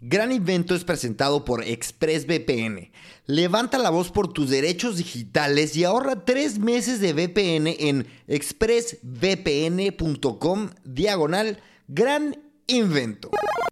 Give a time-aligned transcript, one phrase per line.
[0.00, 2.90] Gran Invento es presentado por ExpressVPN.
[3.26, 10.70] Levanta la voz por tus derechos digitales y ahorra tres meses de VPN en expressvpn.com
[10.84, 12.36] diagonal Gran
[12.66, 13.30] Invento.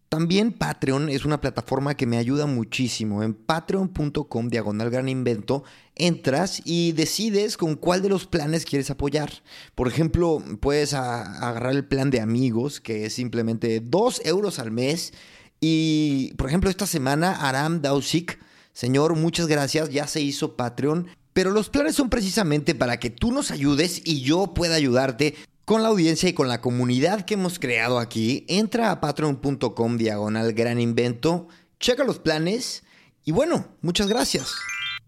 [0.09, 3.25] También Patreon es una plataforma que me ayuda muchísimo.
[3.25, 5.65] En patreon.com diagonal gran invento
[5.97, 9.33] entras y decides con cuál de los planes quieres apoyar.
[9.75, 15.13] Por ejemplo, puedes agarrar el plan de amigos, que es simplemente 2 euros al mes.
[15.61, 18.39] Y, por ejemplo, esta semana Aram Dausik,
[18.73, 21.09] señor, muchas gracias, ya se hizo Patreon.
[21.33, 25.83] Pero los planes son precisamente para que tú nos ayudes y yo pueda ayudarte con
[25.83, 30.79] la audiencia y con la comunidad que hemos creado aquí, entra a patreon.com diagonal gran
[30.79, 31.49] invento,
[31.81, 32.83] checa los planes
[33.25, 34.53] y bueno, muchas gracias.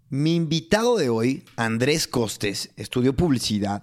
[0.08, 3.82] Mi invitado de hoy, Andrés Costes, estudió publicidad,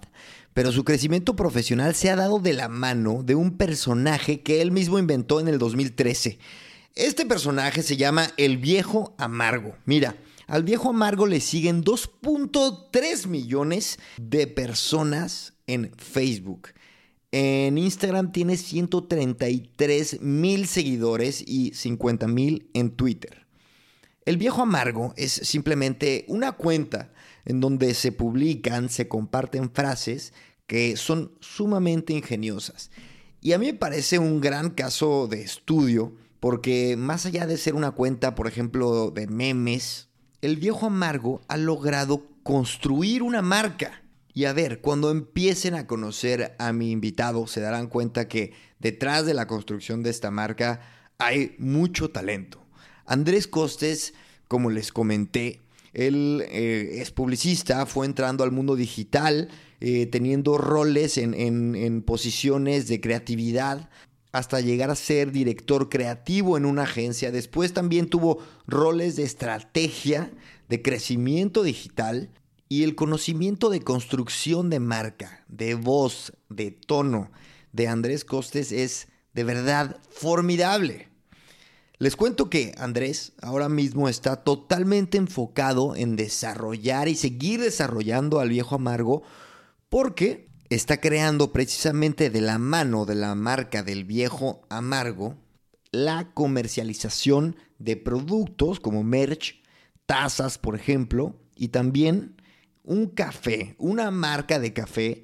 [0.54, 4.70] pero su crecimiento profesional se ha dado de la mano de un personaje que él
[4.70, 6.38] mismo inventó en el 2013.
[6.94, 9.76] Este personaje se llama El Viejo Amargo.
[9.84, 10.16] Mira,
[10.46, 16.68] al Viejo Amargo le siguen 2.3 millones de personas en Facebook.
[17.32, 23.44] En Instagram tiene 133 mil seguidores y 50 mil en Twitter.
[24.24, 27.12] El viejo amargo es simplemente una cuenta
[27.44, 30.32] en donde se publican, se comparten frases
[30.66, 32.90] que son sumamente ingeniosas.
[33.40, 37.74] Y a mí me parece un gran caso de estudio porque más allá de ser
[37.74, 40.08] una cuenta, por ejemplo, de memes,
[40.42, 44.04] el viejo amargo ha logrado construir una marca
[44.34, 49.26] y a ver, cuando empiecen a conocer a mi invitado, se darán cuenta que detrás
[49.26, 50.80] de la construcción de esta marca
[51.18, 52.60] hay mucho talento.
[53.06, 54.12] Andrés Costes,
[54.48, 55.60] como les comenté,
[55.94, 59.48] él eh, es publicista, fue entrando al mundo digital,
[59.80, 63.88] eh, teniendo roles en, en posiciones de creatividad
[64.32, 67.30] hasta llegar a ser director creativo en una agencia.
[67.30, 70.32] Después también tuvo roles de estrategia,
[70.68, 72.30] de crecimiento digital
[72.68, 77.30] y el conocimiento de construcción de marca, de voz, de tono
[77.72, 81.08] de Andrés Costes es de verdad formidable.
[81.98, 88.48] Les cuento que Andrés ahora mismo está totalmente enfocado en desarrollar y seguir desarrollando al
[88.48, 89.22] viejo amargo
[89.88, 95.36] porque está creando precisamente de la mano de la marca del viejo amargo
[95.92, 99.62] la comercialización de productos como merch,
[100.06, 102.42] tazas por ejemplo, y también
[102.82, 105.22] un café, una marca de café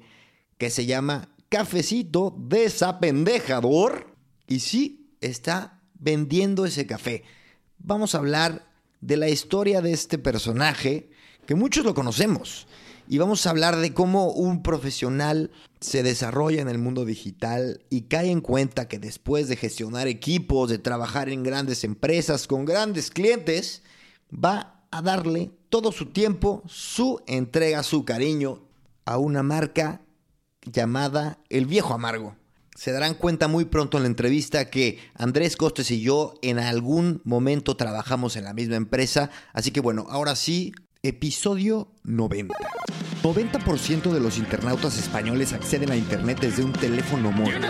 [0.57, 4.15] que se llama Cafecito Desapendejador.
[4.47, 7.23] Y sí, está vendiendo ese café.
[7.77, 8.67] Vamos a hablar
[8.99, 11.09] de la historia de este personaje,
[11.45, 12.67] que muchos lo conocemos.
[13.07, 18.03] Y vamos a hablar de cómo un profesional se desarrolla en el mundo digital y
[18.03, 23.09] cae en cuenta que después de gestionar equipos, de trabajar en grandes empresas con grandes
[23.09, 23.83] clientes,
[24.31, 28.61] va a darle todo su tiempo, su entrega, su cariño
[29.05, 30.01] a una marca
[30.65, 32.35] llamada El Viejo Amargo.
[32.75, 37.21] Se darán cuenta muy pronto en la entrevista que Andrés Costes y yo en algún
[37.25, 39.29] momento trabajamos en la misma empresa.
[39.53, 40.71] Así que bueno, ahora sí,
[41.03, 42.55] episodio 90.
[43.23, 47.61] 90% de los internautas españoles acceden a Internet desde un teléfono móvil.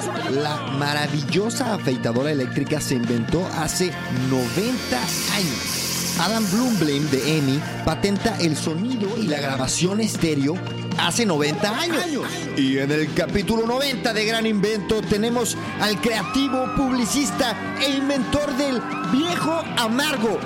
[0.41, 3.91] La maravillosa afeitadora eléctrica se inventó hace
[4.29, 4.97] 90
[5.35, 5.81] años.
[6.19, 10.55] Adam Bloomblame de EMI patenta el sonido y la grabación estéreo
[10.97, 12.25] hace 90 años.
[12.57, 18.81] Y en el capítulo 90 de Gran Invento tenemos al creativo publicista e inventor del
[19.11, 20.39] viejo amargo.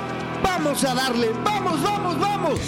[0.44, 2.60] Vamos a darle, vamos, vamos, vamos.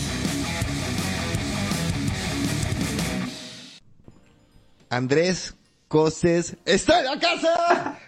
[4.89, 5.53] Andrés
[5.87, 7.99] Costes está en la casa.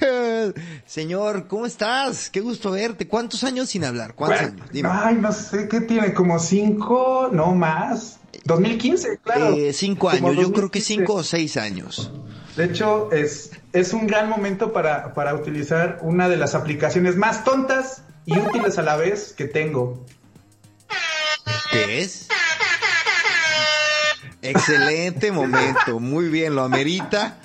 [0.86, 2.30] Señor, ¿cómo estás?
[2.30, 3.08] Qué gusto verte.
[3.08, 4.14] ¿Cuántos años sin hablar?
[4.14, 4.66] ¿Cuántos años?
[4.84, 6.12] Ay, no sé, ¿qué tiene?
[6.14, 7.28] ¿Como cinco?
[7.32, 8.18] ¿No más?
[8.44, 9.54] 2015, claro.
[9.54, 12.10] Eh, cinco años, yo creo que cinco o seis años.
[12.56, 17.44] De hecho, es, es un gran momento para, para utilizar una de las aplicaciones más
[17.44, 20.04] tontas y útiles a la vez que tengo.
[21.70, 22.28] ¿Qué es?
[24.42, 27.38] Excelente momento, muy bien, lo amerita.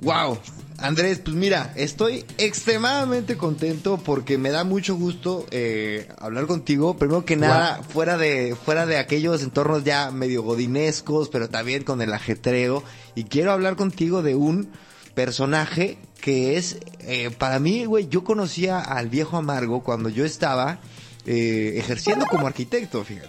[0.00, 0.38] Wow,
[0.82, 6.96] Andrés, pues mira, estoy extremadamente contento porque me da mucho gusto eh, hablar contigo.
[6.96, 12.02] Primero que nada, fuera de fuera de aquellos entornos ya medio godinescos, pero también con
[12.02, 12.82] el ajetreo.
[13.14, 14.70] Y quiero hablar contigo de un
[15.14, 20.78] personaje que es, eh, para mí, güey, yo conocía al viejo amargo cuando yo estaba
[21.26, 23.28] eh, ejerciendo como arquitecto, fíjate.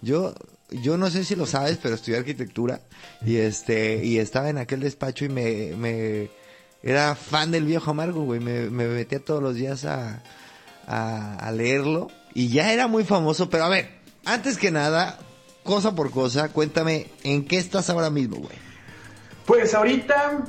[0.00, 0.34] Yo,
[0.70, 2.80] yo no sé si lo sabes, pero estudié arquitectura
[3.26, 6.43] y este, y estaba en aquel despacho y me, me
[6.84, 8.40] era fan del viejo amargo, güey.
[8.40, 10.22] Me, me metía todos los días a,
[10.86, 13.88] a, leerlo y ya era muy famoso, pero a ver,
[14.26, 15.18] antes que nada,
[15.62, 18.56] cosa por cosa, cuéntame, ¿en qué estás ahora mismo, güey?
[19.46, 20.44] Pues ahorita,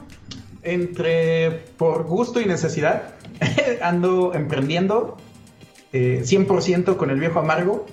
[0.62, 3.16] entre por gusto y necesidad,
[3.81, 5.16] ando emprendiendo
[5.94, 7.86] 100% eh, con el viejo amargo.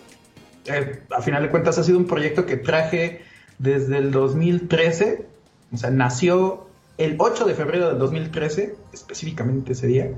[0.67, 3.23] Eh, a final de cuentas ha sido un proyecto que traje
[3.59, 5.27] desde el 2013,
[5.73, 10.11] o sea, nació el 8 de febrero del 2013, específicamente ese día,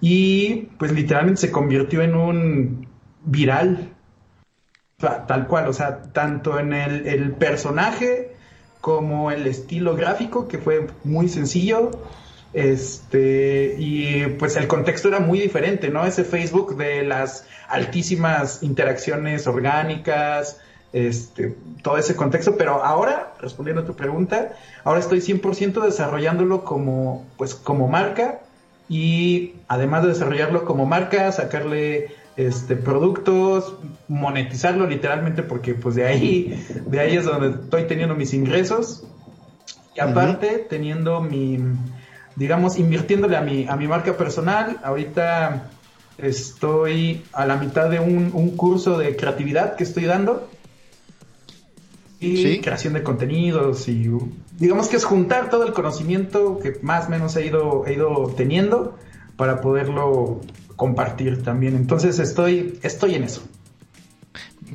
[0.00, 2.88] y pues literalmente se convirtió en un
[3.24, 3.94] viral,
[4.98, 8.36] tal cual, o sea, tanto en el, el personaje
[8.80, 11.90] como el estilo gráfico, que fue muy sencillo,
[12.52, 16.06] este, y pues el contexto era muy diferente, ¿no?
[16.06, 20.60] Ese Facebook de las altísimas interacciones orgánicas,
[20.96, 24.52] este, todo ese contexto, pero ahora, respondiendo a tu pregunta,
[24.82, 28.40] ahora estoy 100% desarrollándolo como, pues, como marca
[28.88, 33.74] y además de desarrollarlo como marca, sacarle este, productos,
[34.08, 39.04] monetizarlo literalmente porque pues de ahí, de ahí es donde estoy teniendo mis ingresos
[39.94, 41.58] y aparte teniendo mi,
[42.36, 45.68] digamos, invirtiéndole a mi, a mi marca personal, ahorita
[46.16, 50.48] estoy a la mitad de un, un curso de creatividad que estoy dando
[52.18, 54.08] y creación de contenidos y
[54.58, 58.32] digamos que es juntar todo el conocimiento que más o menos he ido, he ido
[58.36, 58.96] teniendo
[59.36, 60.40] para poderlo
[60.76, 61.76] compartir también.
[61.76, 63.42] Entonces estoy, estoy en eso.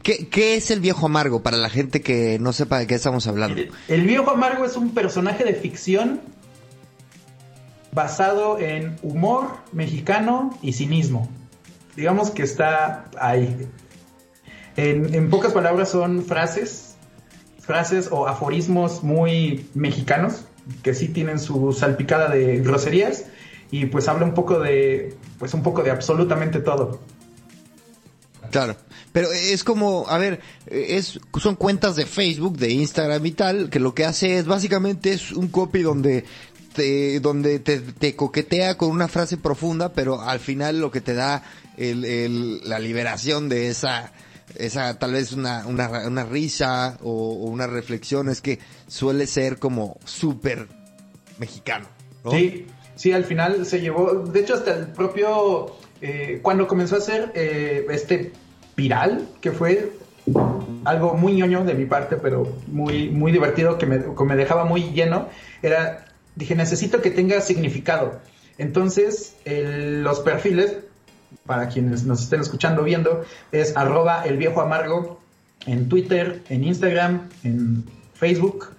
[0.03, 3.27] ¿Qué, ¿Qué, es el viejo amargo para la gente que no sepa de qué estamos
[3.27, 3.61] hablando?
[3.87, 6.21] El, viejo amargo es un personaje de ficción
[7.91, 11.29] basado en humor mexicano y cinismo.
[11.95, 13.67] Digamos que está ahí.
[14.77, 16.90] En, en pocas palabras son frases
[17.61, 20.45] frases o aforismos muy mexicanos,
[20.83, 23.25] que sí tienen su salpicada de groserías,
[23.71, 26.99] y pues habla un poco de, pues un poco de absolutamente todo.
[28.51, 28.75] Claro,
[29.13, 33.79] pero es como, a ver, es, son cuentas de Facebook, de Instagram y tal, que
[33.79, 36.25] lo que hace es básicamente es un copy donde
[36.73, 41.43] te, donde te, coquetea con una frase profunda, pero al final lo que te da
[41.77, 44.11] el, la liberación de esa,
[44.57, 50.67] esa tal vez una, una, risa o, una reflexión es que suele ser como súper
[51.37, 51.87] mexicano.
[52.29, 56.99] Sí, sí, al final se llevó, de hecho hasta el propio, eh, cuando comenzó a
[56.99, 58.31] hacer eh, este
[58.75, 59.91] viral, que fue
[60.85, 64.91] algo muy ñoño de mi parte, pero muy, muy divertido, que me, me dejaba muy
[64.91, 65.29] lleno,
[65.61, 66.05] era,
[66.35, 68.19] dije, necesito que tenga significado.
[68.57, 70.77] Entonces, los perfiles
[71.45, 75.19] para quienes nos estén escuchando viendo, es arroba el viejo amargo
[75.65, 78.69] en Twitter, en Instagram, en Facebook.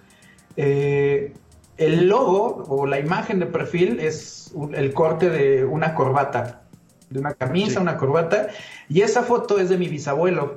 [0.57, 1.33] Eh,
[1.77, 6.63] el logo o la imagen de perfil es el corte de una corbata,
[7.09, 8.49] de una camisa, una corbata,
[8.89, 10.55] y esa foto es de mi bisabuelo.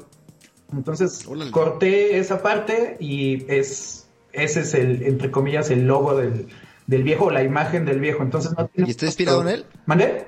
[0.73, 6.49] Entonces corté esa parte y es ese es el, entre comillas, el logo del,
[6.87, 8.23] del viejo, la imagen del viejo.
[8.23, 9.67] Entonces ¿Y está inspirado en él?
[9.87, 10.27] ¿Mandé?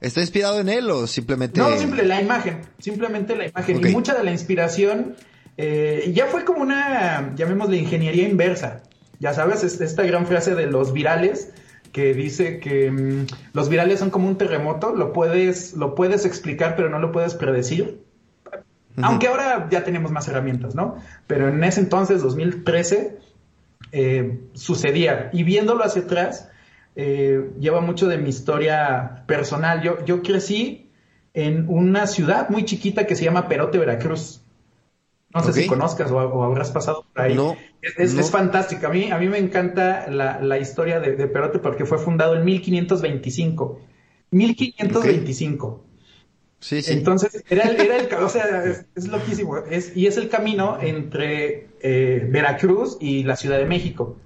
[0.00, 1.60] ¿Está inspirado en él o simplemente.?
[1.60, 2.60] No, simple, la imagen.
[2.78, 3.84] Simplemente la imagen.
[3.84, 5.16] Y mucha de la inspiración
[5.56, 8.82] eh, ya fue como una, llamémosle, ingeniería inversa.
[9.18, 11.52] Ya sabes, esta gran frase de los virales
[11.92, 16.76] que dice que mm, los virales son como un terremoto, lo puedes, lo puedes explicar,
[16.76, 18.04] pero no lo puedes predecir.
[19.00, 20.96] Aunque ahora ya tenemos más herramientas, ¿no?
[21.28, 23.16] Pero en ese entonces, 2013,
[23.92, 25.30] eh, sucedía.
[25.32, 26.48] Y viéndolo hacia atrás,
[27.00, 29.82] eh, lleva mucho de mi historia personal.
[29.82, 30.90] Yo, yo crecí
[31.32, 34.42] en una ciudad muy chiquita que se llama Perote, Veracruz.
[35.32, 37.36] No sé si conozcas o, habrás pasado por ahí.
[37.36, 38.88] No, es, fantástica.
[38.88, 43.80] A mí, a mí me encanta la, historia de, Perote porque fue fundado en 1525.
[44.32, 45.84] 1525.
[46.58, 46.92] Sí, sí.
[46.94, 48.64] Entonces, era, el, o sea,
[48.96, 49.58] es, loquísimo.
[49.94, 54.16] y es el camino entre eh, Veracruz y la Ciudad de México.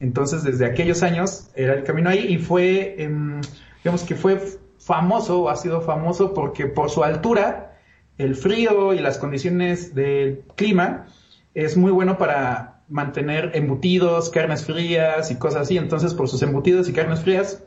[0.00, 3.40] Entonces, desde aquellos años era el camino ahí y fue, em,
[3.82, 4.40] digamos que fue
[4.78, 7.78] famoso, ha sido famoso porque por su altura,
[8.18, 11.06] el frío y las condiciones del clima,
[11.54, 15.78] es muy bueno para mantener embutidos, carnes frías y cosas así.
[15.78, 17.62] Entonces, por sus embutidos y carnes frías,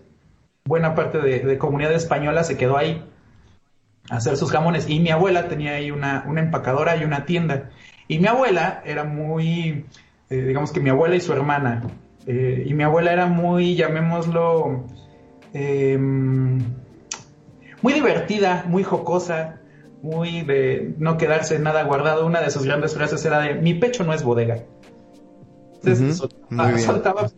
[0.66, 3.04] buena parte de, comunidad española se quedó ahí
[4.10, 4.88] a hacer sus jamones.
[4.88, 7.72] Y mi abuela tenía ahí una, una empacadora y una tienda.
[8.08, 9.86] Y mi abuela era muy,
[10.30, 11.84] eh, digamos que mi abuela y su hermana,
[12.32, 14.86] eh, y mi abuela era muy, llamémoslo,
[15.52, 16.60] em,
[17.82, 19.62] muy divertida, muy jocosa,
[20.04, 22.28] muy de no quedarse nada guardado.
[22.28, 24.64] Una de sus grandes frases era de mi pecho no es bodega.
[25.82, 26.18] Entonces
[26.86, 27.30] soltaba,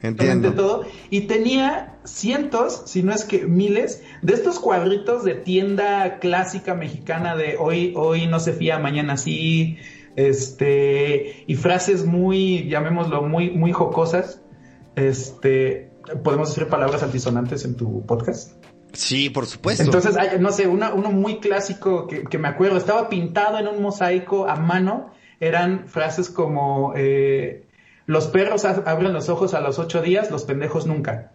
[0.55, 6.73] todo y tenía cientos, si no es que miles, de estos cuadritos de tienda clásica
[6.73, 9.77] mexicana de hoy, hoy no se fía, mañana sí,
[10.17, 14.41] este, y frases muy, llamémoslo, muy, muy jocosas.
[14.95, 15.91] Este,
[16.23, 18.53] ¿podemos decir palabras altisonantes en tu podcast?
[18.93, 19.83] Sí, por supuesto.
[19.83, 24.47] Entonces, no sé, uno muy clásico que, que, me acuerdo, estaba pintado en un mosaico
[24.47, 27.65] a mano, eran frases como, eh,
[28.05, 31.31] los perros abren los ojos a los ocho días, los pendejos nunca.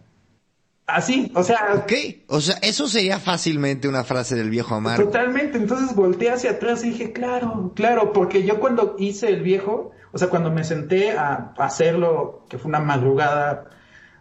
[0.87, 1.83] Así, o sea.
[1.83, 1.91] Ok,
[2.27, 5.03] o sea, eso sería fácilmente una frase del viejo Amaro.
[5.03, 9.91] Totalmente, entonces volteé hacia atrás y dije, claro, claro, porque yo cuando hice el viejo,
[10.13, 13.69] o sea, cuando me senté a hacerlo, que fue una madrugada,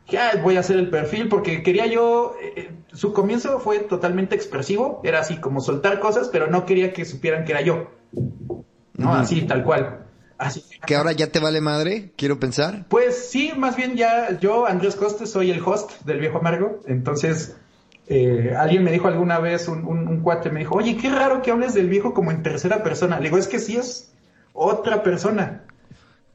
[0.09, 4.35] ya voy a hacer el perfil, porque quería yo, eh, eh, su comienzo fue totalmente
[4.35, 7.91] expresivo, era así como soltar cosas, pero no quería que supieran que era yo.
[8.95, 10.06] No, así, tal cual.
[10.39, 10.65] Así.
[10.87, 12.13] ¿Que ahora ya te vale madre?
[12.17, 12.87] Quiero pensar.
[12.89, 16.83] Pues sí, más bien ya yo, Andrés Costes, soy el host del Viejo Amargo.
[16.87, 17.57] Entonces,
[18.09, 21.51] eh, alguien me dijo alguna vez, un, un, cuate me dijo, oye, qué raro que
[21.51, 23.19] hables del viejo como en tercera persona.
[23.19, 24.13] Le digo, es que sí es
[24.53, 25.63] otra persona.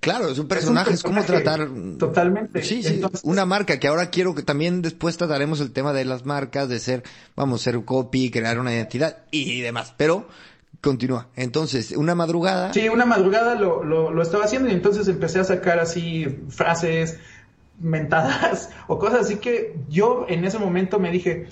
[0.02, 1.70] Claro, es un personaje, es, como tratar.
[2.00, 2.64] Totalmente.
[2.64, 6.26] Sí, sí, una marca que ahora quiero que también después trataremos el tema de las
[6.26, 7.04] marcas, de ser,
[7.36, 9.94] vamos, ser copy, crear una identidad y demás.
[9.96, 10.28] Pero
[10.82, 11.28] Continúa.
[11.36, 12.74] Entonces, una madrugada.
[12.74, 17.20] Sí, una madrugada lo, lo, lo, estaba haciendo y entonces empecé a sacar así frases
[17.80, 21.48] mentadas o cosas así que yo en ese momento me dije,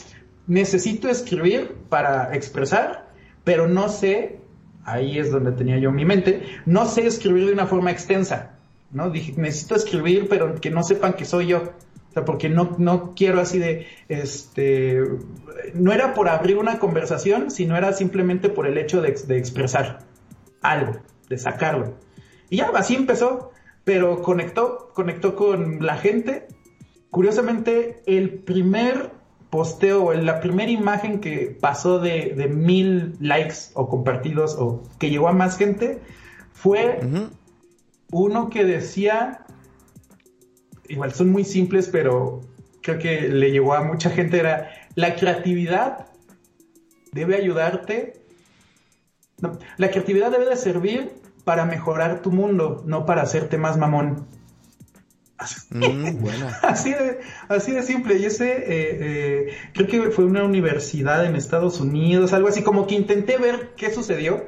[0.47, 3.07] necesito escribir para expresar,
[3.43, 4.39] pero no sé,
[4.83, 8.53] ahí es donde tenía yo mi mente, no sé escribir de una forma extensa,
[8.91, 9.11] ¿no?
[9.11, 11.71] Dije, necesito escribir, pero que no sepan que soy yo.
[12.09, 15.03] O sea, porque no, no quiero así de, este,
[15.75, 19.99] no era por abrir una conversación, sino era simplemente por el hecho de, expresar
[20.61, 20.93] algo,
[21.29, 21.93] de sacarlo.
[22.49, 23.51] Y ya, así empezó,
[23.83, 26.47] pero conectó, conectó con la gente.
[27.11, 29.11] Curiosamente, el primer
[29.51, 35.09] posteo o la primera imagen que pasó de, de, mil likes o compartidos o que
[35.09, 36.01] llegó a más gente
[36.53, 36.99] fue
[38.11, 39.45] uno que decía
[40.89, 42.41] igual son muy simples, pero
[42.81, 46.07] creo que le llegó a mucha gente, era la creatividad
[47.11, 48.13] debe ayudarte.
[49.77, 51.11] la creatividad debe de servir
[51.43, 54.27] para mejorar tu mundo, no para hacerte más mamón.
[55.69, 56.27] Mm,
[56.63, 58.17] así, de, así de simple.
[58.17, 62.87] Y ese, eh, eh, creo que fue una universidad en Estados Unidos, algo así, como
[62.87, 64.47] que intenté ver qué sucedió.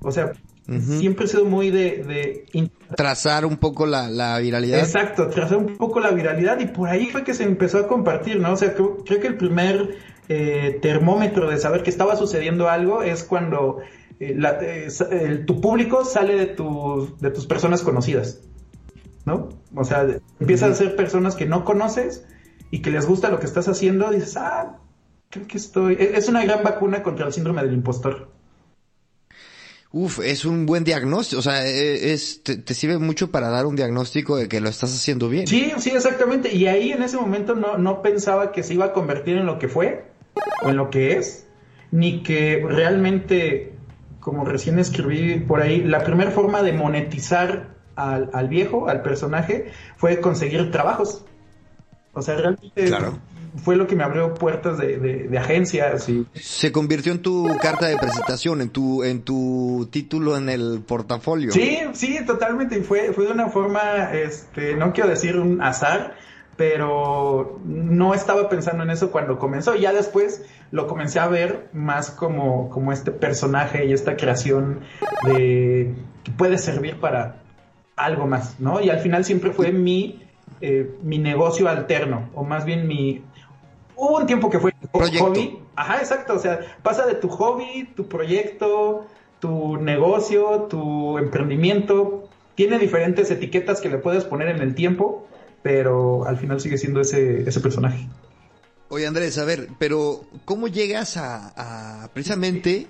[0.00, 0.32] O sea,
[0.66, 2.48] Siempre he sido muy de...
[2.96, 4.80] trazar un poco la, viralidad.
[4.80, 8.40] Exacto, trazar un poco la viralidad y por ahí fue que se empezó a compartir,
[8.40, 8.52] ¿no?
[8.52, 9.96] O sea, creo, que el primer
[10.28, 13.78] eh, termómetro de saber que estaba sucediendo algo es cuando
[14.18, 14.36] eh,
[15.10, 18.40] eh, tu público sale de, de tus personas conocidas,
[19.24, 19.50] ¿no?
[19.74, 20.04] O sea,
[20.40, 22.26] empiezan a ser personas que no conoces
[22.72, 24.78] y que les gusta lo que estás haciendo, dices, ah,
[25.30, 25.94] creo que estoy...
[25.94, 28.35] E, es una gran vacuna contra el síndrome del impostor.
[29.92, 33.76] Uf, es un buen diagnóstico, o sea, e, es, te, sirve mucho para dar un
[33.76, 35.46] diagnóstico de que lo estás haciendo bien.
[35.46, 36.54] Sí, sí, exactamente.
[36.54, 39.58] Y ahí en ese momento no, no pensaba que se iba a convertir en lo
[39.58, 40.04] que fue
[40.62, 41.46] o en lo que es,
[41.92, 43.74] ni que realmente,
[44.20, 49.70] como recién escribí por ahí, la primera forma de monetizar al, al viejo, al personaje,
[49.96, 51.24] fue conseguir trabajos.
[52.12, 53.18] O sea, realmente claro
[53.56, 56.26] fue lo que me abrió puertas de, de, agencias y...
[56.34, 61.52] Se convirtió en tu carta de presentación, en tu, en tu título en el portafolio.
[61.52, 62.78] Sí, sí, totalmente.
[62.78, 66.16] Y fue, fue de una forma, este, no quiero decir un azar,
[66.56, 69.74] pero no estaba pensando en eso cuando comenzó.
[69.74, 74.80] Ya después lo comencé a ver más como, como este personaje y esta creación
[75.24, 75.94] de
[76.24, 77.42] que puede servir para
[77.94, 78.80] algo más, ¿no?
[78.80, 80.22] Y al final siempre fue mi,
[80.60, 83.22] eh, mi negocio alterno, o más bien mi
[83.96, 85.58] hubo un tiempo que fue hobby.
[85.74, 86.34] Ajá, exacto.
[86.34, 89.06] O sea, pasa de tu hobby, tu proyecto,
[89.40, 92.28] tu negocio, tu emprendimiento.
[92.54, 95.26] Tiene diferentes etiquetas que le puedes poner en el tiempo,
[95.62, 98.08] pero al final sigue siendo ese, ese personaje.
[98.88, 102.86] Oye Andrés, a ver, pero ¿cómo llegas a, a precisamente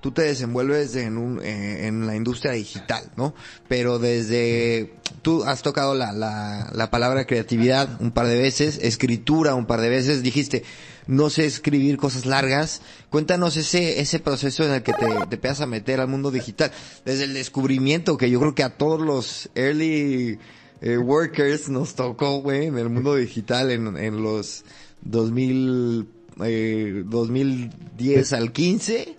[0.00, 3.34] tú te desenvuelves en, un, eh, en la industria digital, ¿no?
[3.68, 9.54] Pero desde, tú has tocado la, la, la palabra creatividad un par de veces, escritura
[9.54, 10.64] un par de veces, dijiste,
[11.06, 12.82] no sé escribir cosas largas.
[13.10, 16.72] Cuéntanos ese, ese proceso en el que te, te empiezas a meter al mundo digital.
[17.04, 20.38] Desde el descubrimiento que yo creo que a todos los early
[20.80, 24.64] eh, workers nos tocó, güey, en el mundo digital en, en los
[25.02, 26.08] 2000,
[26.44, 29.16] eh, 2010 al 15.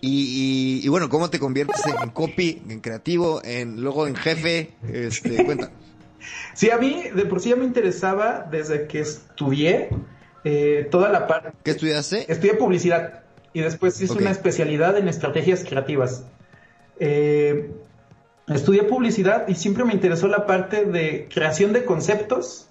[0.00, 4.74] Y, y, y, bueno, ¿cómo te conviertes en copy, en creativo, en luego en jefe?
[4.92, 5.70] Este, cuenta.
[6.54, 9.90] Sí, a mí de por sí ya me interesaba desde que estudié
[10.44, 11.50] eh, toda la parte.
[11.62, 12.30] ¿Qué estudiaste?
[12.30, 14.22] Estudié publicidad y después hice okay.
[14.22, 16.24] una especialidad en estrategias creativas.
[17.00, 17.70] Eh,
[18.48, 22.68] estudié publicidad y siempre me interesó la parte de creación de conceptos,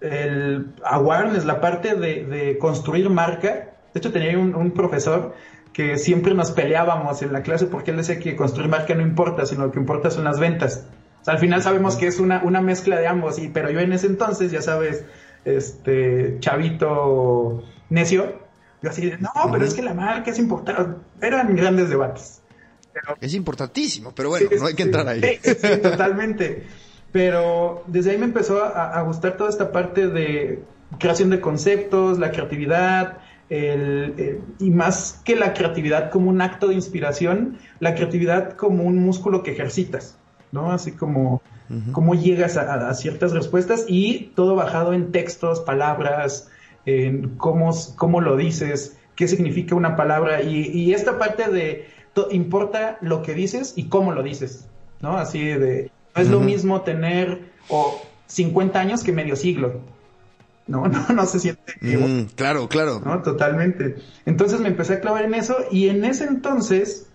[0.00, 3.74] el awareness, la parte de, de construir marca.
[3.92, 5.34] De hecho, tenía un, un, profesor
[5.78, 9.46] que siempre nos peleábamos en la clase porque él decía que construir marca no importa,
[9.46, 10.88] sino lo que importa son las ventas.
[11.20, 13.78] O sea, al final sabemos que es una, una mezcla de ambos, y, pero yo
[13.78, 15.04] en ese entonces, ya sabes,
[15.44, 18.40] este chavito necio,
[18.82, 21.00] yo así, no, pero es que la marca es importante.
[21.24, 22.42] Eran grandes debates.
[22.92, 25.22] Pero, es importantísimo, pero bueno, sí, no hay que entrar ahí.
[25.22, 26.66] Sí, sí, totalmente.
[27.12, 30.60] Pero desde ahí me empezó a, a, gustar toda esta parte de
[30.98, 33.18] creación de conceptos, la creatividad,
[33.50, 38.84] el, el, y más que la creatividad como un acto de inspiración, la creatividad como
[38.84, 40.18] un músculo que ejercitas,
[40.52, 40.72] ¿no?
[40.72, 41.92] Así como uh -huh.
[41.92, 46.50] cómo llegas a, a, ciertas respuestas y todo bajado en textos, palabras,
[46.86, 51.98] en cómo, cómo lo dices, qué significa una palabra y, y esta parte de
[52.30, 54.66] importa lo que dices y cómo lo dices,
[55.00, 55.16] ¿no?
[55.18, 56.34] Así de, no es uh -huh.
[56.34, 57.38] lo mismo tener
[57.68, 59.80] o 50 años que medio siglo.
[60.68, 61.74] No, no, no se siente.
[61.80, 63.00] Mm, claro, claro.
[63.04, 63.96] No, totalmente.
[64.26, 67.08] Entonces me empecé a clavar en eso y en ese entonces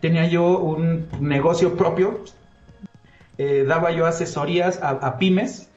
[0.00, 2.24] tenía yo un negocio propio.
[3.38, 5.68] Eh, daba yo asesorías a, a, pymes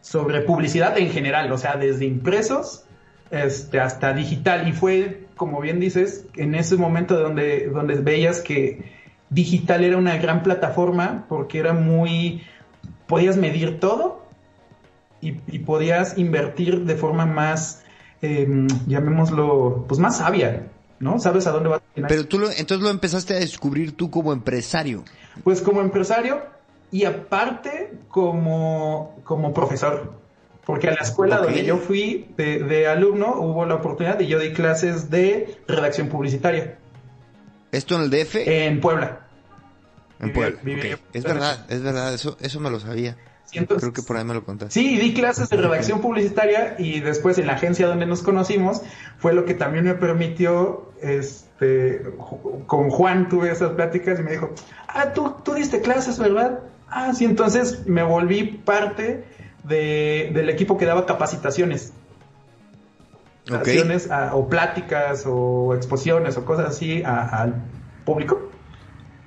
[0.00, 2.84] sobre publicidad en general, o sea, desde impresos
[3.30, 4.68] este, hasta digital.
[4.68, 8.92] Y fue, como bien dices, en ese momento donde, donde veías que
[9.28, 12.42] digital era una gran plataforma porque era muy,
[13.08, 14.29] podías medir todo
[15.20, 17.82] y, y podías invertir de forma más,
[18.22, 18.48] eh,
[18.86, 21.18] llamémoslo, pues más sabia, ¿no?
[21.18, 21.80] Sabes a dónde vas.
[21.94, 25.04] Pero tú lo, entonces lo empezaste a descubrir tú como empresario.
[25.44, 26.42] Pues como empresario
[26.90, 30.18] y aparte como, como profesor.
[30.64, 31.46] Porque a la escuela okay.
[31.46, 36.08] donde yo fui de, de, alumno hubo la oportunidad y yo di clases de redacción
[36.08, 36.78] publicitaria.
[37.72, 38.36] ¿Esto en el DF?
[38.46, 39.26] En Puebla.
[40.20, 40.60] En Puebla.
[40.62, 40.96] Viví, okay.
[41.12, 43.16] Es verdad, es verdad, eso, eso me lo sabía.
[43.52, 44.72] Entonces, Creo que por ahí me lo contaste.
[44.72, 48.82] Sí, di clases de redacción publicitaria y después en la agencia donde nos conocimos
[49.18, 52.02] fue lo que también me permitió, este,
[52.66, 54.50] con Juan tuve esas pláticas y me dijo,
[54.88, 56.60] ah, tú, tú diste clases, ¿verdad?
[56.88, 59.24] Ah, sí, entonces me volví parte
[59.64, 61.92] de, del equipo que daba capacitaciones.
[63.50, 63.82] Okay.
[64.10, 67.54] A, o pláticas o exposiciones o cosas así al
[68.04, 68.50] público.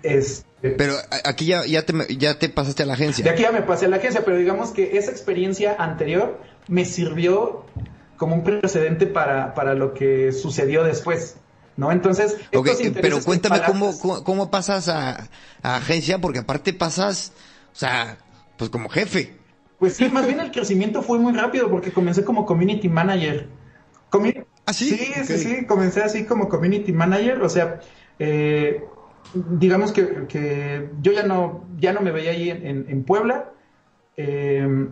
[0.02, 0.48] Este,
[0.78, 0.96] pero
[1.26, 3.24] aquí ya, ya, te, ya te pasaste a la agencia.
[3.24, 6.86] De aquí ya me pasé a la agencia, pero digamos que esa experiencia anterior me
[6.86, 7.66] sirvió
[8.18, 11.36] como un precedente para, para lo que sucedió después.
[11.76, 11.92] ¿No?
[11.92, 15.28] Entonces, okay, pero cuéntame cómo, cómo, cómo, pasas a,
[15.64, 17.34] a agencia, porque aparte pasas,
[17.74, 18.20] o sea,
[18.58, 19.36] pues como jefe.
[19.80, 23.50] Pues sí, más bien el crecimiento fue muy rápido porque comencé como community manager.
[24.12, 24.90] Comi ¿Ah, sí?
[24.90, 25.24] Sí, okay.
[25.26, 27.82] sí, sí, comencé así como community manager, o sea,
[28.20, 28.84] eh,
[29.34, 33.52] digamos que, que, yo ya no, ya no me veía ahí en, en Puebla,
[34.18, 34.88] eh,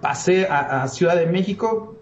[0.00, 1.96] pasé a, Ciudad de México,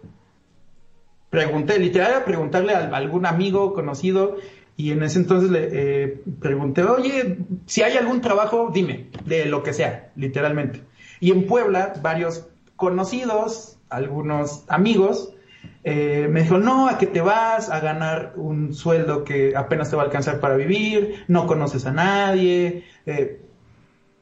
[1.31, 4.37] pregunté, literal, a preguntarle a algún amigo conocido
[4.77, 9.63] y en ese entonces le eh, pregunté, oye, si hay algún trabajo, dime, de lo
[9.63, 10.83] que sea, literalmente.
[11.21, 15.34] Y en Puebla, varios conocidos, algunos amigos,
[15.83, 19.97] eh, me dijo, no, a que te vas a ganar un sueldo que apenas te
[19.97, 23.41] va a alcanzar para vivir, no conoces a nadie, eh,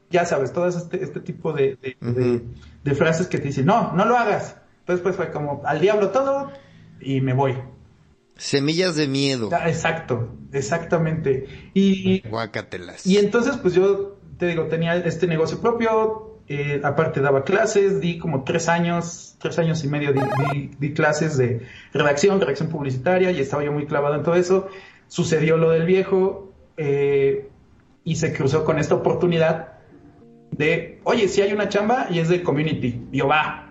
[0.09, 2.13] ya sabes, todo este, este tipo de, de, uh -huh.
[2.13, 2.41] de,
[2.83, 4.57] de, frases que te dicen, no, no lo hagas.
[4.79, 6.51] Entonces pues fue como, al diablo todo
[6.99, 7.55] y me voy.
[8.35, 9.49] Semillas de miedo.
[9.65, 11.47] Exacto, exactamente.
[11.73, 13.05] Y, Guacatelas.
[13.07, 18.17] Y entonces pues yo, te digo, tenía este negocio propio, eh, aparte daba clases, di
[18.17, 23.31] como tres años, tres años y medio di, di, di, clases de redacción, redacción publicitaria
[23.31, 24.67] y estaba yo muy clavado en todo eso.
[25.07, 27.49] Sucedió lo del viejo eh,
[28.03, 29.73] y se cruzó con esta oportunidad
[30.51, 33.69] de, oye, si hay una chamba y es de community, yo va.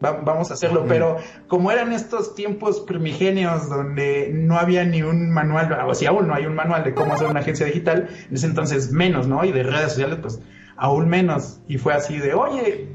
[0.00, 5.72] vamos a hacerlo, pero como eran estos tiempos primigenios donde no había ni un manual,
[5.86, 8.46] o si aún no hay un manual de cómo hacer una agencia digital, en ese
[8.46, 9.44] entonces menos, ¿no?
[9.44, 10.40] Y de redes sociales, pues
[10.78, 11.60] aún menos.
[11.68, 12.88] Y fue así de, oye,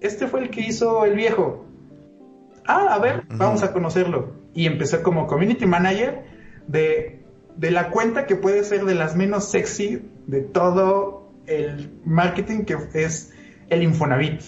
[0.00, 1.64] este fue el que hizo el viejo.
[2.66, 4.34] Ah, a ver, vamos a conocerlo.
[4.52, 6.24] Y empecé como community manager
[6.66, 7.24] de,
[7.56, 12.76] de la cuenta que puede ser de las menos sexy de todo el marketing que
[12.94, 13.32] es
[13.68, 14.42] el Infonavit.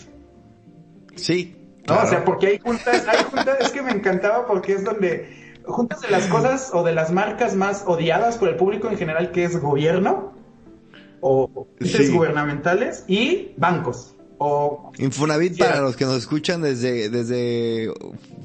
[1.16, 1.56] Sí,
[1.88, 5.60] no, o sea, porque hay juntas, hay juntas, es que me encantaba porque es donde
[5.66, 9.30] juntas de las cosas o de las marcas más odiadas por el público en general,
[9.30, 10.33] que es gobierno
[11.26, 11.68] o
[12.12, 14.14] gubernamentales y bancos.
[14.36, 17.90] O, Infonavit, para los que nos escuchan desde, desde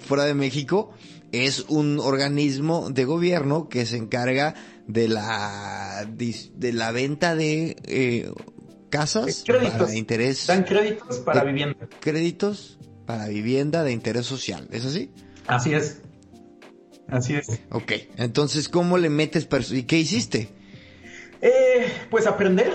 [0.08, 0.92] fuera de México,
[1.34, 4.56] es un organismo de gobierno que se encarga
[4.88, 8.32] de la, de la venta de eh,
[8.90, 10.48] casas para interés.
[10.48, 11.76] Dan créditos para vivienda.
[12.00, 15.12] Créditos para vivienda de interés social, ¿es así?
[15.48, 16.02] Así es.
[17.10, 17.50] Así es.
[17.72, 20.59] Ok, entonces, ¿cómo le metes ¿Y qué hiciste?
[21.42, 22.74] Eh, pues aprender.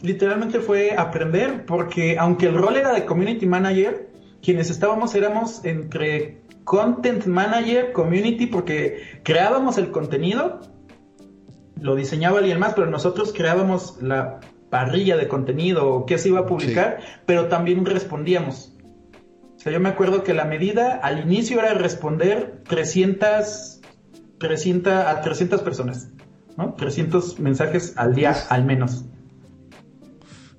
[0.00, 4.10] Literalmente fue aprender, porque aunque el rol era de community manager,
[4.42, 10.60] quienes estábamos éramos entre content manager, community, porque creábamos el contenido,
[11.80, 16.46] lo diseñaba alguien más, pero nosotros creábamos la parrilla de contenido, qué se iba a
[16.46, 18.76] publicar, pero también respondíamos.
[19.56, 23.80] O sea, yo me acuerdo que la medida al inicio era responder 300,
[24.38, 26.08] 300 a 300 personas,
[26.56, 26.74] ¿no?
[26.74, 29.04] 300 mensajes al día, al menos.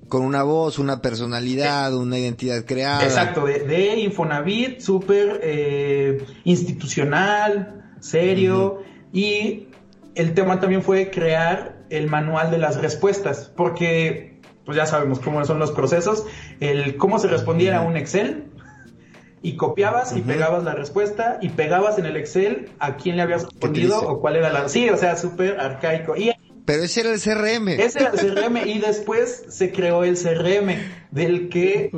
[0.08, 3.02] Con una voz, una personalidad, una identidad creada.
[3.04, 9.68] Exacto, de, Infonavit, súper eh, institucional, serio, y
[10.14, 15.44] el tema también fue crear el manual de las respuestas, porque pues ya sabemos cómo
[15.44, 16.24] son los procesos,
[16.60, 18.44] el cómo se respondía a un Excel,
[19.44, 23.44] y copiabas y pegabas la respuesta y pegabas en el Excel a quién le habías
[23.44, 24.70] respondido o cuál era la...
[24.70, 26.16] Sí, o sea, súper arcaico.
[26.16, 26.32] Y...
[26.64, 27.68] Pero ese era el CRM.
[27.68, 30.70] Ese era el CRM y después se creó el CRM
[31.10, 31.90] del que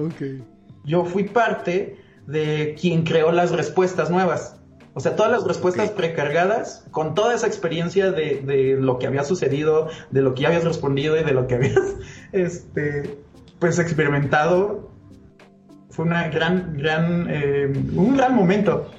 [0.85, 4.56] yo fui parte de quien creó las respuestas nuevas.
[4.94, 9.22] O sea, todas las respuestas precargadas con toda esa experiencia de, de, lo que había
[9.22, 11.94] sucedido, de lo que ya habías respondido y de lo que habías,
[12.32, 13.18] este,
[13.61, 14.95] pues experimentado
[15.96, 18.90] fue una gran, gran, eh, un gran momento,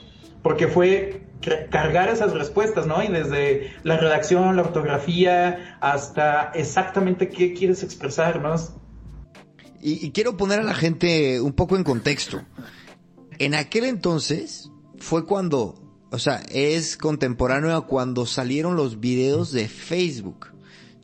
[0.42, 1.28] porque fue
[1.70, 3.04] cargar esas respuestas, ¿no?
[3.04, 8.74] Y desde la redacción, la ortografía, hasta exactamente qué quieres expresarnos.
[9.80, 12.42] Y, y quiero poner a la gente un poco en contexto.
[13.38, 15.76] En aquel entonces fue cuando,
[16.10, 20.48] o sea, es contemporáneo a cuando salieron los videos de Facebook.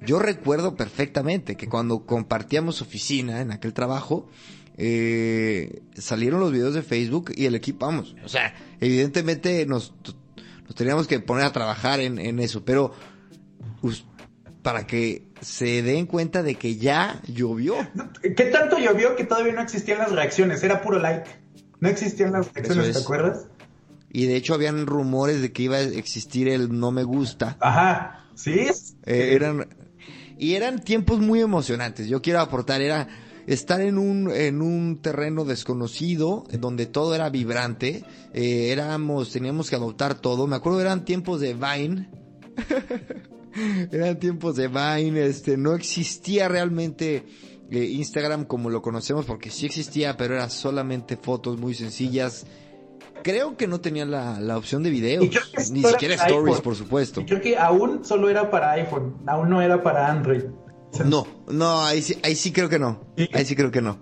[0.01, 4.27] Yo recuerdo perfectamente que cuando compartíamos oficina en aquel trabajo,
[4.77, 9.93] eh, salieron los videos de Facebook y el equipo, vamos, o sea, evidentemente nos,
[10.65, 12.93] nos teníamos que poner a trabajar en, en eso, pero
[14.61, 17.75] para que se den cuenta de que ya llovió.
[18.21, 20.63] ¿Qué tanto llovió que todavía no existían las reacciones?
[20.63, 21.29] Era puro like.
[21.79, 23.47] No existían las reacciones, ¿te acuerdas?
[24.09, 27.57] Y de hecho habían rumores de que iba a existir el no me gusta.
[27.59, 28.67] Ajá, sí.
[29.05, 29.67] Eh, eran
[30.37, 32.07] y eran tiempos muy emocionantes.
[32.07, 33.07] Yo quiero aportar, era
[33.47, 38.03] estar en un, en un terreno desconocido, donde todo era vibrante,
[38.33, 40.47] eh, éramos, teníamos que adoptar todo.
[40.47, 42.09] Me acuerdo eran tiempos de Vine.
[43.91, 47.25] eran tiempos de Vine, este, no existía realmente
[47.69, 52.45] eh, Instagram como lo conocemos, porque sí existía, pero era solamente fotos muy sencillas.
[53.23, 55.25] Creo que no tenía la, la opción de videos,
[55.71, 57.21] ni siquiera stories, por supuesto.
[57.21, 60.43] Y creo que aún solo era para iPhone, aún no era para Android.
[61.05, 63.03] No, no, ahí sí, ahí sí creo que no.
[63.33, 63.99] Ahí sí creo que no.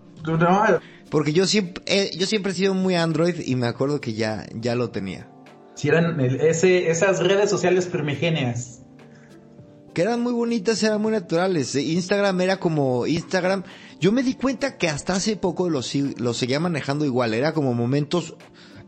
[1.09, 4.45] Porque yo siempre, eh, yo siempre he sido muy Android y me acuerdo que ya,
[4.55, 5.29] ya lo tenía.
[5.75, 8.83] Sí, eran ese, esas redes sociales primigenias.
[9.93, 11.75] Que eran muy bonitas, eran muy naturales.
[11.75, 13.63] Eh, Instagram era como Instagram.
[13.99, 15.81] Yo me di cuenta que hasta hace poco lo,
[16.17, 17.33] lo seguía manejando igual.
[17.33, 18.35] Era como momentos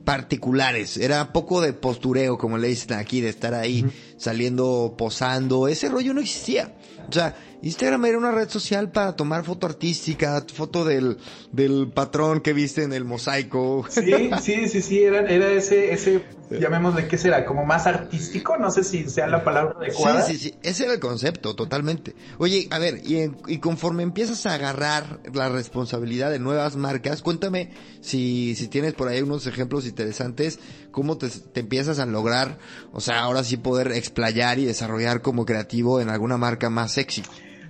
[0.06, 0.98] particulares.
[0.98, 3.86] Era poco de postureo, como le dicen aquí, de estar ahí
[4.18, 5.68] saliendo, posando.
[5.68, 6.74] Ese rollo no existía.
[7.14, 11.20] O sea, Instagram era una red social para tomar foto artística, foto del,
[11.52, 13.86] del patrón que viste en el mosaico.
[13.88, 17.46] Sí, sí, sí, sí, era, era ese, ese, llamémosle, ¿qué será?
[17.46, 20.24] Como más artístico, no sé si sea la palabra adecuada.
[20.24, 22.16] Sí, sí, sí, ese era el concepto, totalmente.
[22.40, 27.70] Oye, a ver, y, y conforme empiezas a agarrar la responsabilidad de nuevas marcas, cuéntame
[28.02, 30.60] si, si tienes por ahí unos ejemplos interesantes,
[30.92, 32.58] cómo te, te empiezas a lograr,
[32.92, 37.24] o sea, ahora sí poder explayar y desarrollar como creativo en alguna marca más sexy.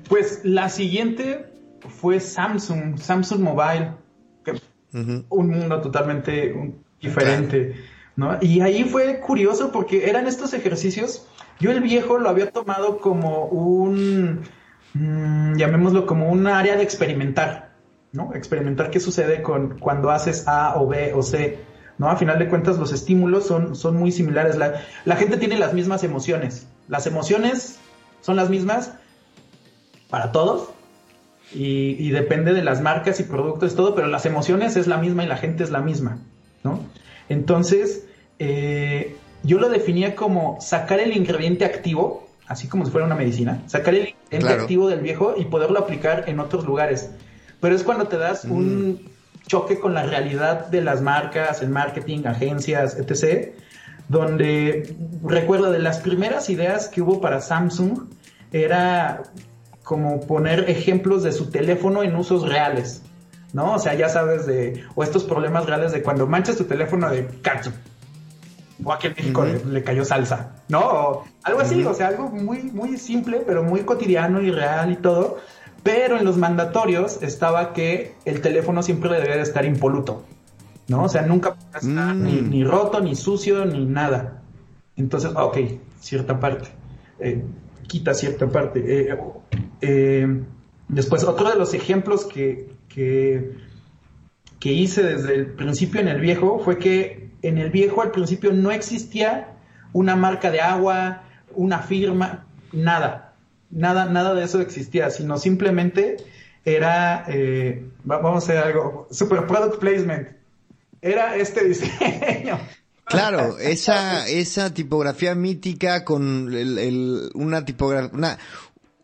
[0.10, 1.46] Pues la siguiente
[2.00, 3.92] fue Samsung, Samsung Mobile.
[5.30, 6.56] un mundo totalmente
[7.02, 7.76] diferente,
[8.16, 8.38] ¿no?
[8.42, 11.28] Y ahí fue curioso porque eran estos ejercicios,
[11.60, 14.42] yo el viejo lo había tomado como un,
[14.94, 17.74] mm, llamémoslo como un área de experimentar,
[18.12, 18.36] ¿no?
[18.36, 21.58] Experimentar qué sucede con cuando haces A o B o C,
[21.98, 22.08] ¿no?
[22.10, 25.74] A final de cuentas los estímulos son, son muy similares, la, la gente tiene las
[25.74, 27.80] mismas emociones, las emociones
[28.22, 28.94] son las mismas
[30.14, 30.70] para todos,
[31.56, 35.28] y, depende de las marcas y productos, todo, pero las emociones es la misma y
[35.28, 36.20] la gente es la misma,
[36.64, 36.82] ¿no?
[37.30, 38.06] Entonces,
[38.38, 43.64] eh, yo lo definía como sacar el ingrediente activo, así como si fuera una medicina,
[43.66, 47.10] sacar el ingrediente activo del viejo y poderlo aplicar en otros lugares.
[47.60, 49.48] Pero es cuando te das un mm.
[49.48, 53.56] choque con la realidad de las marcas, el marketing, agencias, etc.,
[54.10, 58.10] donde recuerdo de las primeras ideas que hubo para Samsung
[58.52, 59.24] era
[59.84, 63.04] como poner ejemplos de su teléfono en usos reales,
[63.52, 63.74] ¿no?
[63.74, 67.28] O sea, ya sabes de, o estos problemas reales de cuando manchas tu teléfono de
[67.42, 67.72] katsu,
[68.84, 70.80] o aquí en México le, cayó salsa, ¿no?
[70.80, 74.96] O algo así, o sea, algo muy, muy simple, pero muy cotidiano y real y
[74.96, 75.38] todo.
[75.84, 80.24] Pero en los mandatorios estaba que el teléfono siempre debía de estar impoluto,
[80.88, 81.04] ¿no?
[81.04, 82.50] O sea, nunca estar ni, mm.
[82.50, 84.42] ni, roto, ni sucio, ni nada.
[84.96, 85.58] Entonces, ok,
[86.00, 86.70] cierta parte.
[87.20, 87.44] Eh,
[87.88, 88.84] quita cierta parte.
[88.86, 89.18] Eh,
[89.82, 90.44] eh,
[90.88, 93.52] después, otro de los ejemplos que, que,
[94.62, 98.72] hice desde el principio en el viejo fue que en el viejo al principio no
[98.72, 99.56] existía
[99.92, 103.34] una marca de agua, una firma, nada.
[103.70, 106.18] Nada, nada de eso existía, sino simplemente
[106.64, 110.30] era, eh, vamos a hacer algo, super product placement.
[111.02, 112.60] Era este diseño.
[113.06, 118.38] Claro, esa, esa tipografía mítica con el, una tipografía,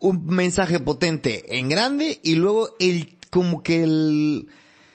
[0.00, 4.48] un mensaje potente en grande y luego el, como que el,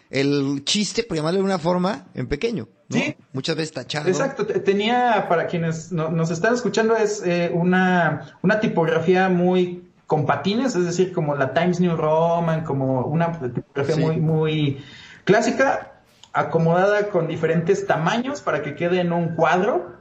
[0.09, 2.67] el chiste, por llamarlo de una forma, en pequeño.
[2.89, 3.15] Sí.
[3.33, 4.07] Muchas veces tachado.
[4.07, 4.45] Exacto.
[4.45, 10.85] Tenía, para quienes nos están escuchando, es eh, una, una tipografía muy con patines, es
[10.85, 14.83] decir, como la Times New Roman, como una tipografía muy, muy
[15.23, 15.94] clásica,
[16.35, 19.95] acomodada con diferentes tamaños para que quede en un cuadro,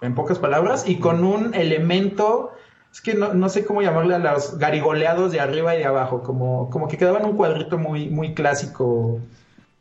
[0.00, 2.52] en pocas palabras, y con un elemento,
[2.92, 6.70] es que no, sé cómo llamarle a los garigoleados de arriba y de abajo, como,
[6.70, 9.20] como que quedaba en un cuadrito muy, muy clásico.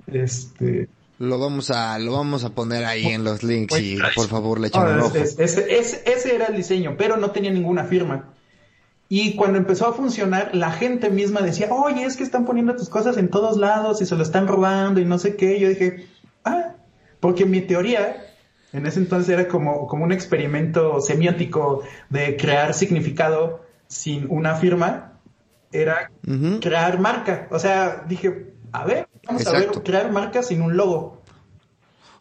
[0.07, 0.89] Este.
[1.19, 4.69] Lo vamos a, lo vamos a poner ahí en los links y por favor le
[4.69, 5.15] echamos un ojo.
[5.15, 8.25] ese era el diseño, pero no tenía ninguna firma.
[9.11, 12.89] Y cuando empezó a funcionar, la gente misma decía, oye, es que están poniendo tus
[12.89, 15.59] cosas en todos lados y se lo están robando y no sé qué.
[15.59, 16.05] yo dije,
[16.45, 16.75] ah,
[17.19, 18.23] porque mi teoría
[18.71, 25.13] en ese entonces era como, como un experimento semiótico de crear significado sin una firma,
[25.71, 26.11] era
[26.61, 27.47] crear marca.
[27.49, 31.18] O sea, dije, a ver, vamos a ver, crear marca sin un logo.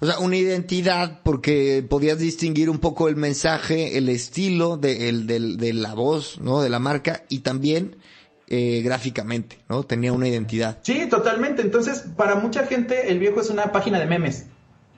[0.01, 5.27] O sea, una identidad porque podías distinguir un poco el mensaje, el estilo de, el,
[5.27, 6.61] de, la voz, ¿no?
[6.63, 7.97] De la marca y también
[8.47, 9.83] eh, gráficamente, ¿no?
[9.83, 10.79] Tenía una identidad.
[10.83, 11.63] Sí, totalmente.
[11.63, 14.47] Entonces, para mucha gente, el viejo es una página de memes.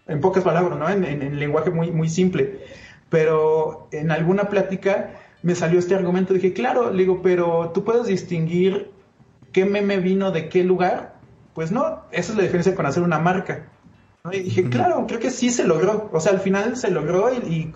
[0.07, 0.89] En pocas palabras, ¿no?
[0.91, 2.61] En, en, lenguaje muy, muy simple.
[3.09, 6.35] Pero en alguna plática me salió este argumento.
[6.35, 8.91] Dije, claro, le digo, pero tú puedes distinguir
[9.53, 11.15] qué meme vino de qué lugar.
[11.55, 13.71] Pues no, esa es la diferencia con hacer una marca.
[14.33, 16.11] Y dije, claro, creo que sí se logró.
[16.13, 17.73] O sea, al final se logró y,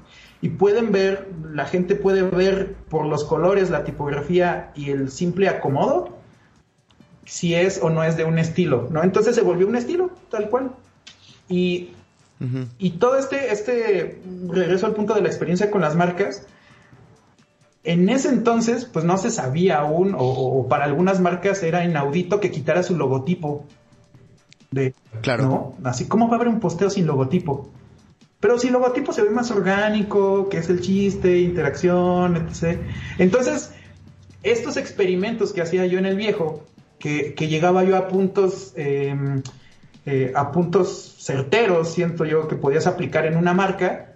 [0.59, 6.19] pueden ver, la gente puede ver por los colores, la tipografía y el simple acomodo
[7.25, 9.03] si es o no es de un estilo, ¿no?
[9.03, 10.73] Entonces se volvió un estilo, tal cual.
[11.49, 11.93] Y,
[12.77, 16.47] y todo este, este regreso al punto de la experiencia con las marcas,
[17.83, 22.41] en ese entonces, pues no se sabía aún, o, o para algunas marcas era inaudito
[22.41, 23.65] que quitara su logotipo
[25.21, 25.75] claro.
[25.85, 27.71] Así, ¿cómo va a haber un posteo sin logotipo?
[28.41, 32.79] Pero si el logotipo se ve más orgánico, que es el chiste, interacción, etc.
[33.19, 33.73] Entonces,
[34.43, 36.65] estos experimentos que hacía yo en el viejo,
[36.99, 39.43] que, llegaba yo a puntos, em,
[40.07, 44.15] eh, a puntos certeros, siento yo, que podías aplicar en una marca,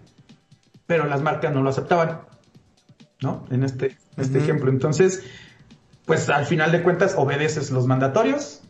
[0.86, 2.20] pero las marcas no lo aceptaban,
[3.20, 3.44] ¿no?
[3.50, 4.70] En este, este ejemplo.
[4.70, 5.22] Entonces,
[6.04, 8.62] pues al final de cuentas obedeces los mandatorios,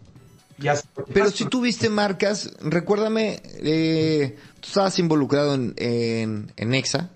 [1.13, 7.11] pero si tuviste marcas, recuérdame, eh, tú estabas involucrado en, en, en Exa,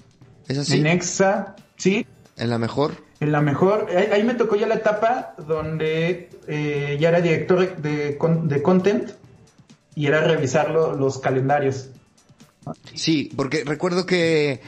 [0.49, 0.79] ¿es así?
[0.79, 2.07] En Exa, sí.
[2.37, 2.93] ¿En la mejor?
[3.21, 8.19] En la mejor, ahí, me tocó ya la etapa donde eh, ya era director de,
[8.19, 9.11] de content
[9.95, 11.91] y era revisar los calendarios.
[12.95, 14.61] Sí, porque recuerdo que,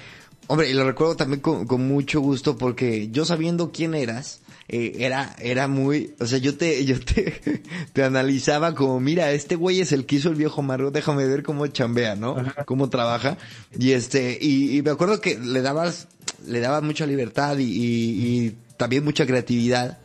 [0.47, 4.97] hombre, y lo recuerdo también con, con, mucho gusto porque yo sabiendo quién eras, eh,
[4.99, 9.81] era, era muy, o sea, yo te, yo te, te analizaba como, mira, este güey
[9.81, 12.37] es el que hizo el viejo Margo, déjame ver cómo chambea, ¿no?
[12.67, 13.37] Cómo trabaja.
[13.79, 16.09] Y este, y, y, me acuerdo que le dabas,
[16.47, 19.99] le dabas mucha libertad y, y, y también mucha creatividad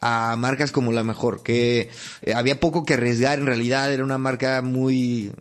[0.00, 1.90] a marcas como la mejor, que
[2.22, 5.32] eh, había poco que arriesgar, en realidad era una marca muy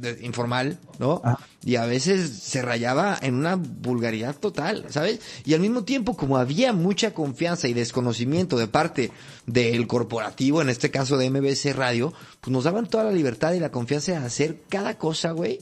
[0.00, 1.22] de, informal, ¿no?
[1.64, 5.20] Y a veces se rayaba en una vulgaridad total, ¿sabes?
[5.44, 9.10] Y al mismo tiempo, como había mucha confianza y desconocimiento de parte
[9.46, 13.60] del corporativo, en este caso de MBC Radio, pues nos daban toda la libertad y
[13.60, 15.60] la confianza de hacer cada cosa, güey.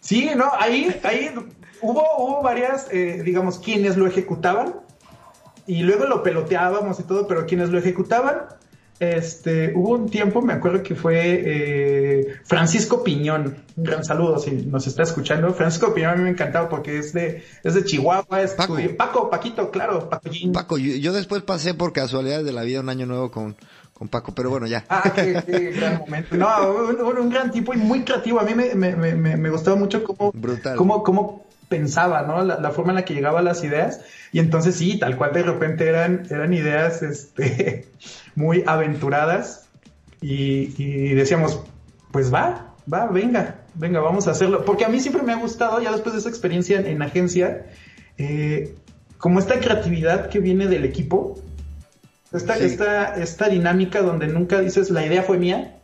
[0.00, 1.30] Sí, no, ahí, ahí
[1.82, 4.74] hubo, hubo varias, eh, digamos, quienes lo ejecutaban
[5.66, 8.42] y luego lo peloteábamos y todo, pero quienes lo ejecutaban
[8.98, 13.64] este, hubo un tiempo, me acuerdo que fue eh, Francisco Piñón.
[13.76, 15.52] Un gran saludo si nos está escuchando.
[15.52, 19.30] Francisco Piñón a mí me encantaba porque es de, es de Chihuahua, es Paco, Paco
[19.30, 20.30] Paquito, claro, Paco.
[20.52, 23.56] Paco, yo, después pasé por casualidad de la vida un año nuevo con,
[23.92, 24.84] con Paco, pero bueno, ya.
[24.88, 26.36] Ah, qué, qué gran momento.
[26.36, 28.40] No, un, un, gran tipo y muy creativo.
[28.40, 30.76] A mí me, me, me, me gustaba mucho cómo, Brutal.
[30.76, 32.44] cómo, cómo pensaba, ¿no?
[32.44, 34.00] La, la, forma en la que llegaba las ideas.
[34.32, 37.86] Y entonces sí, tal cual de repente eran, eran ideas, este,
[38.34, 39.66] muy aventuradas
[40.20, 41.60] y, decíamos,
[42.10, 44.64] pues va, va, venga, venga, vamos a hacerlo.
[44.64, 47.66] Porque a mí siempre me ha gustado, ya después de esa experiencia en, agencia,
[48.18, 48.74] eh,
[49.18, 51.40] como esta creatividad que viene del equipo,
[52.32, 55.78] esta, esta, esta dinámica donde nunca dices la idea fue mía,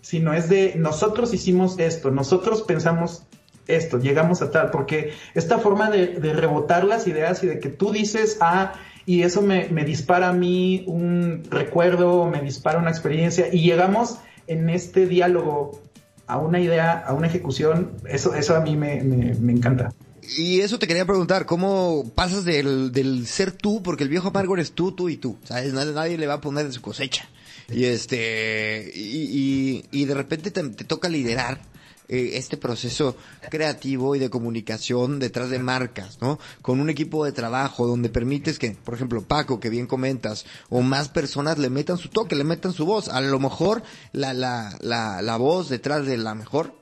[0.00, 3.24] sino es de nosotros hicimos esto, nosotros pensamos
[3.68, 7.92] esto, llegamos a tal, porque esta forma de, rebotar las ideas y de que tú
[7.92, 8.72] dices, ah,
[9.06, 14.18] y eso me, me, dispara a mí un recuerdo, me dispara una experiencia y llegamos
[14.46, 15.80] en este diálogo
[16.26, 19.92] a una idea, a una ejecución, eso, eso a mí me, me, encanta.
[20.36, 23.82] Y eso te quería preguntar, ¿cómo pasas del, del, ser tú?
[23.82, 25.72] Porque el viejo amargo eres tú, tú y tú, ¿sabes?
[25.72, 27.28] Nadie, le va a poner de su cosecha.
[27.70, 31.60] Y este, y, y, de repente te, te toca liderar
[32.08, 33.16] eh, este proceso
[33.50, 36.38] creativo y de comunicación detrás de marcas, ¿no?
[36.62, 40.82] Con un equipo de trabajo donde permites que, por ejemplo, Paco, que bien comentas, o
[40.82, 43.08] más personas le metan su toque, le metan su voz.
[43.08, 46.78] A lo mejor la, la, la, la voz detrás de la mejor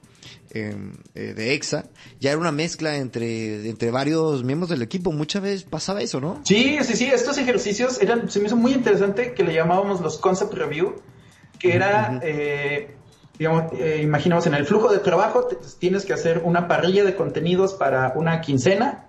[0.51, 0.75] eh,
[1.15, 1.87] eh, de EXA,
[2.21, 5.13] ya era una mezcla entre, entre varios miembros del equipo.
[5.13, 6.41] Muchas veces pasaba eso, ¿no?
[6.45, 7.07] Sí, sí, sí.
[7.07, 10.95] Estos ejercicios eran, se me hizo muy interesante que le llamábamos los concept review,
[11.59, 12.97] que era eh,
[13.39, 17.75] digamos, eh, imaginemos en el flujo de trabajo tienes que hacer una parrilla de contenidos
[17.75, 19.07] para una quincena,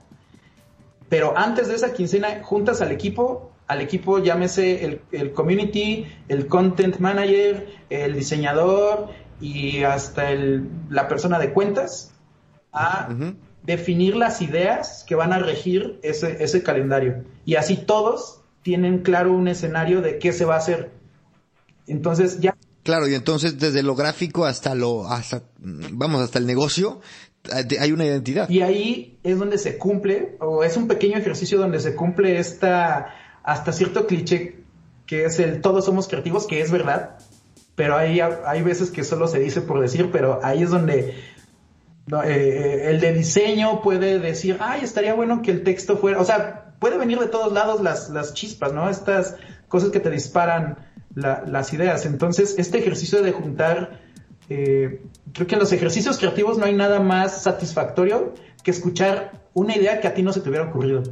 [1.09, 6.47] pero antes de esa quincena juntas al equipo, al equipo llámese el, el community, el
[6.47, 9.09] content manager, el diseñador
[9.39, 12.13] y hasta el, la persona de cuentas
[12.73, 13.09] a
[13.63, 17.23] definir las ideas que van a regir ese, ese calendario.
[17.45, 20.91] Y así todos tienen claro un escenario de qué se va a hacer.
[21.87, 22.55] Entonces ya
[22.87, 27.01] Claro, y entonces desde lo gráfico hasta lo, hasta, vamos, hasta el negocio,
[27.81, 28.49] hay una identidad.
[28.49, 33.13] Y ahí es donde se cumple, o es un pequeño ejercicio donde se cumple esta,
[33.43, 34.63] hasta cierto cliché
[35.05, 37.17] que es el todos somos creativos, que es verdad,
[37.75, 41.13] pero hay, hay veces que solo se dice por decir, pero ahí es donde
[42.23, 46.73] eh, el de diseño puede decir, ay, estaría bueno que el texto fuera, o sea,
[46.79, 48.89] puede venir de todos lados las, las chispas, ¿no?
[48.89, 49.35] Estas
[49.67, 50.86] cosas que te disparan
[51.17, 52.05] las ideas.
[52.05, 53.99] Entonces, este ejercicio de juntar,
[54.49, 55.01] eh,
[55.33, 59.99] creo que en los ejercicios creativos no hay nada más satisfactorio que escuchar una idea
[59.99, 61.03] que a ti no se te hubiera ocurrido.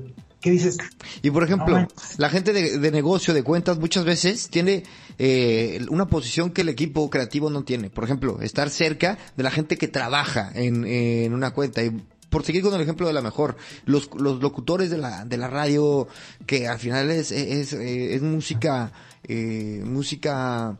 [0.41, 0.78] ¿Qué dices?
[1.24, 1.88] Y por ejemplo,
[2.18, 4.84] la gente de, negocio, de cuentas, muchas veces tiene
[5.18, 7.89] eh, una posición que el equipo creativo no tiene.
[7.89, 11.84] Por ejemplo, estar cerca de la gente que trabaja en, en una cuenta.
[11.84, 15.38] Y por seguir con el ejemplo de la mejor, los, los locutores de la, de
[15.38, 16.08] la radio,
[16.46, 18.91] que al final es, es, es música
[19.28, 20.78] eh, música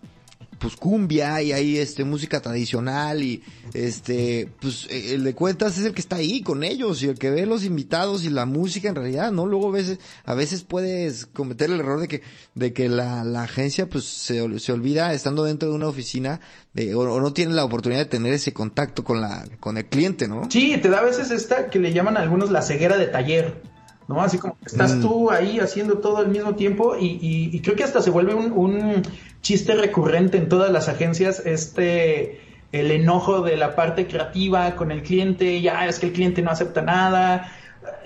[0.60, 5.86] pues cumbia y hay este música tradicional y este pues eh, el de cuentas es
[5.86, 8.90] el que está ahí con ellos y el que ve los invitados y la música
[8.90, 12.22] en realidad no luego a veces a veces puedes cometer el error de que
[12.54, 16.40] de que la, la agencia pues se, se olvida estando dentro de una oficina
[16.74, 20.28] de, o, no tiene la oportunidad de tener ese contacto con la con el cliente
[20.28, 23.08] no sí te da a veces esta que le llaman a algunos la ceguera de
[23.08, 23.75] taller
[24.08, 24.22] ¿no?
[24.22, 25.02] Así como estás mm.
[25.02, 28.52] tú ahí haciendo todo al mismo tiempo y, y, creo que hasta se vuelve un,
[28.52, 29.02] un,
[29.42, 32.42] chiste recurrente en todas las agencias, este,
[32.72, 36.50] el enojo de la parte creativa con el cliente, ya es que el cliente no
[36.50, 37.52] acepta nada.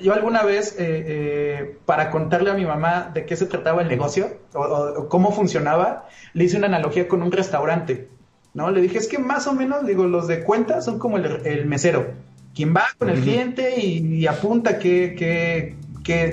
[0.02, 3.88] Yo alguna vez, eh, eh, para contarle a mi mamá de qué se trataba el
[3.88, 8.10] negocio o, o, cómo funcionaba, le hice una analogía con un restaurante,
[8.54, 8.70] ¿no?
[8.70, 11.66] Le dije, es que más o menos, digo, los de cuenta son como el, el
[11.68, 12.16] mesero,
[12.54, 15.78] quien va con el cliente y, y apunta qué, qué,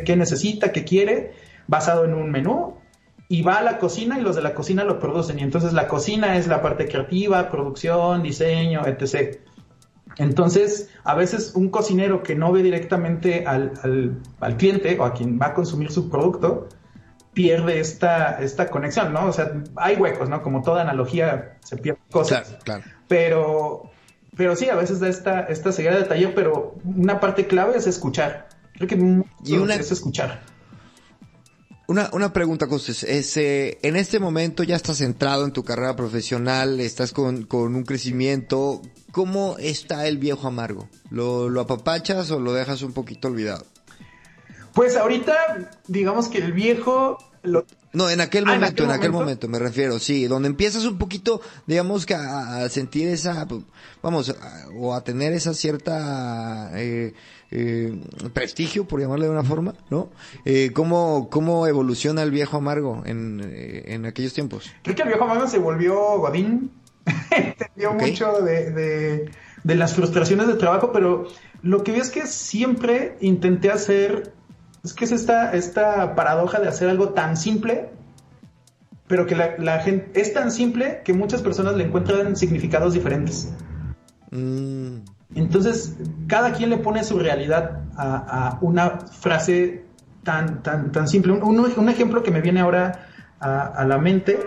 [0.05, 1.33] qué, necesita, qué quiere,
[1.67, 2.77] basado en un menú.
[3.29, 5.39] y va a la cocina y los de la cocina lo producen.
[5.39, 9.39] Y entonces la cocina es la parte creativa, producción, diseño, etc.
[10.19, 13.73] Entonces, a veces un cocinero que no ve directamente al,
[14.41, 16.69] al, cliente o a quien va a consumir su producto,
[17.35, 19.27] pierde esta, esta conexión, ¿no?
[19.27, 20.43] O sea, hay huecos, ¿no?
[20.43, 22.49] Como toda analogía, se pierde cosas.
[22.49, 22.85] Claro, claro.
[23.09, 23.91] Pero,
[24.37, 27.87] pero sí, a veces da esta, esta ceguera de taller, pero una parte clave es
[27.87, 28.46] escuchar.
[28.77, 29.75] Creo que y una...
[29.75, 30.45] es escuchar.
[31.89, 33.05] Una, una pregunta, Costes.
[33.05, 37.77] Es, eh, en este momento ya estás centrado en tu carrera profesional, estás con, con
[37.77, 38.83] un crecimiento.
[39.13, 40.89] ¿Cómo está el viejo amargo?
[41.11, 43.65] ¿Lo, ¿Lo apapachas o lo dejas un poquito olvidado?
[44.75, 47.65] Pues ahorita, digamos que el viejo lo,
[47.97, 49.49] no, en aquel ah, momento, en aquel, momento?
[49.49, 53.47] me refiero, sí, donde empiezas un poquito, digamos que a, sentir esa,
[54.03, 54.35] vamos,
[54.77, 57.15] o a tener esa cierta eh,
[57.51, 58.01] eh,
[58.33, 60.11] prestigio, por llamarle de una forma, ¿no?
[60.45, 64.71] Eh, ¿cómo, ¿Cómo evoluciona el viejo amargo en, eh, en aquellos tiempos?
[64.83, 66.71] Creo que el viejo amargo se volvió Godín,
[67.31, 69.31] entendió mucho de, de,
[69.63, 71.29] de las frustraciones de trabajo, pero
[71.63, 74.33] lo que vi es que siempre intenté hacer
[74.87, 77.91] es que es esta, esta paradoja de hacer algo tan simple,
[79.09, 83.53] pero que la, gente es tan simple que muchas personas le encuentran significados diferentes.
[84.31, 84.99] Mm.
[85.35, 85.97] Entonces,
[86.27, 89.85] cada quien le pone su realidad a, una frase
[90.23, 91.33] tan, tan, tan simple.
[91.33, 93.09] Un, ejemplo que me viene ahora
[93.41, 94.39] a, la mente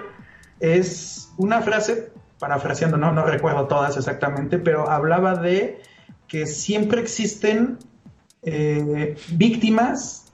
[0.60, 5.82] es una frase, parafraseando, no, no recuerdo todas exactamente, pero hablaba de
[6.28, 7.78] que siempre existen
[8.44, 10.30] eh, víctimas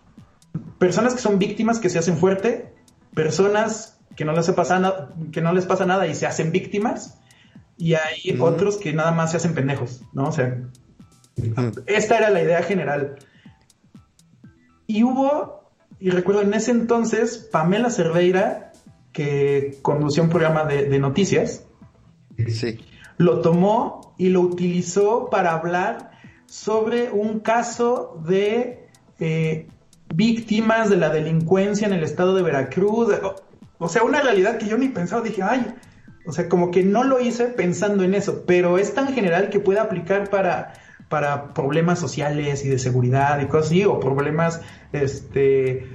[0.78, 2.74] personas que son víctimas que se hacen fuerte,
[3.14, 7.18] personas que no les pasa nada, que no les pasa nada y se hacen víctimas,
[7.78, 10.28] y hay otros que nada más se hacen pendejos, ¿no?
[10.28, 10.62] O sea,
[11.86, 13.18] esta era la idea general.
[14.88, 15.70] Y hubo,
[16.00, 18.72] y recuerdo en ese entonces, Pamela Cerveira,
[19.12, 21.66] que condució un programa de, noticias,
[22.48, 22.80] sí.
[23.18, 26.12] lo tomó y lo utilizó para hablar
[26.46, 28.88] sobre un caso de
[29.20, 29.68] eh,
[30.14, 33.10] víctimas de la delincuencia en el estado de Veracruz.
[33.78, 35.66] O, sea, una realidad que yo ni pensaba, dije, ay,
[36.26, 39.60] o sea, como que no lo hice pensando en eso, pero es tan general que
[39.60, 40.74] puede aplicar para,
[41.10, 44.62] para problemas sociales y de seguridad y cosas así, o problemas
[44.92, 45.88] este,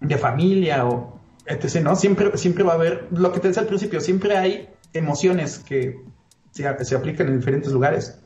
[0.00, 1.82] de familia o etc.
[1.82, 1.96] ¿no?
[1.96, 6.00] Siempre, siempre va a haber, lo que te decía al principio, siempre hay emociones que
[6.50, 8.18] se, se aplican en diferentes lugares.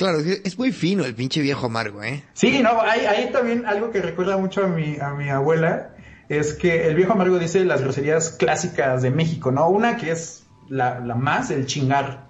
[0.00, 2.24] Claro, es muy fino el pinche viejo amargo, ¿eh?
[2.32, 5.94] Sí, no, hay, también algo que recuerda mucho a mi, a mi abuela,
[6.30, 9.68] es que el viejo amargo dice las groserías clásicas de México, ¿no?
[9.68, 12.28] Una que es la, más, el chingar,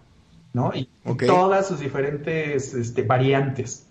[0.55, 0.73] ¿no?
[0.75, 0.89] Y
[1.27, 3.87] todas sus diferentes este, variantes.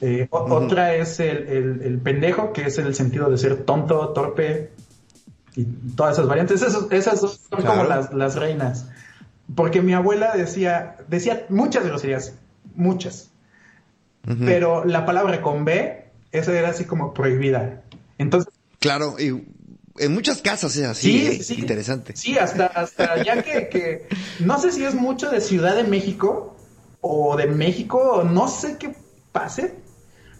[0.00, 4.70] Eh, otra es el, pendejo, que es el sentido de ser tonto, torpe,
[5.54, 6.62] y todas esas variantes.
[6.90, 8.88] esas son como las, las reinas.
[9.54, 12.38] Porque mi abuela decía, decía muchas groserías,
[12.74, 13.30] muchas.
[14.46, 17.82] Pero la palabra con B, esa era así como prohibida.
[18.16, 18.55] Entonces.
[18.78, 19.28] Claro, y
[19.98, 21.40] en muchas casas es así.
[21.42, 21.58] Sí, ¿eh?
[21.58, 22.16] Interesante.
[22.16, 24.08] Sí, hasta, hasta ya que,
[24.40, 26.56] no sé si es mucho de Ciudad de México
[27.00, 28.94] o de México, no sé qué
[29.32, 29.74] pase,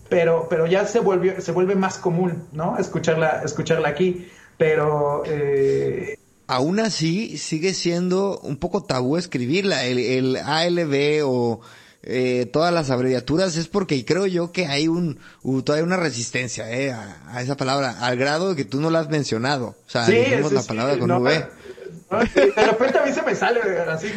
[0.09, 2.79] pero, pero ya se volvió, se vuelve más común, ¿no?
[2.79, 4.29] Escucharla, escucharla aquí.
[4.59, 11.61] Pero eh, aún así sigue siendo un poco tabú escribirla, el, el ALB o
[12.09, 15.19] eh, todas las abreviaturas es porque creo yo que hay un
[15.65, 19.11] todavía una resistencia eh, a, esa palabra al grado de que tú no la has
[19.11, 19.75] mencionado.
[19.87, 21.47] O sea digamos la palabra con V.
[22.35, 24.13] de repente a mí se me sale así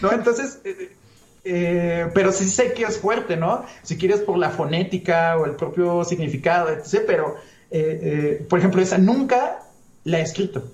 [0.00, 0.92] no entonces eh,
[1.44, 5.56] eh, pero sí sé que es fuerte no si quieres por la fonética o el
[5.56, 7.36] propio significado etc pero
[8.48, 9.58] por ejemplo esa nunca
[10.04, 10.72] la he escrito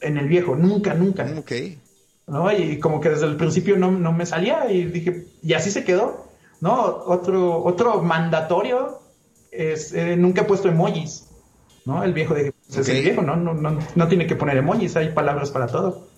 [0.00, 1.32] en el viejo nunca nunca.
[1.38, 1.78] Okay
[2.26, 2.52] ¿no?
[2.52, 5.84] Y como que desde el principio no, no me salía y dije, y así se
[5.84, 6.26] quedó,
[6.60, 7.02] ¿no?
[7.06, 9.00] Otro, otro mandatorio
[9.50, 11.28] es, eh, nunca he puesto emojis,
[11.84, 12.02] ¿no?
[12.02, 13.36] El viejo de, pues, es el viejo, ¿no?
[13.36, 13.78] No, ¿no?
[13.94, 16.08] no tiene que poner emojis, hay palabras para todo.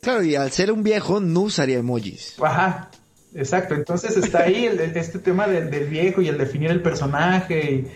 [0.00, 2.36] Claro, y al ser un viejo no usaría emojis.
[2.42, 2.90] Ajá,
[3.34, 3.74] exacto.
[3.74, 7.92] Entonces está ahí el, este tema del, del, viejo y el definir el personaje y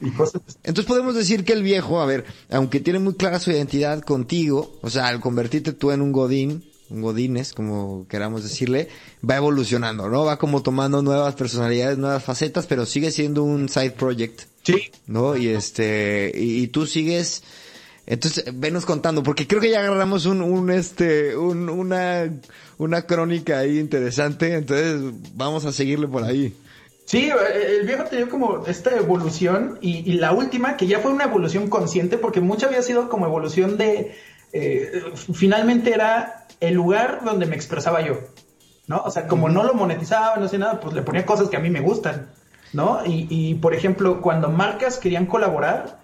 [0.00, 4.78] entonces podemos decir que el viejo, a ver, aunque tiene muy clara su identidad contigo,
[4.82, 8.88] o sea, al convertirte tú en un godín, un godines, como queramos decirle,
[9.28, 10.24] va evolucionando, ¿no?
[10.24, 14.42] Va como tomando nuevas personalidades, nuevas facetas, pero sigue siendo un side project.
[14.62, 14.90] Sí.
[15.06, 15.36] ¿No?
[15.36, 17.42] Y este, y, tú sigues,
[18.06, 22.30] entonces, venos contando, porque creo que ya agarramos un, un este, un, una,
[22.76, 26.54] una crónica ahí interesante, entonces vamos a seguirle por ahí.
[27.08, 31.70] Sí, el viejo tenía como esta evolución y, la última, que ya fue una evolución
[31.70, 34.14] consciente, porque mucho había sido como evolución de,
[34.52, 38.18] eh, finalmente era el lugar donde me expresaba yo,
[38.88, 38.98] ¿no?
[39.06, 41.60] O sea, como no lo monetizaba, no sé nada, pues le ponía cosas que a
[41.60, 42.30] mí me gustan,
[42.74, 43.00] ¿no?
[43.06, 46.00] Y, por ejemplo, cuando marcas querían colaborar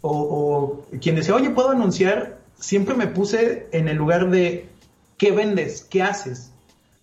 [0.00, 2.38] o, o quien decía, oye, ¿puedo anunciar?
[2.58, 4.70] Siempre me puse en el lugar de,
[5.18, 5.82] ¿qué vendes?
[5.82, 6.50] ¿Qué haces?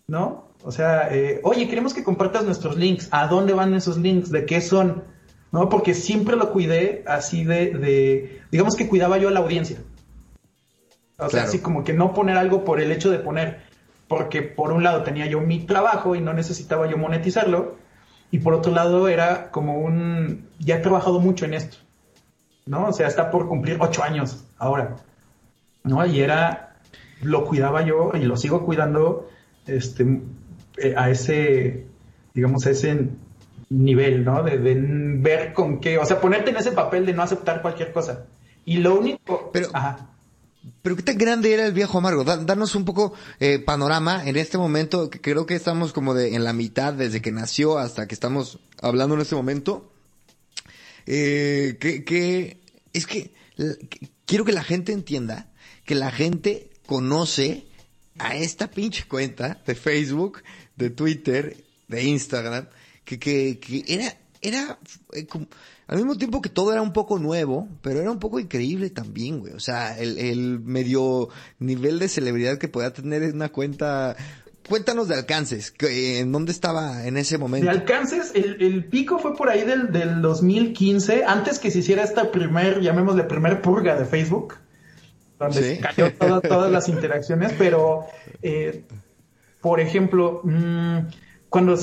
[0.07, 0.46] ¿No?
[0.67, 3.07] O sea, eh, oye, queremos que compartas nuestros links.
[3.11, 4.31] ¿A dónde van esos links?
[4.31, 5.05] ¿De qué son?
[5.53, 5.69] ¿No?
[5.69, 9.77] Porque siempre lo cuidé así de, digamos que cuidaba yo a la audiencia.
[11.17, 13.61] O sea, así como que no poner algo por el hecho de poner,
[14.09, 17.77] porque por un lado tenía yo mi trabajo y no necesitaba yo monetizarlo,
[18.29, 21.77] y por otro lado era como un, ya he trabajado mucho en esto,
[22.65, 22.87] ¿no?
[22.87, 24.97] O sea, está por cumplir ocho años ahora,
[25.85, 26.05] ¿no?
[26.05, 26.75] Y era,
[27.21, 29.29] lo cuidaba yo y lo sigo cuidando,
[29.65, 30.05] este,
[30.77, 31.85] eh, a ese,
[32.33, 33.09] digamos, a ese
[33.69, 34.43] nivel, ¿no?
[34.43, 38.25] De, ver con qué, o sea, ponerte en ese papel de no aceptar cualquier cosa.
[38.65, 39.51] Y lo único...
[39.51, 39.69] Pero,
[40.81, 42.23] pero qué tan grande era el viejo amargo.
[42.23, 46.43] danos un poco eh, panorama en este momento, que creo que estamos como de en
[46.43, 49.91] la mitad desde que nació hasta que estamos hablando en este momento.
[51.05, 52.59] Eh, que, que
[52.91, 53.31] es que
[54.25, 55.47] quiero que la gente entienda
[55.85, 57.65] que la gente conoce
[58.19, 60.43] a esta pinche cuenta de Facebook
[60.77, 61.57] de Twitter,
[61.87, 62.67] de Instagram,
[63.03, 64.79] que, que, que era, era
[65.13, 65.27] eh,
[65.87, 69.39] al mismo tiempo que todo era un poco nuevo, pero era un poco increíble también,
[69.39, 69.53] güey.
[69.53, 74.15] O sea, el, el medio nivel de celebridad que podía tener en una cuenta
[74.67, 77.65] cuéntanos de alcances, ¿en dónde estaba en ese momento?
[77.65, 82.03] De alcances, el, el pico fue por ahí del, del, 2015, antes que se hiciera
[82.03, 84.55] esta primer, llamémosle primer purga de Facebook,
[85.39, 88.05] donde se cayó todas las interacciones, pero
[88.41, 88.83] eh,
[89.61, 90.97] por ejemplo, mm,
[91.49, 91.75] cuando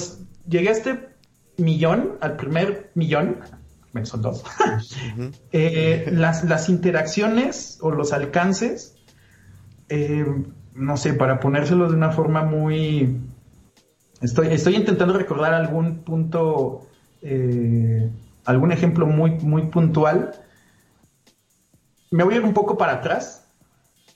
[0.48, 1.08] llegué a este
[1.56, 3.40] millón, al primer millón,
[4.02, 4.44] son dos,
[5.52, 8.96] eh, las, interacciones o los alcances,
[9.88, 10.26] eh,
[10.74, 13.20] no sé, para ponérselos de una forma muy...
[14.20, 16.88] Estoy, estoy intentando recordar algún punto,
[17.22, 18.10] eh,
[18.44, 20.32] algún ejemplo muy, muy puntual.
[22.10, 23.46] Me voy a ir un poco para atrás.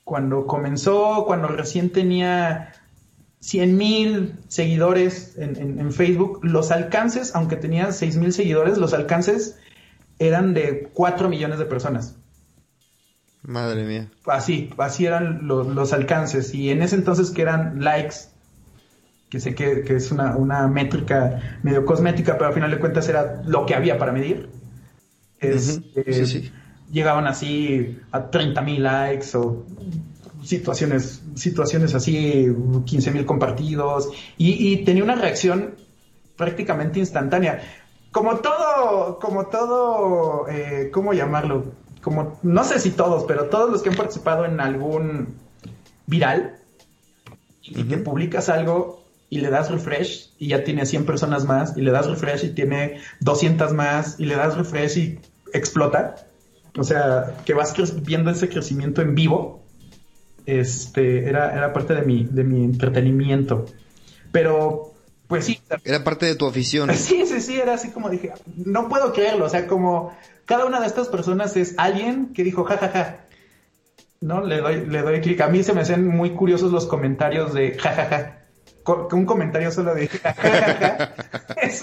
[0.05, 2.73] Cuando comenzó, cuando recién tenía
[3.41, 9.59] 100 mil seguidores en, Facebook, los alcances, aunque tenía 6 mil seguidores, los alcances
[10.19, 12.17] eran de 4 millones de personas.
[13.43, 14.09] Madre mía.
[14.27, 16.53] Así, así eran los, alcances.
[16.53, 18.17] Y en ese entonces que eran likes,
[19.31, 23.67] que sé que, es una, métrica medio cosmética, pero al final de cuentas era lo
[23.67, 24.51] que había para medir.
[25.39, 26.51] Este,
[26.91, 29.65] llegaban así a 30 mil likes o
[30.45, 32.47] situaciones, situaciones así,
[32.85, 35.75] 15 mil compartidos, y, tenía una reacción
[36.37, 37.63] prácticamente instantánea.
[38.13, 41.73] Como todo, como todo, eh, ¿cómo llamarlo?
[42.03, 45.35] Como, no sé si todos, pero todos los que han participado en algún
[46.07, 46.57] viral,
[47.63, 51.83] y que publicas algo y le das refresh y ya tiene 100 personas más, y
[51.83, 55.21] le das refresh y tiene 200 más, y le das refresh y
[55.53, 56.15] explota.
[56.79, 59.68] O sea, que vas viendo ese crecimiento en vivo
[60.49, 63.67] este, era, era parte de mi, de mi entretenimiento.
[64.33, 64.95] Pero,
[65.27, 65.61] pues sí.
[65.85, 66.91] Era parte de tu afición.
[66.95, 70.81] Sí, sí, sí, era así como dije, no puedo creerlo, o sea, como cada una
[70.81, 72.89] de estas personas es alguien que dijo, jajaja.
[72.89, 73.25] Ja, ja.
[74.21, 74.45] ¿No?
[74.45, 75.41] Le doy, le doy clic.
[75.43, 78.09] A mí se me hacen muy curiosos los comentarios de jajaja.
[78.19, 78.39] Ja,
[79.13, 81.15] un comentario solo de jajaja
[81.63, 81.83] es,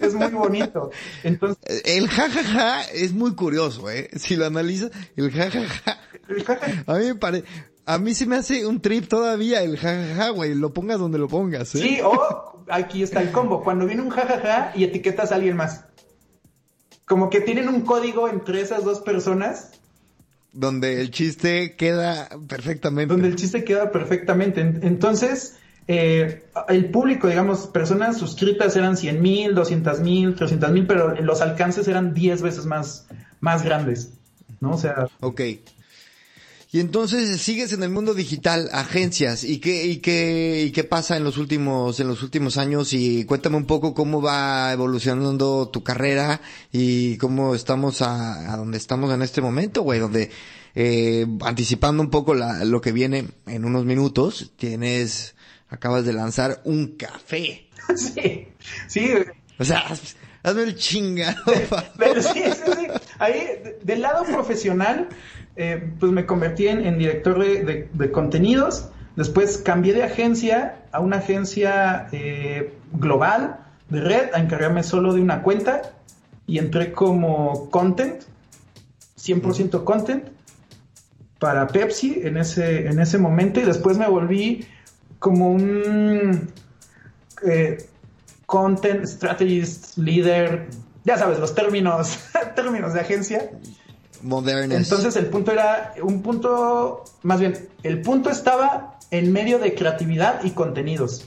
[0.00, 0.90] es, muy bonito.
[1.22, 4.10] Entonces, el jajaja es muy curioso, ¿eh?
[4.16, 5.98] Si lo analizas, el jajaja.
[6.86, 7.44] A mí me parece,
[7.90, 10.54] a mí se me hace un trip todavía el jajaja, güey.
[10.54, 11.78] Lo pongas donde lo pongas, ¿eh?
[11.78, 13.64] Sí, o aquí está el combo.
[13.64, 15.86] Cuando viene un jajaja y etiquetas a alguien más.
[17.04, 19.72] Como que tienen un código entre esas dos personas.
[20.52, 23.12] Donde el chiste queda perfectamente.
[23.12, 24.60] Donde el chiste queda perfectamente.
[24.60, 25.56] Entonces,
[25.88, 31.40] eh, el público, digamos, personas suscritas eran 100 mil, 200 mil, 300 mil, pero los
[31.40, 33.08] alcances eran 10 veces más,
[33.40, 34.12] más grandes.
[34.60, 34.74] ¿No?
[34.74, 35.08] O sea.
[35.18, 35.40] Ok.
[36.72, 41.16] Y entonces sigues en el mundo digital, agencias, ¿y qué, y qué, y qué pasa
[41.16, 42.92] en los últimos, en los últimos años?
[42.92, 46.40] Y cuéntame un poco cómo va evolucionando tu carrera
[46.70, 50.30] y cómo estamos a, a donde estamos en este momento, güey, donde,
[50.76, 55.34] eh, anticipando un poco la, lo que viene en unos minutos, tienes,
[55.68, 57.66] acabas de lanzar un café.
[57.96, 58.46] Sí,
[58.86, 59.10] sí.
[59.58, 59.84] O sea,
[60.44, 61.42] hazme el chingado.
[61.98, 62.86] Pero sí, sí, sí.
[63.18, 65.08] Ahí, del lado profesional,
[65.56, 68.88] eh, pues me convertí en, director de, contenidos.
[69.16, 75.20] Después cambié de agencia a una agencia eh, global, de red a encargarme solo de
[75.20, 75.82] una cuenta
[76.46, 78.22] y entré como content,
[79.18, 80.28] 100% content
[81.38, 84.66] para Pepsi en ese, en ese momento y después me volví
[85.18, 86.52] como un
[87.46, 87.78] eh,
[88.46, 90.66] content strategist, leader,
[91.04, 92.18] ya sabes, los términos,
[92.56, 93.50] términos de agencia.
[94.22, 94.76] Modernos.
[94.76, 100.44] Entonces el punto era un punto, más bien, el punto estaba en medio de creatividad
[100.44, 101.26] y contenidos.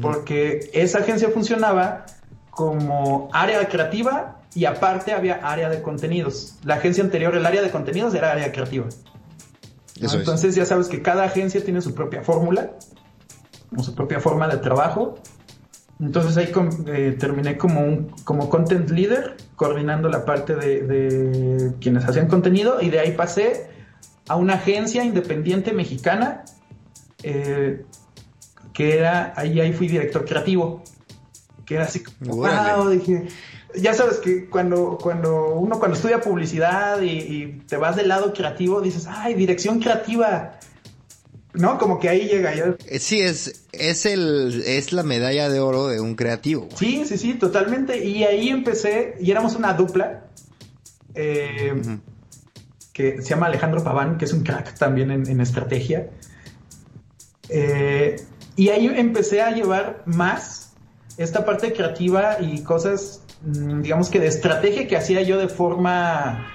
[0.00, 2.06] Porque esa agencia funcionaba
[2.50, 6.54] como área creativa y aparte había área de contenidos.
[6.62, 8.86] La agencia anterior, el área de contenidos era área creativa.
[10.00, 12.70] Entonces ya sabes que cada agencia tiene su propia fórmula,
[13.76, 15.18] o su propia forma de trabajo.
[16.00, 16.50] Entonces ahí
[16.86, 22.90] eh, terminé como un como content leader, coordinando la parte de, quienes hacían contenido y
[22.90, 23.68] de ahí pasé
[24.28, 26.44] a una agencia independiente mexicana
[27.22, 27.84] eh,
[28.72, 30.82] que era ahí ahí fui director creativo,
[31.66, 33.28] que era así como wow, dije
[33.76, 38.80] ya sabes que cuando, cuando uno cuando estudia publicidad y, te vas del lado creativo,
[38.80, 40.58] dices, ay, dirección creativa.
[41.54, 41.78] ¿No?
[41.78, 42.54] Como que ahí llega.
[42.54, 42.76] Ya.
[42.86, 46.68] Eh, sí, es, es, el, es la medalla de oro de un creativo.
[46.76, 48.04] Sí, sí, sí, totalmente.
[48.04, 50.26] Y ahí empecé, y éramos una dupla,
[51.14, 51.80] eh,
[52.92, 56.10] que se llama Alejandro Paván, que es un crack también en, estrategia.
[57.48, 58.16] Eh,
[58.56, 60.72] y ahí empecé a llevar más
[61.16, 66.46] esta parte creativa y cosas Mm, digamos que de estrategia que hacía yo de forma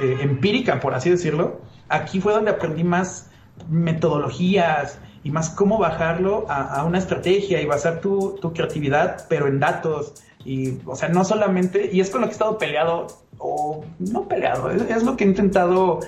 [0.00, 3.25] eh, empírica, por así decirlo, aquí fue donde aprendí más
[3.68, 10.14] metodologías y más cómo bajarlo a, una estrategia y basar tu, creatividad, pero en datos.
[10.44, 14.28] Y, o sea, no solamente, y es con lo que he estado peleado, o no
[14.28, 16.00] peleado, es, lo que he intentado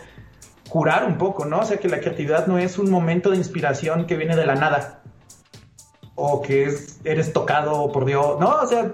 [0.68, 1.58] curar un poco, ¿no?
[1.58, 4.54] O sea, que la creatividad no es un momento de inspiración que viene de la
[4.54, 5.02] nada,
[6.14, 8.92] o que es, eres tocado por Dios, no, o sea,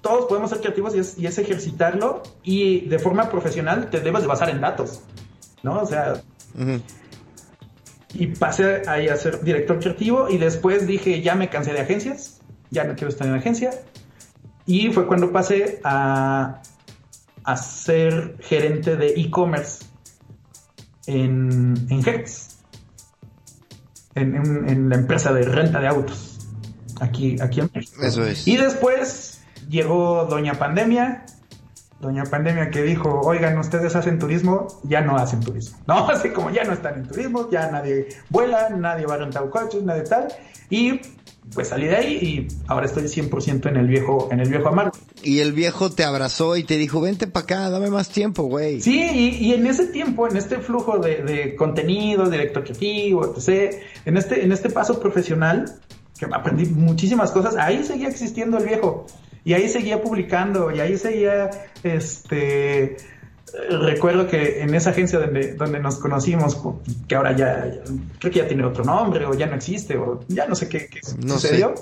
[0.00, 4.50] todos podemos ser creativos y es, ejercitarlo y de forma profesional te debes de basar
[4.50, 5.02] en datos,
[5.62, 5.80] ¿no?
[5.80, 6.22] O sea,
[8.18, 12.40] y pasé ahí a ser director creativo y después dije, ya me cansé de agencias,
[12.70, 13.70] ya no quiero estar en agencia.
[14.66, 16.62] Y fue cuando pasé a,
[17.44, 19.84] a ser gerente de e-commerce
[21.06, 22.56] en, en Hex,
[24.14, 24.34] en,
[24.68, 26.38] en, la empresa de renta de autos,
[27.00, 28.02] aquí, aquí en México.
[28.02, 28.48] Eso es.
[28.48, 31.24] Y después llegó Doña Pandemia,
[32.00, 36.08] Doña Pandemia que dijo, oigan, ustedes hacen turismo, ya no hacen turismo, ¿no?
[36.10, 39.82] Así como ya no están en turismo, ya nadie vuela, nadie va a rentar coches,
[39.82, 40.28] nadie tal,
[40.68, 41.00] y
[41.54, 44.92] pues salí de ahí y ahora estoy 100% en el viejo, en el viejo amargo.
[45.22, 48.80] Y el viejo te abrazó y te dijo, vente para acá, dame más tiempo, güey.
[48.80, 53.74] Sí, y, en ese tiempo, en este flujo de, de contenido, directo creativo, etc.,
[54.04, 55.80] en este, en este paso profesional,
[56.18, 59.06] que aprendí muchísimas cosas, ahí seguía existiendo el viejo.
[59.46, 61.50] Y ahí seguía publicando, y ahí seguía,
[61.84, 62.96] este,
[63.70, 66.58] recuerdo que en esa agencia donde, donde nos conocimos,
[67.06, 67.70] que ahora ya,
[68.18, 70.88] creo que ya tiene otro nombre, o ya no existe, o ya no sé qué,
[71.24, 71.74] sucedió.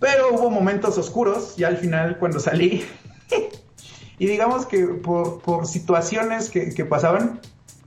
[0.00, 2.84] Pero hubo momentos oscuros, y al final cuando salí,
[4.18, 7.40] y digamos que por, por situaciones que, que pasaban,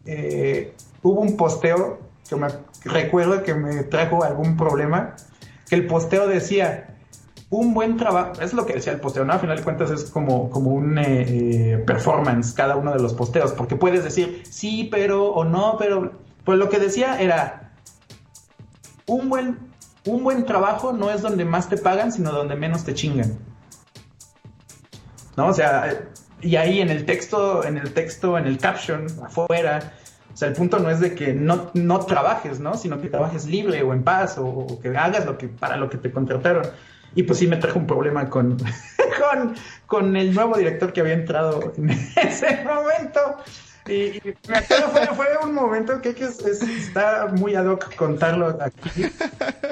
[0.08, 2.48] eh, hubo un posteo que me
[2.86, 5.16] recuerdo que me trajo algún problema,
[5.70, 6.93] que el posteo decía,
[7.58, 9.34] un buen trabajo, es lo que decía el posteo, ¿no?
[9.34, 13.14] A final de cuentas es como, como un eh, eh, performance cada uno de los
[13.14, 17.74] posteos, porque puedes decir sí, pero o no, pero pues lo que decía era
[19.06, 19.60] un buen,
[20.06, 23.38] un buen trabajo no es donde más te pagan, sino donde menos te chingan.
[25.38, 25.47] ¿No?
[25.47, 26.10] O sea,
[26.41, 29.93] y ahí en el texto, en el texto, en el caption, afuera,
[30.34, 32.76] o sea, el punto no es de que no, no trabajes, ¿no?
[32.76, 35.89] Sino que trabajes libre o en paz o, o que hagas lo que, para lo
[35.89, 36.66] que te contrataron.
[37.16, 38.57] Y pues sí me trajo un problema con,
[39.32, 39.55] con,
[39.86, 43.38] con el nuevo director que había entrado en ese momento.
[43.88, 44.22] Y,
[45.16, 49.05] fue, un momento que, que está muy ad hoc contarlo aquí.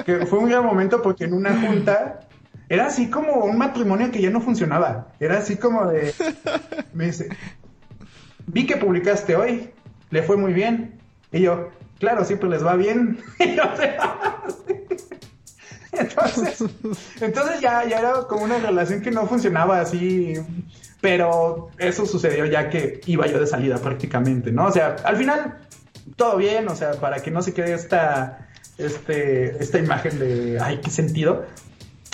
[0.04, 2.20] Que fue un gran momento porque en una junta
[2.68, 5.08] era así como un matrimonio que ya no funcionaba.
[5.20, 6.14] Era así como de.
[6.92, 7.28] Me dice:
[8.46, 9.70] Vi que publicaste hoy,
[10.10, 10.98] le fue muy bien.
[11.32, 13.18] Y yo, claro, siempre les va bien.
[13.38, 13.62] Y yo,
[15.98, 16.64] entonces,
[17.20, 20.34] entonces ya, ya era como una relación que no funcionaba así,
[21.00, 24.66] pero eso sucedió ya que iba yo de salida prácticamente, ¿no?
[24.66, 25.58] O sea, al final
[26.16, 30.80] todo bien, o sea, para que no se quede esta, este, esta imagen de, ay,
[30.82, 31.44] qué sentido.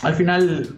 [0.02, 0.76] Al final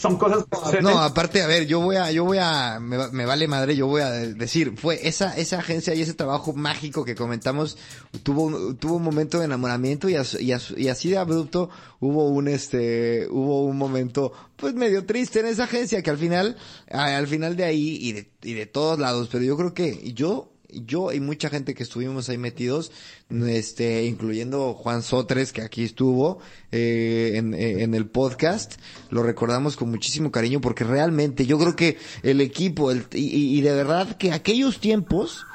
[0.00, 0.44] son cosas
[0.80, 4.00] no aparte a ver yo voy a yo voy a me, vale madre yo voy
[4.00, 7.76] a decir fue esa esa agencia y ese trabajo mágico que comentamos
[8.22, 11.68] tuvo tuvo un momento de enamoramiento y, y, así de abrupto
[12.00, 16.56] hubo un este hubo un momento pues medio triste en esa agencia que al final
[16.88, 19.28] al final de ahí y de, y de todos lados.
[19.30, 22.92] Pero yo creo que yo yo y mucha gente que estuvimos ahí metidos,
[23.30, 26.40] este, incluyendo Juan Sotres, que aquí estuvo,
[26.72, 28.74] eh, en, eh, en, el podcast,
[29.10, 33.60] lo recordamos con muchísimo cariño porque realmente yo creo que el equipo, el, y, y
[33.60, 35.46] de verdad que aquellos tiempos,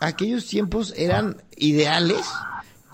[0.00, 2.24] aquellos tiempos eran ideales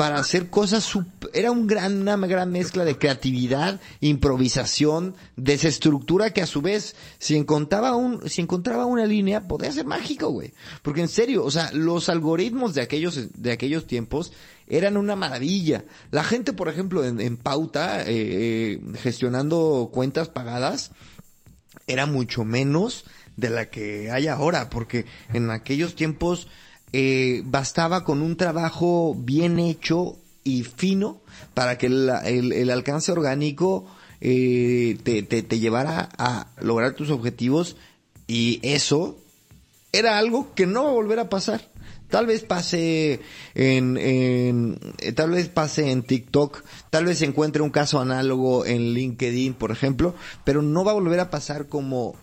[0.01, 0.90] para hacer cosas,
[1.34, 7.36] era un gran, una gran mezcla de creatividad, improvisación, desestructura que a su vez, si
[7.36, 10.55] encontraba un, si encontraba una línea, podía ser mágico, güey.
[10.80, 14.32] Porque en serio, o sea, los algoritmos de aquellos, de aquellos tiempos
[14.66, 15.84] eran una maravilla.
[16.11, 20.92] La gente, por ejemplo, en, pauta, eh, eh, gestionando cuentas pagadas,
[21.86, 23.05] era mucho menos
[23.36, 26.48] de la que hay ahora, porque en aquellos tiempos,
[26.93, 31.20] eh, bastaba con un trabajo bien hecho y fino
[31.55, 33.86] para que el, el, alcance orgánico
[34.20, 37.76] eh, te, te, llevara a lograr tus objetivos
[38.26, 39.18] y eso
[39.93, 41.68] era algo que no va a volver a pasar.
[42.09, 43.20] Tal vez pase
[43.55, 48.95] en, en, eh, tal vez pase en TikTok, tal vez encuentre un caso análogo en
[48.95, 50.14] LinkedIn, por ejemplo,
[50.45, 52.16] pero no va a volver a pasar como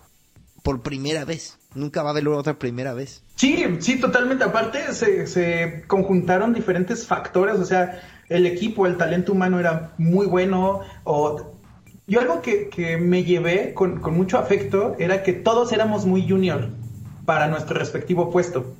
[0.62, 1.58] por primera vez.
[1.74, 3.22] Nunca va a haber otra primera vez.
[3.38, 4.44] Sí, sí, totalmente.
[4.44, 7.56] Aparte, se, se conjuntaron diferentes factores.
[7.60, 10.82] O sea, el equipo, el talento humano era muy bueno.
[11.04, 11.54] O
[12.08, 16.28] yo algo que, que me llevé con, con, mucho afecto era que todos éramos muy
[16.28, 16.70] junior
[17.26, 18.74] para nuestro respectivo puesto.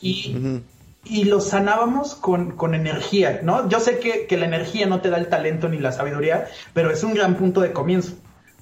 [0.00, 0.60] Y,
[1.04, 3.68] y lo sanábamos con, con, energía, ¿no?
[3.68, 6.92] Yo sé que, que, la energía no te da el talento ni la sabiduría, pero
[6.92, 8.12] es un gran punto de comienzo,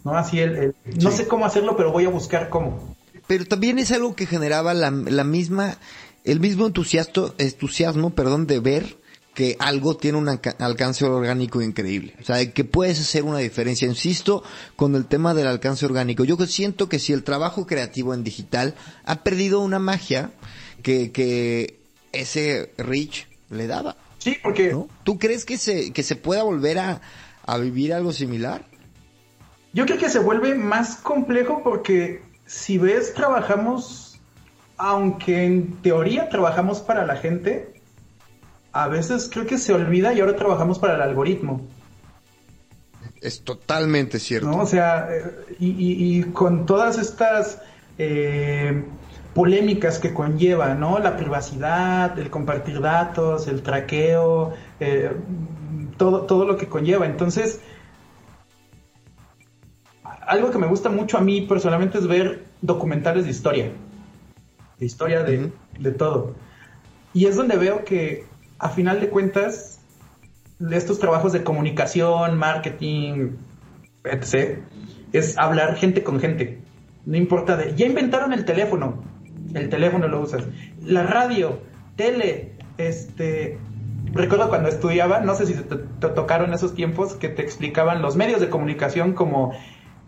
[0.05, 0.17] ¿no?
[0.17, 2.95] Así el, no sé cómo hacerlo, pero voy a buscar cómo
[3.33, 5.79] pero también es algo que generaba la, la misma,
[6.23, 8.99] el mismo entusiasmo, entusiasmo, perdón, de ver
[9.33, 12.15] que algo tiene un alcance orgánico increíble.
[12.21, 13.89] O sea, que puedes hacer una diferencia.
[13.89, 14.43] Insisto
[14.77, 16.25] con el tema del alcance orgánico.
[16.25, 18.75] Yo siento que si el trabajo creativo en digital
[19.07, 20.31] ha perdido una magia
[20.83, 21.79] que, que
[22.13, 23.97] ese Rich le daba.
[24.19, 24.77] Sí, porque...
[25.05, 27.01] ¿Tú crees que se, que se pueda volver a,
[27.47, 28.67] a vivir algo similar?
[29.73, 34.21] Yo creo que se vuelve más complejo porque si ves, trabajamos,
[34.77, 37.73] aunque en teoría trabajamos para la gente,
[38.73, 41.63] a veces creo que se olvida y ahora trabajamos para el algoritmo.
[43.23, 44.49] Es totalmente cierto.
[44.49, 44.59] ¿No?
[44.59, 45.09] O sea,
[45.59, 47.63] y, con todas estas
[47.97, 48.85] eh,
[49.33, 50.99] polémicas que conlleva, ¿no?
[50.99, 55.11] La privacidad, el compartir datos, el traqueo, eh,
[55.97, 57.07] todo, todo lo que conlleva.
[57.07, 57.61] Entonces,
[60.27, 63.73] algo que me gusta mucho a mí personalmente es ver documentales de historia.
[64.79, 65.51] De historia de,
[65.93, 66.35] todo.
[67.13, 68.27] Y es donde veo que,
[68.59, 69.81] a final de cuentas,
[70.59, 73.37] de estos trabajos de comunicación, marketing,
[74.05, 74.61] etc.,
[75.13, 76.61] es hablar gente con gente.
[77.05, 77.75] No importa de.
[77.75, 79.03] Ya inventaron el teléfono.
[79.53, 80.45] El teléfono lo usas.
[80.81, 81.61] La radio,
[81.97, 83.59] tele, este.
[84.13, 88.17] Recuerdo cuando estudiaba, no sé si te, te tocaron esos tiempos que te explicaban los
[88.17, 89.53] medios de comunicación como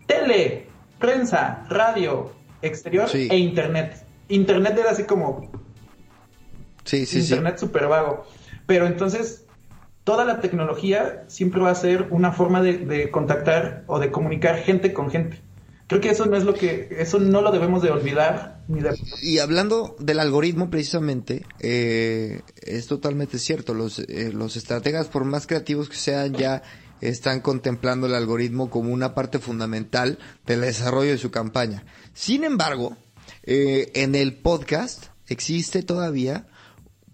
[0.05, 0.67] tele,
[0.99, 2.31] prensa, radio,
[2.61, 4.05] exterior e internet.
[4.29, 5.51] Internet era así como...
[6.83, 8.25] Sí, sí, internet súper vago.
[8.67, 9.45] Pero entonces,
[10.03, 14.93] toda la tecnología siempre va a ser una forma de, contactar o de comunicar gente
[14.93, 15.41] con gente.
[15.87, 18.63] Creo que eso no es lo que, eso no lo debemos de olvidar.
[19.21, 23.75] Y hablando del algoritmo precisamente, eh, es totalmente cierto.
[23.75, 26.63] Los, eh, los estrategas, por más creativos que sean, ya
[27.01, 31.85] están contemplando el algoritmo como una parte fundamental del desarrollo de su campaña.
[32.13, 32.97] Sin embargo,
[33.43, 36.47] eh, en el podcast existe todavía,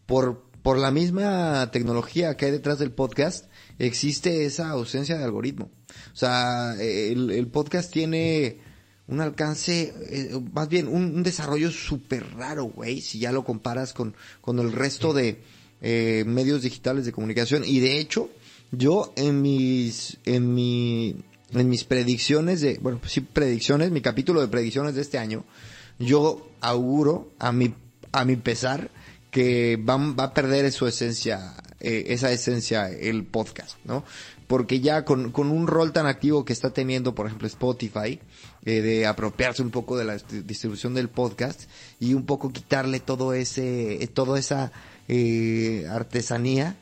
[0.05, 3.45] por, por la misma tecnología que hay detrás del podcast,
[3.79, 5.71] existe esa ausencia de algoritmo.
[6.13, 8.59] O sea, el, podcast tiene
[9.07, 14.15] un alcance, eh, más bien un, desarrollo súper raro, güey, si ya lo comparas con,
[14.39, 15.41] con el resto de
[15.81, 17.63] eh, medios digitales de comunicación.
[17.65, 18.29] Y de hecho,
[18.71, 21.15] yo en mis, en mi,
[21.51, 25.43] en mis predicciones de, bueno, pues sí, predicciones, mi capítulo de predicciones de este año,
[25.99, 27.73] yo auguro a mi,
[28.11, 28.89] a mi pesar
[29.29, 34.03] que va, va a perder su esencia, eh, esa esencia el podcast, ¿no?
[34.47, 38.19] Porque ya con, con un rol tan activo que está teniendo, por ejemplo, Spotify,
[38.65, 41.69] eh, de apropiarse un poco de la distribución del podcast
[41.99, 44.73] y un poco quitarle todo ese, toda esa
[45.07, 46.75] eh, artesanía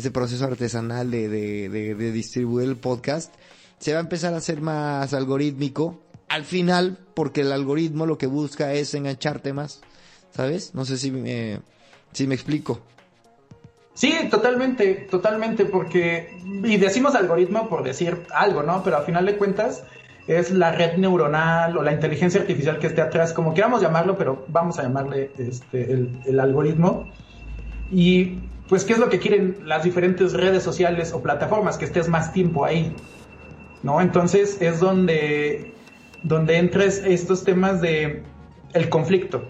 [0.00, 3.32] ese proceso artesanal de, de, de, distribuir el podcast,
[3.78, 6.02] se va a empezar a hacer más algorítmico.
[6.28, 9.80] Al final, porque el algoritmo lo que busca es engancharte más,
[10.34, 10.74] ¿sabes?
[10.74, 11.60] No sé si me,
[12.12, 12.80] si me explico.
[13.94, 18.82] Sí, totalmente, totalmente, porque, y decimos algoritmo por decir algo, ¿no?
[18.82, 19.84] Pero al final de cuentas
[20.26, 24.46] es la red neuronal o la inteligencia artificial que esté atrás, como queramos llamarlo, pero
[24.48, 27.10] vamos a llamarle este, el, el algoritmo.
[27.90, 28.38] Y
[28.70, 31.76] pues, ¿qué es lo que quieren las diferentes redes sociales o plataformas?
[31.76, 32.94] Que estés más tiempo ahí,
[33.82, 34.00] ¿no?
[34.00, 35.74] Entonces es donde,
[36.22, 38.22] donde entras estos temas de
[38.72, 39.44] el conflicto.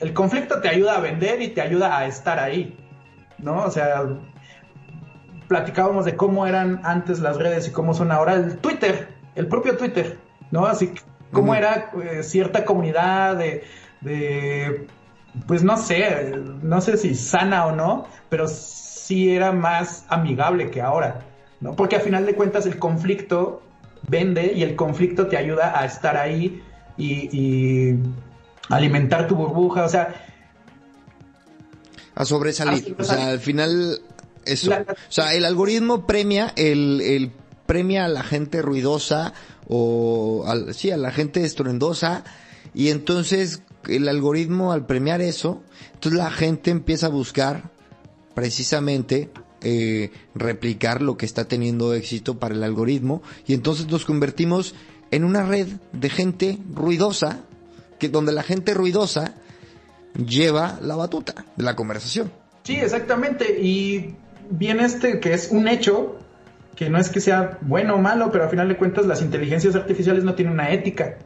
[0.00, 2.76] El conflicto te ayuda a vender y te ayuda a estar ahí,
[3.38, 3.62] ¿no?
[3.62, 4.04] O sea,
[5.46, 9.76] platicábamos de cómo eran antes las redes y cómo son ahora el Twitter, el propio
[9.76, 10.18] Twitter,
[10.50, 10.66] ¿no?
[10.66, 10.92] Así
[11.32, 13.62] cómo era eh, cierta comunidad de,
[14.00, 14.88] de
[15.46, 20.80] pues no sé, no sé si sana o no, pero sí era más amigable que
[20.80, 21.22] ahora,
[21.60, 21.76] ¿no?
[21.76, 23.62] Porque a final de cuentas el conflicto
[24.08, 26.62] vende y el conflicto te ayuda a estar ahí
[26.96, 27.94] y,
[28.68, 30.14] alimentar tu burbuja, o sea...
[32.14, 34.00] A sobresalir, o sea, al final
[34.44, 34.70] eso.
[34.72, 37.32] o sea, el algoritmo premia el, el
[37.66, 39.32] premia a la gente ruidosa
[39.68, 42.24] o al, sí, a la gente estruendosa
[42.74, 45.62] y entonces el algoritmo al premiar eso,
[45.94, 47.70] entonces la gente empieza a buscar
[48.34, 49.30] precisamente
[49.62, 54.74] eh, replicar lo que está teniendo éxito para el algoritmo y entonces nos convertimos
[55.10, 57.40] en una red de gente ruidosa,
[57.98, 59.34] que donde la gente ruidosa
[60.14, 62.30] lleva la batuta de la conversación.
[62.62, 63.60] Sí, exactamente.
[63.60, 64.14] Y
[64.50, 66.18] viene este que es un hecho,
[66.76, 69.74] que no es que sea bueno o malo, pero al final de cuentas las inteligencias
[69.74, 71.18] artificiales no tienen una ética.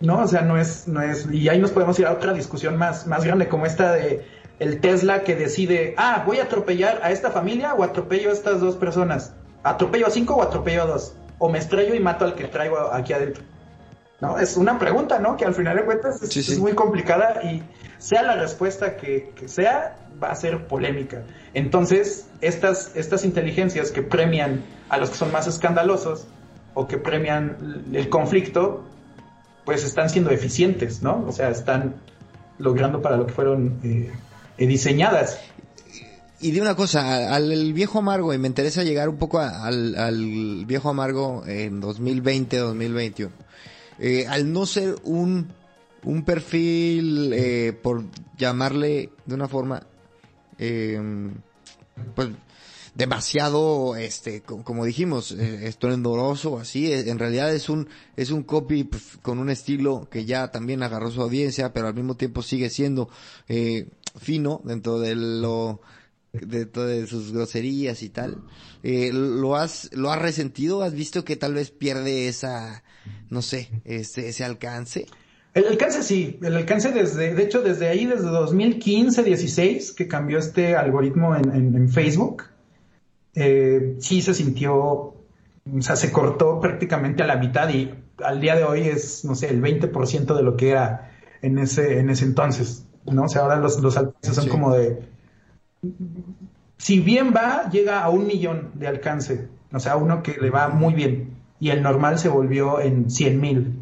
[0.00, 0.22] ¿No?
[0.22, 3.06] O sea, no es, no es, y ahí nos podemos ir a otra discusión más,
[3.06, 4.24] más grande como esta de
[4.58, 8.60] el Tesla que decide, ah, voy a atropellar a esta familia o atropello a estas
[8.60, 9.32] dos personas.
[9.62, 11.14] ¿Atropello a cinco o atropello a dos?
[11.38, 13.44] O me estrello y mato al que traigo aquí adentro.
[14.20, 14.36] ¿No?
[14.38, 15.36] Es una pregunta, ¿no?
[15.36, 17.62] Que al final de cuentas es, muy complicada y
[17.98, 21.22] sea la respuesta que, que, sea, va a ser polémica.
[21.54, 26.26] Entonces, estas, estas inteligencias que premian a los que son más escandalosos
[26.74, 28.84] o que premian el conflicto,
[29.68, 31.26] pues están siendo eficientes, ¿no?
[31.28, 31.96] O sea, están
[32.56, 34.10] logrando para lo que fueron eh,
[34.56, 35.38] eh, diseñadas.
[36.40, 40.88] Y de una cosa, al, viejo amargo, y me interesa llegar un poco al, viejo
[40.88, 43.28] amargo en 2020-2021,
[43.98, 45.48] eh, al no ser un,
[46.02, 48.04] un perfil, por
[48.38, 49.82] llamarle de una forma,
[50.56, 52.28] pues
[52.98, 56.92] demasiado, este, como dijimos, eh, estruendoroso, así.
[56.92, 60.82] Eh, en realidad es un, es un copy pues, con un estilo que ya también
[60.82, 63.08] agarró su audiencia, pero al mismo tiempo sigue siendo
[63.48, 63.86] eh,
[64.20, 65.80] fino dentro de lo,
[66.32, 68.38] de sus groserías y tal.
[68.82, 70.82] Eh, ¿Lo has, lo has resentido?
[70.82, 72.82] ¿Has visto que tal vez pierde esa,
[73.30, 75.06] no sé, ese, ese alcance?
[75.54, 80.74] El alcance sí, el alcance desde, de hecho desde ahí, desde 2015-16, que cambió este
[80.74, 82.42] algoritmo en, en Facebook,
[83.34, 85.16] eh, sí se sintió, o
[85.80, 89.48] sea, se cortó prácticamente a la mitad y al día de hoy es, no sé,
[89.48, 91.12] el 20% de lo que era
[91.42, 93.24] en ese, en ese entonces, ¿no?
[93.24, 95.02] O sea, ahora los, los alcances son como de,
[96.76, 100.68] si bien va, llega a un millón de alcance, o sea, uno que le va
[100.68, 103.74] muy bien y el normal se volvió en 100 mil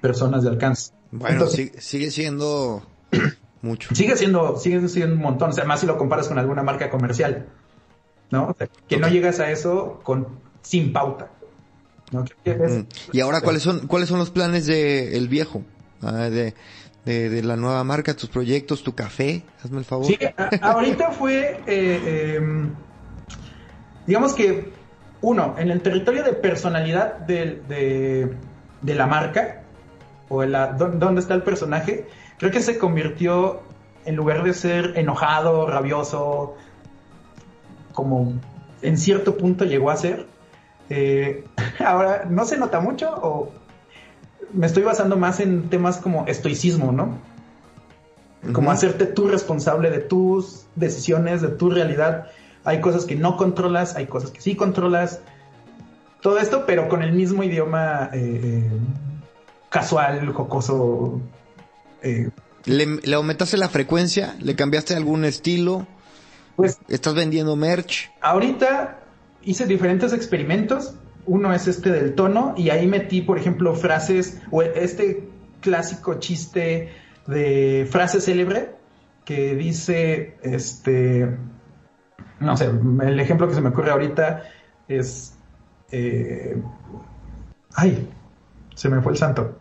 [0.00, 0.92] personas de alcance.
[1.10, 2.82] Bueno, sigue siendo
[3.62, 3.94] mucho.
[3.94, 6.90] Sigue siendo, sigue siendo un montón, o sea, más si lo comparas con alguna marca
[6.90, 7.46] comercial.
[8.34, 8.56] ¿No?
[8.88, 10.26] que no llegas a eso con
[10.62, 11.30] sin pauta.
[12.10, 12.80] Mm.
[13.12, 15.62] Y ahora, ¿cuáles son, cuáles son los planes de el viejo?
[16.02, 16.54] Ah, de,
[17.04, 20.06] de, la nueva marca, tus proyectos, tu café, hazme el favor.
[20.06, 20.18] Sí,
[20.60, 22.74] ahorita fue, eh, em,
[24.06, 24.72] digamos que,
[25.22, 27.62] uno, en el territorio de personalidad de,
[28.82, 29.62] de, la marca,
[30.28, 32.06] o en la, dónde está el personaje,
[32.38, 33.62] creo que se convirtió,
[34.04, 36.56] en lugar de ser enojado, rabioso,
[37.94, 38.34] como
[38.82, 40.26] en cierto punto llegó a ser.
[40.90, 41.44] Eh,
[41.84, 43.52] ahora, no se nota mucho o
[44.52, 47.18] me estoy basando más en temas como estoicismo, ¿no?
[48.52, 52.26] Como hacerte tú responsable de tus decisiones, de tu realidad.
[52.62, 55.20] Hay cosas que no controlas, hay cosas que sí controlas.
[56.20, 58.68] Todo esto, pero con el mismo idioma eh,
[59.70, 61.22] casual, jocoso.
[62.02, 62.28] Eh.
[62.66, 64.36] ¿Le, ¿Le aumentaste la frecuencia?
[64.40, 65.86] ¿Le cambiaste algún estilo?
[66.56, 68.10] Pues, ¿Estás vendiendo merch?
[68.20, 69.00] Ahorita
[69.42, 70.94] hice diferentes experimentos.
[71.26, 75.28] Uno es este del tono y ahí metí, por ejemplo, frases o este
[75.60, 76.90] clásico chiste
[77.26, 78.74] de frase célebre
[79.24, 81.34] que dice, este,
[82.40, 84.42] no sé, el ejemplo que se me ocurre ahorita
[84.86, 85.38] es,
[85.90, 86.60] eh,
[87.74, 88.08] Ay,
[88.74, 89.58] se me fue el santo.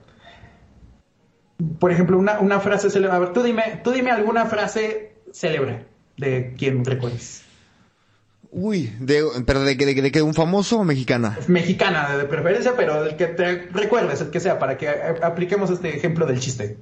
[1.79, 3.15] Por ejemplo, una, una frase célebre.
[3.15, 7.43] A ver, tú dime, tú dime alguna frase célebre de quien recuerdes.
[8.55, 11.39] Uy, de, pero de, de, de, de, un famoso o mexicana?
[11.47, 15.95] Mexicana, de preferencia, pero del que te recuerdes, el que sea, para que apliquemos este
[15.95, 16.77] ejemplo del chiste.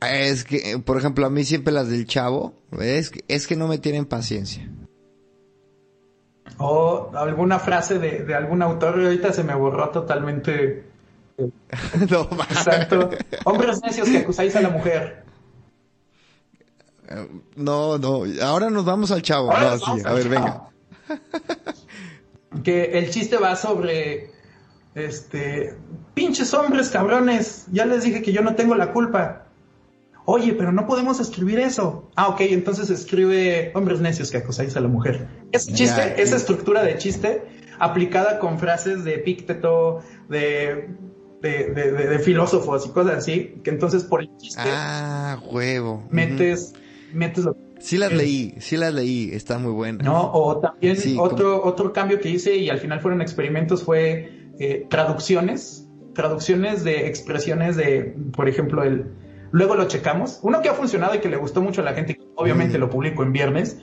[0.00, 3.68] Es que, por ejemplo, a mí siempre las del chavo, es que, es que no
[3.68, 4.68] me tienen paciencia.
[6.58, 10.84] O alguna frase de, de algún autor, ahorita se me borró totalmente.
[12.10, 13.10] no, Exacto.
[13.44, 15.25] Hombres necios que acusáis a la mujer.
[17.54, 19.52] No, no, ahora nos vamos al chavo.
[19.52, 20.68] No, sí, a ver, venga.
[22.62, 24.30] Que el chiste va sobre,
[24.94, 25.76] este,
[26.14, 29.46] pinches hombres cabrones, ya les dije que yo no tengo la culpa.
[30.24, 32.10] Oye, pero no podemos escribir eso.
[32.16, 35.28] Ah, ok, entonces escribe hombres necios que acusáis a la mujer.
[35.52, 37.42] Es chiste, esa estructura de chiste
[37.78, 40.88] aplicada con frases de Epícteto, de
[41.42, 44.62] de, de, de, filósofos y cosas así, que entonces por el chiste...
[44.64, 46.02] Ah, huevo.
[46.10, 46.74] Metes,
[47.16, 50.02] metes lo Sí las leí, sí las leí, está muy buena.
[50.02, 51.70] No, o también sí, otro, como...
[51.70, 57.76] otro cambio que hice y al final fueron experimentos fue eh, traducciones, traducciones de expresiones
[57.76, 59.12] de, por ejemplo, el...
[59.52, 60.40] Luego lo checamos.
[60.42, 62.80] Uno que ha funcionado y que le gustó mucho a la gente, obviamente mm.
[62.80, 63.78] lo publico en viernes,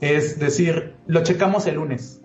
[0.00, 2.22] es decir, lo checamos el lunes.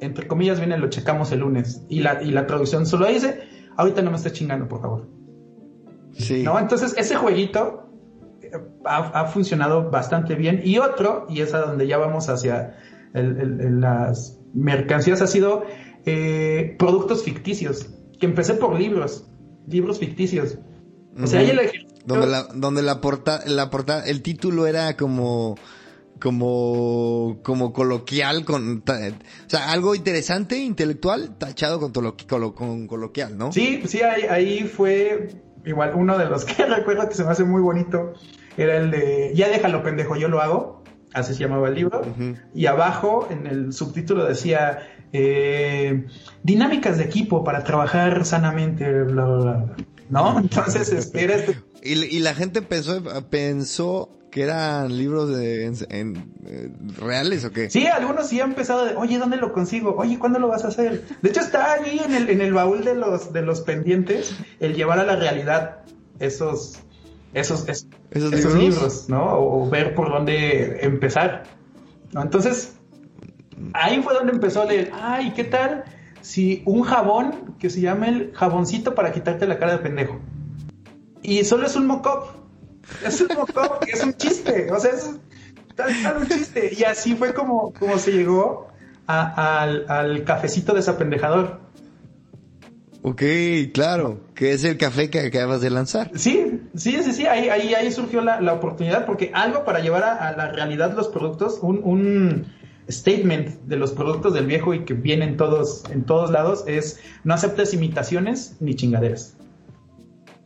[0.00, 1.82] Entre comillas viene lo checamos el lunes.
[1.88, 3.40] Y la, y la traducción solo dice,
[3.76, 5.08] ahorita no me estés chingando, por favor.
[6.12, 6.42] Sí.
[6.42, 6.58] ¿No?
[6.58, 7.85] Entonces, ese jueguito
[8.84, 10.60] ha, ha, funcionado bastante bien.
[10.64, 12.76] Y otro, y es a donde ya vamos hacia
[13.14, 15.64] el, el, el, las mercancías, ha sido
[16.04, 17.90] eh, productos ficticios.
[18.18, 19.28] Que empecé por libros,
[19.66, 20.54] libros ficticios.
[20.54, 21.26] O uh -huh.
[21.26, 21.86] sea, ahí el ejemplo...
[22.06, 25.56] Donde la, donde la portada, la portada, el título era como
[26.20, 32.16] como como coloquial con o sea algo interesante intelectual tachado con, tolo,
[32.54, 35.28] con coloquial no sí sí ahí, ahí, fue
[35.66, 38.14] igual uno de los que recuerdo que se me hace muy bonito
[38.56, 40.82] era el de ya déjalo pendejo yo lo hago.
[41.12, 42.00] Así se llamaba el libro.
[42.00, 42.40] Uh -huh.
[42.54, 46.06] y abajo en el subtítulo decía eh,
[46.42, 49.76] dinámicas de equipo para trabajar sanamente bla bla bla
[50.10, 55.64] no entonces este, era este y, y la gente pensó pensó que eran libros de,
[55.64, 57.70] en, en, eh, reales o qué?
[57.70, 59.94] Sí, algunos sí han empezado de, oye, ¿dónde lo consigo?
[59.96, 61.06] Oye, ¿cuándo lo vas a hacer?
[61.22, 64.74] De hecho, está ahí en el, en el baúl de los, de los pendientes el
[64.74, 65.78] llevar a la realidad
[66.18, 66.80] esos,
[67.32, 68.74] esos, es, ¿Esos, esos libros?
[68.74, 69.08] libros?
[69.08, 69.24] ¿no?
[69.24, 71.44] O, o, ver por dónde empezar.
[72.12, 72.20] ¿no?
[72.20, 72.76] Entonces,
[73.72, 75.84] ahí fue donde empezó a leer, ay, ¿qué tal
[76.20, 80.20] si un jabón que se llama el jaboncito para quitarte la cara de pendejo?
[81.22, 82.35] Y solo es un mock-up
[83.04, 85.10] es un motor, es un chiste, o sea, es
[85.74, 86.72] tal, tal un chiste.
[86.76, 88.68] Y así fue como, como se llegó
[89.06, 91.60] a, al, al cafecito desapendejador.
[93.02, 93.22] Ok,
[93.72, 96.10] claro, que es el café que acabas de lanzar.
[96.14, 100.02] Sí, sí, sí, sí, ahí, ahí, ahí surgió la, la oportunidad, porque algo para llevar
[100.02, 102.46] a, a la realidad los productos, un, un,
[102.88, 107.34] statement de los productos del viejo y que vienen todos en todos lados es no
[107.34, 109.36] aceptes imitaciones ni chingaderas.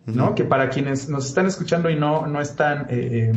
[0.06, 0.34] ¿No?
[0.34, 3.32] Que para quienes nos están escuchando y no, no están, eh, eh,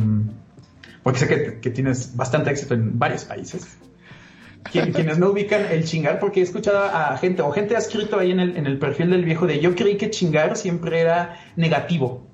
[1.02, 3.76] porque sé que, que, tienes bastante éxito en varios países,
[4.72, 8.30] quienes no ubican el chingar, porque he escuchado a gente, o gente ha escrito ahí
[8.30, 12.26] en el, en el perfil del viejo de yo creí que chingar siempre era negativo,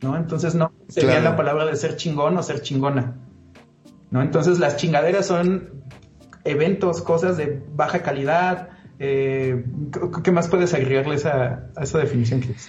[0.00, 0.16] ¿no?
[0.16, 1.24] Entonces no sería claro.
[1.24, 3.16] la palabra de ser chingón o ser chingona,
[4.10, 4.22] ¿no?
[4.22, 5.82] Entonces las chingaderas son
[6.44, 8.68] eventos, cosas de baja calidad,
[8.98, 9.64] eh,
[10.22, 12.68] ¿qué más puedes agregarle a esa, a esa definición que es?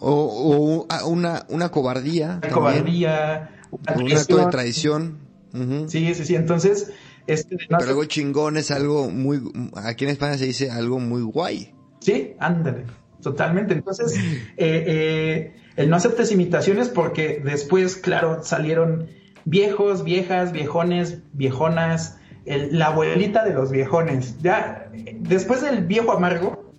[0.00, 2.40] O, o, una, una cobardía.
[2.42, 3.50] Una cobardía.
[3.70, 5.18] Una un acto de traición.
[5.52, 5.88] Uh -huh.
[5.88, 6.34] Sí, sí, sí.
[6.34, 6.92] Entonces,
[7.26, 9.40] este, no Pero algo chingón es algo muy.
[9.76, 11.74] Aquí en España se dice algo muy guay.
[12.00, 12.84] Sí, ándale.
[13.22, 13.74] Totalmente.
[13.74, 14.14] Entonces,
[14.56, 19.08] eh, eh, el no aceptes imitaciones porque después, claro, salieron
[19.44, 24.36] viejos, viejas, viejones, viejonas, el, la abuelita de los viejones.
[24.42, 24.90] Ya,
[25.20, 26.74] después del viejo amargo,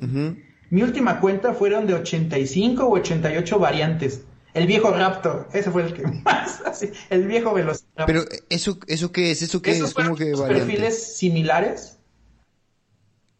[0.00, 0.44] uh -huh.
[0.70, 4.24] Mi última cuenta fueron de 85 o 88 variantes.
[4.54, 8.06] El viejo Raptor, ese fue el que más, así, el viejo Velociraptor.
[8.06, 9.42] Pero, ¿eso, eso qué es?
[9.42, 9.94] ¿Eso qué Esos es?
[9.94, 10.64] ¿Cómo que variante?
[10.64, 11.98] perfiles similares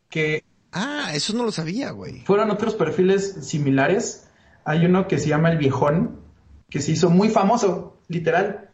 [0.08, 0.44] que...
[0.72, 2.20] Ah, eso no lo sabía, güey.
[2.24, 4.28] Fueron otros perfiles similares.
[4.64, 6.20] Hay uno que se llama El Viejón,
[6.68, 8.70] que se hizo muy famoso, literal.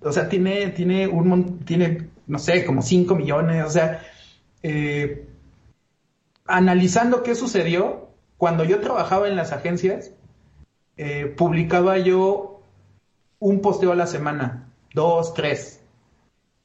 [0.00, 4.02] O sea, tiene, tiene un, tiene, no sé, como 5 millones, o sea,
[4.62, 5.28] eh,
[6.46, 10.10] analizando qué sucedió, cuando yo trabajaba en las agencias,
[10.96, 12.62] eh, publicaba yo
[13.38, 15.80] un posteo a la semana, dos, tres,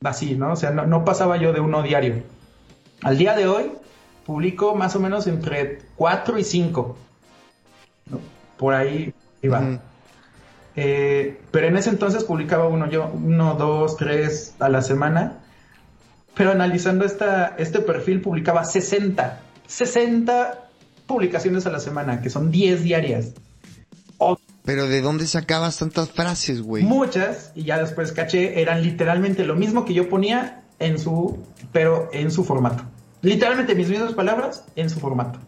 [0.04, 0.54] así, ¿no?
[0.54, 2.24] O sea, no, no, pasaba yo de uno diario.
[3.02, 3.72] Al día de hoy,
[4.26, 6.98] publico más o menos entre 4 y 5.
[8.58, 9.80] Por ahí iba.
[10.76, 15.40] Eh, pero en ese entonces publicaba uno yo, uno, dos, tres a la semana.
[16.36, 19.42] Pero analizando esta, este perfil publicaba 60.
[19.70, 20.68] 60
[21.06, 23.34] publicaciones a la semana, que son 10 diarias.
[24.66, 26.84] Pero ¿de dónde sacabas tantas frases, güey?
[26.84, 31.40] Muchas, y ya después caché, eran literalmente lo mismo que yo ponía en su,
[31.72, 32.84] pero en su formato.
[33.22, 35.40] Literalmente mis mismas palabras en su formato.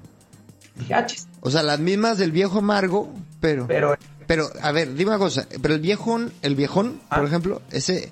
[0.76, 1.05] Dije, ah,
[1.41, 3.67] O sea, las mismas del viejo amargo, pero...
[3.67, 3.97] Pero...
[4.28, 5.45] Pero, a ver, dime una cosa.
[5.61, 7.28] Pero el viejón, el viejón, por ah.
[7.28, 8.11] ejemplo, ese...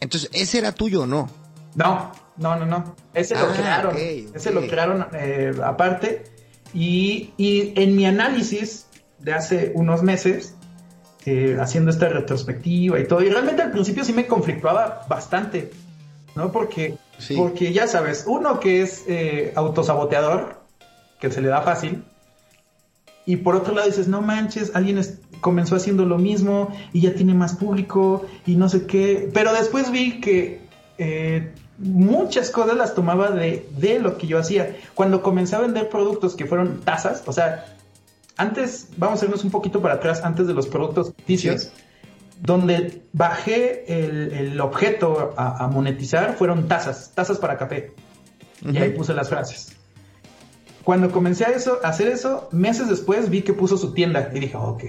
[0.00, 1.30] Entonces, ¿ese era tuyo o no?
[1.74, 2.94] No, no, no, no.
[3.12, 3.96] Ese lo ah, crearon.
[3.96, 6.24] Ese lo crearon eh, aparte.
[6.72, 8.86] Y, y en mi análisis
[9.20, 10.54] de hace unos meses,
[11.26, 13.22] eh, haciendo esta retrospectiva y todo.
[13.22, 15.70] Y realmente al principio sí me conflictuaba bastante,
[16.34, 16.52] ¿no?
[16.52, 16.98] Porque,
[17.34, 20.60] porque ya sabes, uno que es eh, autosaboteador,
[21.18, 22.04] que se le da fácil,
[23.24, 25.00] y por otro lado dices, no manches, alguien
[25.40, 29.30] comenzó haciendo lo mismo y ya tiene más público y no sé qué.
[29.32, 30.60] Pero después vi que
[30.98, 34.76] eh, muchas cosas las tomaba de, de lo que yo hacía.
[34.94, 37.66] Cuando comencé a vender productos que fueron tazas, o sea,
[38.36, 41.70] antes, vamos a irnos un poquito para atrás, antes de los productos ficticios,
[42.40, 47.92] donde bajé el, objeto a, monetizar fueron tazas, tazas para café.
[48.62, 49.76] Y ahí puse las frases.
[50.82, 54.56] Cuando comencé a, eso, hacer eso, meses después vi que puso su tienda y dije,
[54.56, 54.84] ok.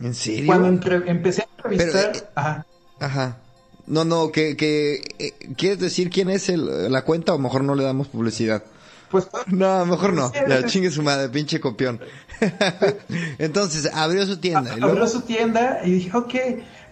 [0.00, 0.46] ¿En serio?
[0.46, 0.68] Cuando
[1.06, 2.16] empecé a entrevistar...
[2.16, 2.66] Eh, ajá.
[2.98, 3.38] Ajá.
[3.86, 7.84] No, no, que, que eh, ¿quieres decir quién es la cuenta o mejor no le
[7.84, 8.62] damos publicidad?
[9.10, 10.32] Pues, no, mejor no.
[10.32, 12.00] Ya chingue su madre, pinche copión.
[13.38, 14.72] Entonces, abrió su tienda.
[14.80, 16.34] Abrió su tienda y dije, ok.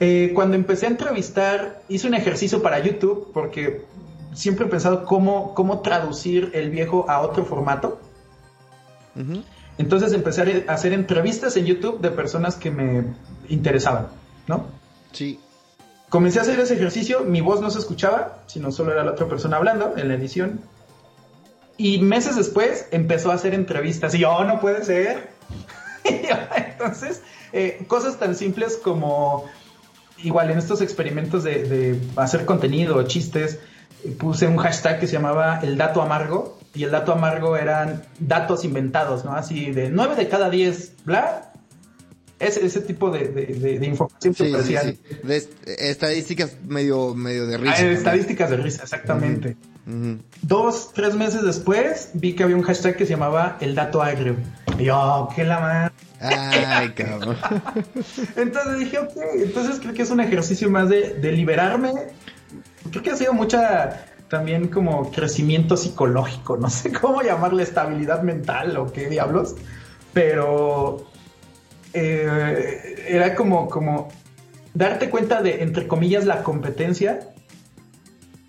[0.01, 3.85] Eh, cuando empecé a entrevistar, hice un ejercicio para YouTube porque
[4.35, 8.01] siempre he pensado cómo, cómo traducir el viejo a otro formato.
[9.79, 13.05] Entonces empecé a hacer entrevistas en YouTube de personas que me
[13.49, 14.09] interesaban,
[14.47, 14.67] ¿no?
[15.13, 15.41] Sí.
[16.11, 19.29] Comencé a hacer ese ejercicio, mi voz no se escuchaba, sino solo era la otra
[19.29, 20.61] persona hablando en la edición.
[21.77, 25.31] Y meses después empezó a hacer entrevistas y yo, oh, no puede ser.
[26.05, 29.45] Entonces, eh, cosas tan simples como,
[30.19, 33.61] igual en estos experimentos de, hacer contenido chistes,
[34.19, 38.65] puse un hashtag que se llamaba el dato amargo y el dato amargo eran datos
[38.65, 39.35] inventados, ¿no?
[39.35, 41.50] Así de 9 de cada 10, bla.
[42.41, 45.47] Ese, ese tipo de, información sí, De
[45.91, 47.75] estadísticas medio, medio de risa.
[47.77, 49.57] Ah, estadísticas de risa, exactamente.
[50.43, 54.37] Dos, tres meses después vi que había un hashtag que se llamaba el dato agrio.
[54.79, 55.93] Y yo, oh, qué la madre.
[56.21, 57.37] Ay, cabrón.
[58.37, 61.93] entonces dije, ok, entonces creo que es un ejercicio más de, de liberarme.
[62.91, 68.79] Creo que ha sido mucha también como crecimiento psicológico, no sé cómo llamarle estabilidad mental
[68.79, 69.57] o qué diablos,
[70.15, 71.10] pero
[71.93, 74.09] eh, era como, como
[74.75, 77.31] darte cuenta de, entre comillas, la competencia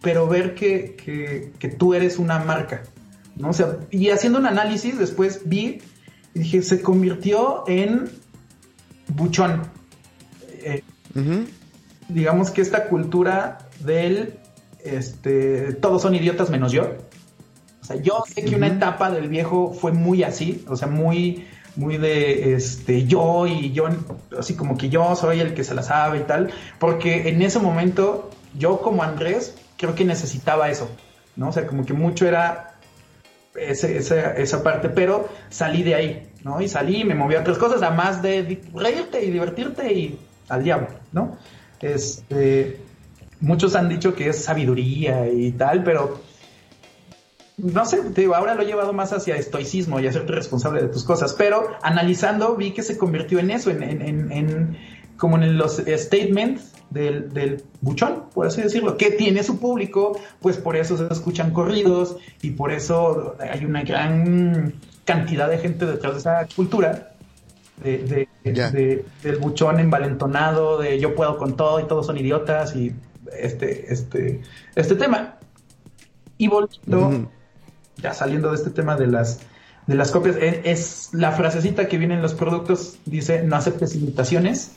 [0.01, 2.83] pero ver que, tú eres una marca,
[3.35, 3.49] ¿no?
[3.49, 5.81] O sea, y haciendo un análisis, después vi
[6.33, 8.09] y dije, se convirtió en
[9.07, 9.61] buchón.
[10.63, 10.83] Eh,
[12.09, 14.39] digamos que esta cultura del,
[14.83, 16.97] este, todos son idiotas menos yo.
[17.81, 21.45] O sea, yo sé que una etapa del viejo fue muy así, o sea, muy,
[21.75, 23.87] muy de, este, yo y yo,
[24.37, 27.59] así como que yo soy el que se la sabe y tal, porque en ese
[27.59, 30.89] momento yo como Andrés creo que necesitaba eso,
[31.35, 31.49] ¿no?
[31.49, 32.75] O sea, como que mucho era
[33.55, 36.61] esa, parte, pero salí de ahí, ¿no?
[36.61, 40.19] Y salí y me moví a otras cosas, además de reírte y divertirte y
[40.49, 41.37] al diablo, ¿no?
[41.81, 42.79] Este,
[43.39, 46.21] muchos han dicho que es sabiduría y tal, pero
[47.57, 50.87] no sé, te digo, ahora lo he llevado más hacia estoicismo y hacerte responsable de
[50.87, 54.77] tus cosas, pero analizando vi que se convirtió en eso, en, en, en
[55.17, 60.75] como en los statements del, buchón, por así decirlo, que tiene su público, pues por
[60.75, 64.73] eso se escuchan corridos y por eso hay una gran
[65.05, 67.13] cantidad de gente detrás de esa cultura
[67.83, 72.93] de, del buchón envalentonado, de yo puedo con todo y todos son idiotas y
[73.37, 74.41] este, este,
[74.75, 75.37] este tema.
[76.37, 77.29] Y volviendo,
[77.97, 79.39] ya saliendo de este tema de las,
[79.87, 84.71] de las copias, es, la frasecita que viene en los productos, dice, no aceptes imitaciones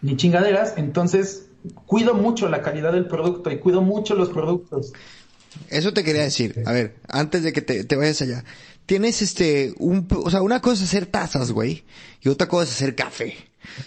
[0.00, 1.46] ni chingaderas, entonces
[1.86, 4.92] cuido mucho la calidad del producto y cuido mucho los productos.
[5.68, 6.62] Eso te quería decir.
[6.66, 8.44] A ver, antes de que te, vayas allá.
[8.86, 11.84] Tienes este, un, o sea, una cosa es hacer tazas, güey,
[12.20, 13.36] y otra cosa es hacer café.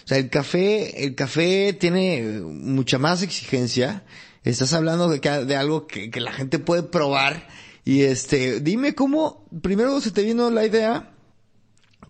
[0.04, 4.04] O sea, el café, el café tiene mucha más exigencia.
[4.42, 7.46] Estás hablando de, de algo que, que la gente puede probar
[7.86, 11.12] Y este, dime cómo, primero se te vino la idea,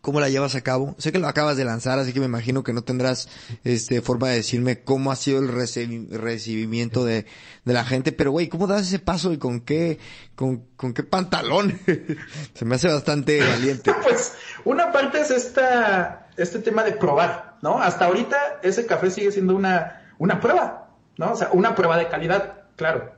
[0.00, 0.94] cómo la llevas a cabo.
[0.96, 3.28] Sé que lo acabas de lanzar, así que me imagino que no tendrás
[3.62, 7.26] este forma de decirme cómo ha sido el recibimiento de,
[7.66, 9.98] de la gente, pero güey, ¿cómo das ese paso y con qué
[10.34, 11.78] con, con qué pantalón?
[12.54, 13.92] Se me hace bastante valiente.
[14.02, 14.32] pues
[14.64, 17.82] una parte es esta este tema de probar, ¿no?
[17.82, 21.32] Hasta ahorita ese café sigue siendo una una prueba, ¿no?
[21.32, 23.12] O sea, una prueba de calidad, claro.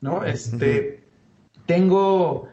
[0.00, 0.24] ¿No?
[0.24, 1.03] Este
[1.66, 2.48] tengo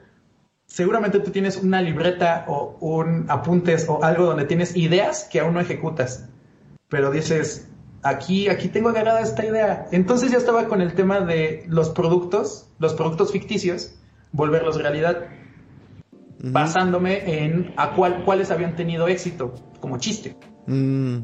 [0.72, 5.54] seguramente tú tienes una libreta o un apuntes o algo donde tienes ideas que aún
[5.54, 6.30] no ejecutas,
[6.88, 7.68] pero dices,
[8.04, 9.88] aquí, aquí tengo agarrada esta idea.
[9.92, 13.96] Entonces ya estaba con el tema de los productos, los productos ficticios,
[14.32, 15.28] volverlos realidad,
[16.42, 20.38] basándome en a cuál, cuáles habían tenido éxito como chiste.
[20.68, 21.18] Mm.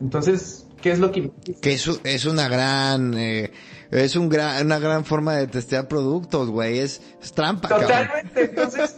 [0.00, 1.30] Entonces, ¿qué es lo que...
[1.60, 3.14] Que eso es una gran...
[3.14, 3.50] Eh,
[3.92, 6.78] es una gran forma de testear productos, güey.
[6.78, 7.02] Es,
[7.34, 7.68] trampa.
[7.68, 8.44] Totalmente.
[8.44, 8.96] Entonces,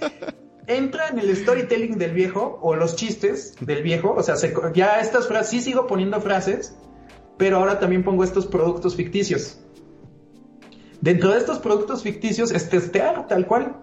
[0.69, 4.15] entra en el storytelling del viejo o los chistes del viejo.
[4.17, 4.37] O sea,
[4.73, 6.77] ya estas frases, sí sigo poniendo frases,
[7.37, 9.59] pero ahora también pongo estos productos ficticios.
[11.01, 13.77] Dentro de estos productos ficticios es testear tal cual.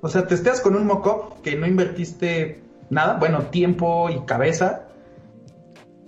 [0.00, 2.60] O sea, testeas con un mock-up que no invertiste
[2.90, 4.88] nada, bueno, tiempo y cabeza.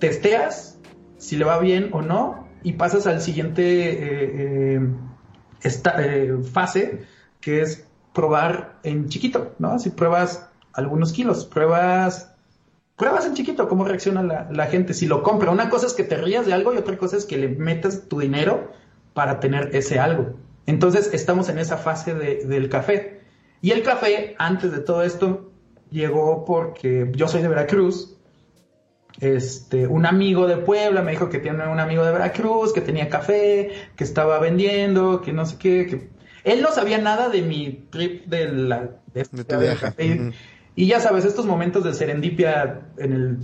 [0.01, 0.78] Testeas
[1.16, 4.80] si le va bien o no y pasas al siguiente eh, eh,
[5.64, 7.05] eh, fase,
[7.40, 9.78] que es probar en chiquito, ¿no?
[9.78, 12.35] Si pruebas algunos kilos, pruebas,
[12.97, 15.51] pruebas en chiquito cómo reacciona la, gente, si lo compra.
[15.51, 18.09] Una cosa es que te rías de algo y otra cosa es que le metas
[18.09, 18.72] tu dinero
[19.14, 20.35] para tener ese algo.
[20.66, 23.22] Entonces estamos en esa fase del café.
[23.60, 25.51] Y el café, antes de todo esto,
[25.90, 28.17] llegó porque yo soy de Veracruz
[29.20, 33.08] este, un amigo de Puebla me dijo que tiene un amigo de Veracruz, que tenía
[33.08, 36.10] café, que estaba vendiendo, que no sé qué, que
[36.44, 40.32] él no sabía nada de mi trip de la de, Café.
[40.76, 43.38] Y ya sabes, estos momentos de serendipia en el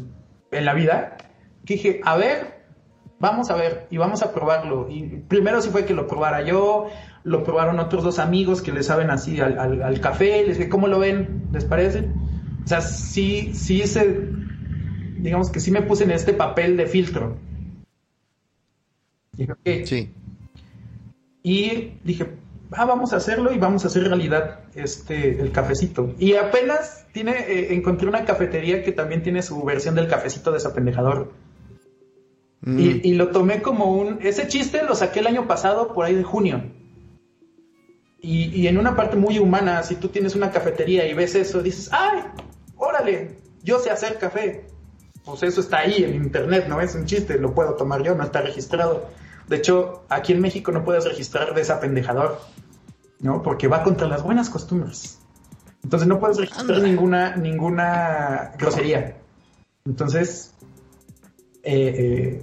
[0.53, 1.17] en la vida,
[1.67, 2.63] que dije, a ver,
[3.19, 4.89] vamos a ver y vamos a probarlo.
[4.89, 6.89] Y primero sí fue que lo probara yo,
[7.25, 10.71] lo probaron otros dos amigos que le saben así al, al, al café, les dije,
[10.71, 11.49] ¿cómo lo ven?
[11.53, 12.09] ¿Les parece?
[12.65, 14.31] O sea, sí, sí se
[15.25, 17.39] digamos que sí me puse en este papel de filtro.
[19.33, 20.13] Dije, Sí.
[21.43, 22.27] Y dije,
[22.73, 26.15] ah, vamos a hacerlo y vamos a hacer realidad este, el cafecito.
[26.19, 31.33] Y apenas tiene, eh, encontré una cafetería que también tiene su versión del cafecito desapendejador.
[32.61, 32.79] Mm.
[32.79, 34.19] Y, y, lo tomé como un...
[34.21, 36.65] Ese chiste lo saqué el año pasado, por ahí de junio.
[38.21, 41.63] Y, y en una parte muy humana, si tú tienes una cafetería y ves eso,
[41.63, 42.25] dices, ¡ay!
[42.77, 44.74] Órale, yo sé hacer café
[45.25, 48.25] pues eso está ahí en internet, no es un chiste, lo puedo tomar yo, no
[48.25, 49.09] está registrado.
[49.49, 52.41] De hecho, aquí en México no puedes registrar desapendejador,
[53.21, 53.43] ¿no?
[53.43, 55.19] Porque va contra las buenas costumbres.
[55.83, 59.17] Entonces no puedes registrar ninguna, ninguna grosería.
[59.85, 60.55] Entonces,
[61.63, 62.43] eh, eh,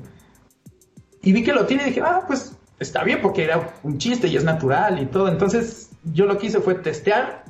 [1.23, 4.27] y vi que lo tiene y dije, ah, pues está bien porque era un chiste
[4.27, 5.27] y es natural y todo.
[5.27, 7.40] Entonces yo lo que hice fue testear,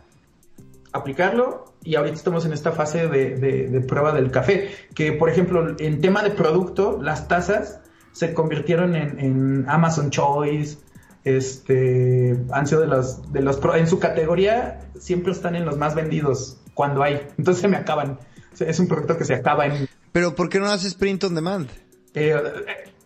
[0.93, 6.01] aplicarlo y ahorita estamos en esta fase de, prueba del café, que por ejemplo en
[6.01, 7.80] tema de producto, las tazas
[8.11, 10.77] se convirtieron en, Amazon Choice,
[11.23, 15.95] este, han sido de los, de los, en su categoría siempre están en los más
[15.95, 18.19] vendidos cuando hay, entonces se me acaban,
[18.59, 19.88] es un producto que se acaba en...
[20.11, 21.69] Pero ¿por qué no haces print on demand?
[22.13, 22.35] Eh,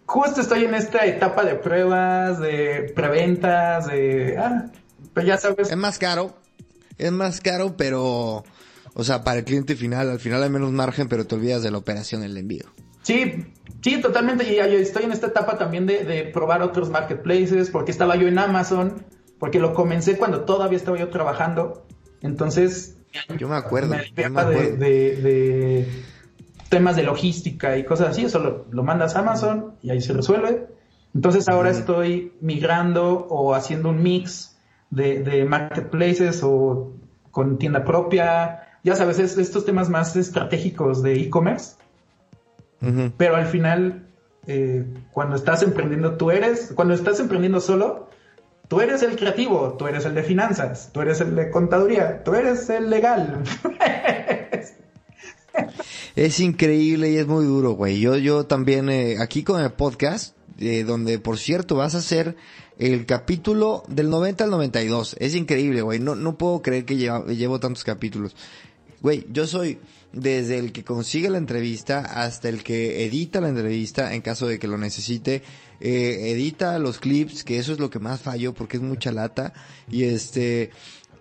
[0.05, 4.37] justo estoy en esta etapa de pruebas, de preventas, de...
[4.37, 4.65] Ah,
[5.13, 5.69] pues ya sabes.
[5.69, 6.35] Es más caro,
[6.97, 8.43] es más caro, pero
[8.97, 11.69] o sea, para el cliente final, al final hay menos margen, pero te olvidas de
[11.69, 12.63] la operación del envío.
[13.01, 13.45] Sí,
[13.81, 14.49] sí, totalmente.
[14.49, 18.39] Y yo estoy en esta etapa también de, probar otros marketplaces, porque estaba yo en
[18.39, 19.05] Amazon,
[19.37, 21.85] porque lo comencé cuando todavía estaba yo trabajando.
[22.21, 22.95] Entonces,
[23.37, 23.95] yo me acuerdo.
[24.15, 25.85] De,
[26.69, 28.23] temas de logística y cosas así.
[28.23, 30.67] Eso lo, mandas a Amazon y ahí se resuelve.
[31.13, 34.54] Entonces ahora estoy migrando o haciendo un mix
[34.95, 36.93] de, marketplaces o
[37.31, 41.73] con tienda propia ya sabes, estos temas más estratégicos de e-commerce.
[43.17, 44.07] Pero al final,
[44.45, 48.09] eh, cuando estás emprendiendo, tú eres, cuando estás emprendiendo solo,
[48.67, 52.35] tú eres el creativo, tú eres el de finanzas, tú eres el de contaduría, tú
[52.35, 53.41] eres el legal.
[56.15, 57.99] es increíble y es muy duro, güey.
[57.99, 62.35] Yo, yo también, eh, aquí con el podcast, eh, donde por cierto vas a hacer
[62.77, 65.15] el capítulo del 90 al 92.
[65.19, 65.99] Es increíble, güey.
[65.99, 68.35] No, no puedo creer que llevo tantos capítulos.
[69.01, 69.79] Güey, yo soy
[70.11, 74.59] desde el que consigue la entrevista hasta el que edita la entrevista en caso de
[74.59, 75.43] que lo necesite.
[75.79, 79.53] Eh, edita los clips, que eso es lo que más fallo porque es mucha lata.
[79.89, 80.71] Y este,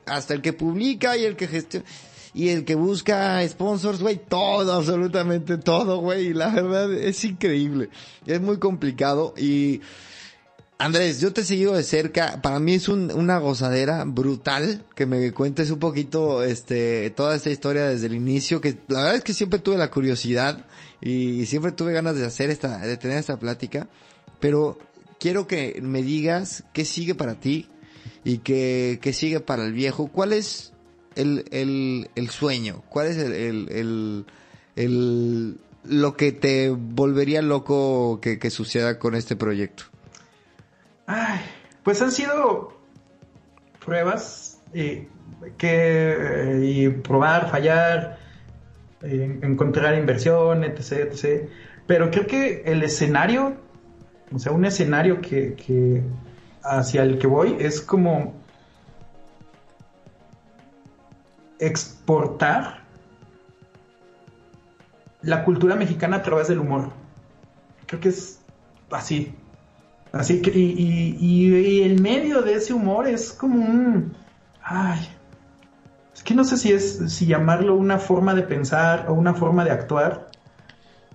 [0.06, 1.84] hasta el que publica y el que gestiona
[2.34, 6.34] y el que busca sponsors, güey, todo, absolutamente todo, güey.
[6.34, 7.90] La verdad es increíble.
[8.26, 9.80] Es muy complicado y
[10.76, 12.42] Andrés, yo te he seguido de cerca.
[12.42, 17.88] Para mí es una gozadera brutal que me cuentes un poquito, este, toda esta historia
[17.88, 18.60] desde el inicio.
[18.60, 20.66] Que la verdad es que siempre tuve la curiosidad
[21.00, 23.88] y siempre tuve ganas de hacer esta, de tener esta plática.
[24.40, 24.78] Pero
[25.20, 27.68] quiero que me digas qué sigue para ti
[28.24, 30.08] y qué, qué sigue para el viejo.
[30.08, 30.72] ¿Cuál es
[31.14, 32.82] el, el, el sueño?
[32.88, 34.26] ¿Cuál es el, el,
[34.74, 39.93] el, lo que te volvería loco que, que suceda con este proyecto?
[41.06, 41.40] Ay,
[41.82, 42.72] pues han sido
[43.84, 45.08] pruebas eh,
[45.58, 48.18] que y probar, fallar,
[49.02, 51.48] eh, encontrar inversión, etc, etc.
[51.86, 53.54] Pero creo que el escenario,
[54.32, 56.02] o sea, un escenario que, que
[56.62, 58.34] hacia el que voy es como
[61.58, 62.82] exportar
[65.22, 66.90] la cultura mexicana a través del humor.
[67.86, 68.40] Creo que es
[68.90, 69.34] así.
[70.14, 74.12] Así que, y, y, el medio de ese humor es como un.
[74.62, 75.08] Ay.
[76.14, 79.64] Es que no sé si es si llamarlo una forma de pensar o una forma
[79.64, 80.28] de actuar.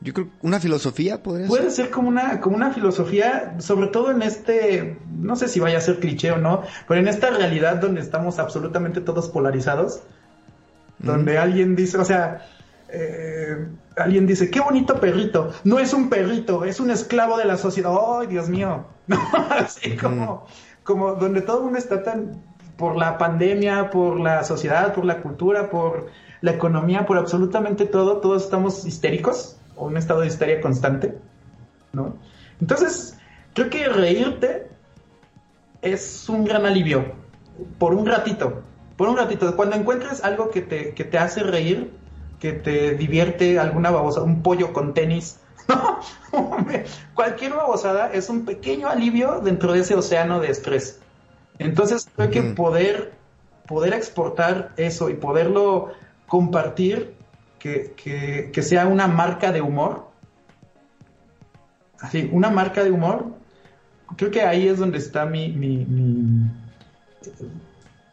[0.02, 4.22] Yo creo una filosofía podría Puede ser como una, como una filosofía, sobre todo en
[4.22, 8.02] este, no sé si vaya a ser cliché o no, pero en esta realidad donde
[8.02, 10.02] estamos absolutamente todos polarizados,
[11.00, 12.46] donde alguien dice, o sea,
[12.92, 15.52] eh, alguien dice, qué bonito perrito.
[15.64, 17.92] No es un perrito, es un esclavo de la sociedad.
[18.20, 18.86] ¡Ay, Dios mío!
[19.50, 20.46] Así como,
[20.84, 22.42] como donde todo el mundo está tan
[22.78, 26.08] por la pandemia, por la sociedad, por la cultura, por
[26.42, 31.18] la economía, por absolutamente todo, todos estamos histéricos o un estado de histeria constante,
[31.92, 32.16] ¿no?
[32.62, 33.18] Entonces,
[33.54, 34.70] creo que reírte
[35.82, 37.14] es un gran alivio
[37.78, 38.64] por un ratito,
[38.96, 39.54] por un ratito.
[39.58, 41.92] Cuando encuentres algo que te, que te hace reír,
[42.40, 45.40] que te divierte alguna babosa, un pollo con tenis.
[47.14, 51.00] Cualquier babosada es un pequeño alivio dentro de ese océano de estrés.
[51.60, 53.14] Entonces creo que poder,
[53.68, 55.92] poder exportar eso y poderlo
[56.28, 57.16] compartir,
[57.60, 57.94] que,
[58.54, 60.08] que, sea una marca de humor,
[62.00, 63.34] así, una marca de humor,
[64.16, 65.86] creo que ahí es donde está mi, mi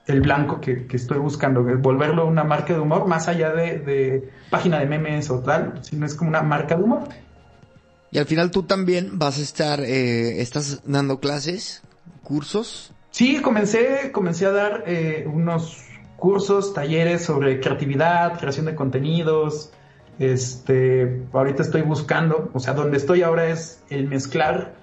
[0.07, 4.87] el blanco que, estoy buscando, volverlo una marca de humor, más allá de, página de
[4.87, 7.09] memes o tal, sino es como una marca de humor.
[8.13, 11.83] Y al final tú también vas a estar, eh, estás dando clases,
[12.23, 12.93] cursos.
[13.11, 15.83] Sí, comencé, comencé a dar eh, unos
[16.17, 19.73] cursos, talleres sobre creatividad, creación de contenidos.
[20.19, 24.75] Este, ahorita estoy buscando, o sea, donde estoy ahora es el mezclar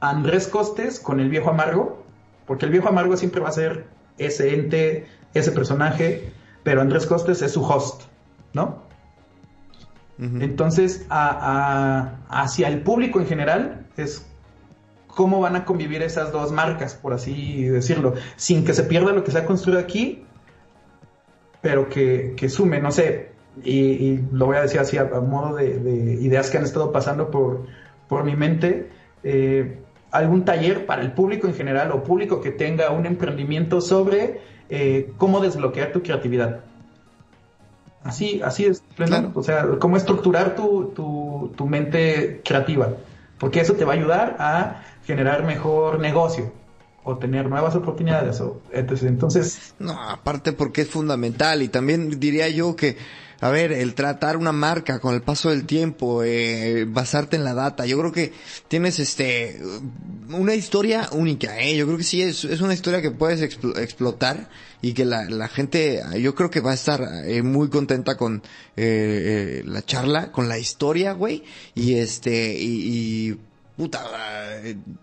[0.00, 2.04] Andrés Costes con el viejo amargo,
[2.46, 3.86] porque el viejo amargo siempre va a ser
[4.20, 6.30] ese ente, ese personaje,
[6.62, 8.02] pero Andrés Costes es su host,
[8.52, 8.88] ¿no?
[10.18, 14.26] Entonces, hacia el público en general, es
[15.06, 19.24] cómo van a convivir esas dos marcas, por así decirlo, sin que se pierda lo
[19.24, 20.26] que se ha construido aquí,
[21.62, 23.30] pero que, sume, no sé,
[23.64, 27.66] y, lo voy a decir así a, modo de, ideas que han estado pasando por,
[28.06, 28.90] por mi mente.
[29.22, 29.78] Eh,
[30.10, 35.12] algún taller para el público en general o público que tenga un emprendimiento sobre eh,
[35.18, 36.60] cómo desbloquear tu creatividad.
[38.02, 38.82] Así, así es,
[39.34, 40.92] o sea, cómo estructurar tu,
[41.54, 42.88] tu, mente creativa,
[43.38, 46.50] porque eso te va a ayudar a generar mejor negocio
[47.04, 48.40] o tener nuevas oportunidades.
[48.40, 52.96] O, entonces, no, aparte porque es fundamental y también diría yo que
[53.42, 57.54] a ver, el tratar una marca con el paso del tiempo, eh, basarte en la
[57.54, 58.34] data, yo creo que
[58.68, 59.58] tienes este,
[60.28, 64.50] una historia única, eh, yo creo que sí, es, es una historia que puedes explotar
[64.82, 68.36] y que la, la gente, yo creo que va a estar eh, muy contenta con
[68.36, 68.42] eh,
[68.76, 71.44] eh, la charla, con la historia, güey,
[71.74, 73.38] y este, y, y
[73.80, 74.04] puta,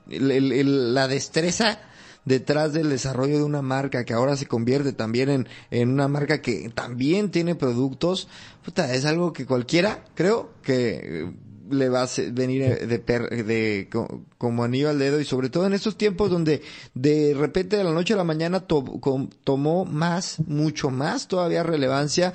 [0.08, 1.80] la destreza
[2.26, 6.44] detrás del desarrollo de una marca que ahora se convierte también en, en una marca
[6.44, 8.28] que también tiene productos,
[8.64, 11.32] puta, es algo que cualquiera, creo, que
[11.72, 13.90] le va a venir de, de,
[14.38, 15.20] como anillo al dedo.
[15.20, 16.62] Y sobre todo en estos tiempos donde
[16.94, 22.32] de repente de la noche a la mañana tomó más, mucho más todavía relevancia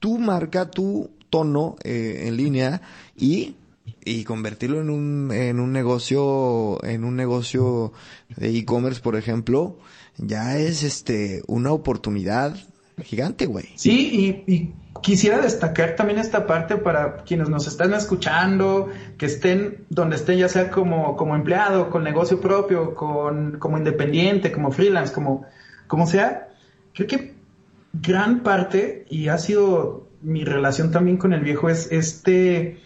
[0.00, 2.82] tu marca, tu tono eh, en línea
[3.16, 3.56] y
[4.08, 7.92] y convertirlo en un, en un negocio, en un negocio
[8.36, 9.78] de e-commerce, por ejemplo,
[10.16, 12.56] ya es este, una oportunidad
[13.02, 13.66] gigante, güey.
[13.76, 20.16] Sí, y, quisiera destacar también esta parte para quienes nos están escuchando, que estén donde
[20.16, 25.44] estén, ya sea como, como empleado, con negocio propio, con, como independiente, como freelance, como,
[25.86, 26.48] como sea,
[26.94, 27.34] creo que
[27.92, 32.80] gran parte, y ha sido mi relación también con el viejo, es este,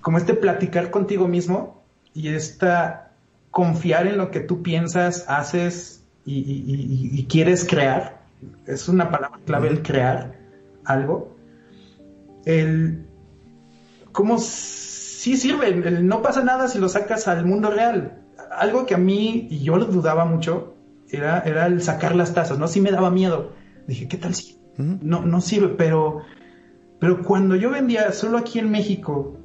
[0.00, 1.82] como este platicar contigo mismo
[2.14, 3.12] y esta
[3.50, 8.20] confiar en lo que tú piensas, haces y, quieres crear.
[8.66, 10.38] Es una palabra clave el crear
[10.84, 11.36] algo.
[12.44, 13.04] El,
[14.12, 15.74] ¿Cómo sí sirve?
[16.02, 18.18] no pasa nada si lo sacas al mundo real.
[18.52, 20.74] Algo que a mí, y yo lo dudaba mucho,
[21.10, 22.68] era, era el sacar las tazas, ¿no?
[22.68, 23.52] Sí me daba miedo.
[23.86, 24.58] Dije, ¿qué tal si?
[24.76, 26.22] No, no sirve, pero,
[27.00, 29.36] pero cuando yo vendía solo aquí en México,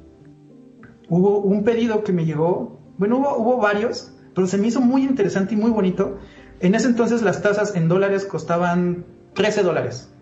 [1.08, 5.02] hubo un pedido que me llegó, bueno, hubo, hubo varios, pero se me hizo muy
[5.02, 6.18] interesante y muy bonito.
[6.60, 9.04] En ese entonces las tazas en dólares costaban
[9.34, 10.12] 13 dólares.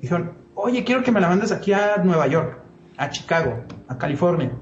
[0.00, 2.58] Dijeron, oye, quiero que me la mandes aquí a Nueva York,
[2.96, 4.52] a Chicago, a California.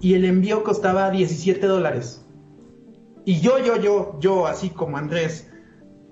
[0.00, 2.24] Y el envío costaba 17 dólares.
[3.24, 5.50] Y yo, yo, yo, yo, así como Andrés,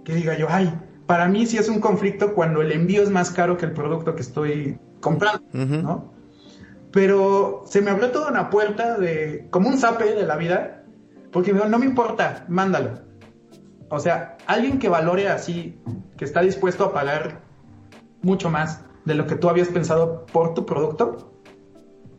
[0.05, 0.73] que diga yo, ay,
[1.07, 4.15] para mí sí es un conflicto cuando el envío es más caro que el producto
[4.15, 6.20] que estoy comprando, ¿no?
[6.93, 10.85] Pero se me abrió toda una puerta de, como un zape de la vida,
[11.33, 13.01] porque me no me importa, mándalo.
[13.91, 15.81] O sea, alguien que valore así,
[16.17, 17.43] que está dispuesto a pagar
[18.23, 21.33] mucho más de lo que tú habías pensado por tu producto,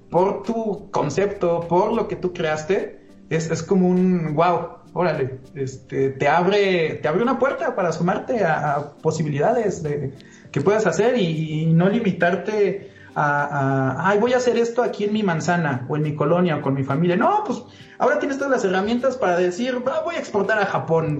[0.09, 6.09] por tu concepto, por lo que tú creaste, es, es como un wow, órale, este,
[6.09, 10.11] te abre, te abre una puerta para sumarte a, posibilidades de,
[10.51, 15.23] que puedas hacer y, no limitarte a, ay, voy a hacer esto aquí en mi
[15.23, 17.15] manzana o en mi colonia o con mi familia.
[17.15, 17.63] No, pues
[17.99, 21.17] ahora tienes todas las herramientas para decir, voy a exportar a Japón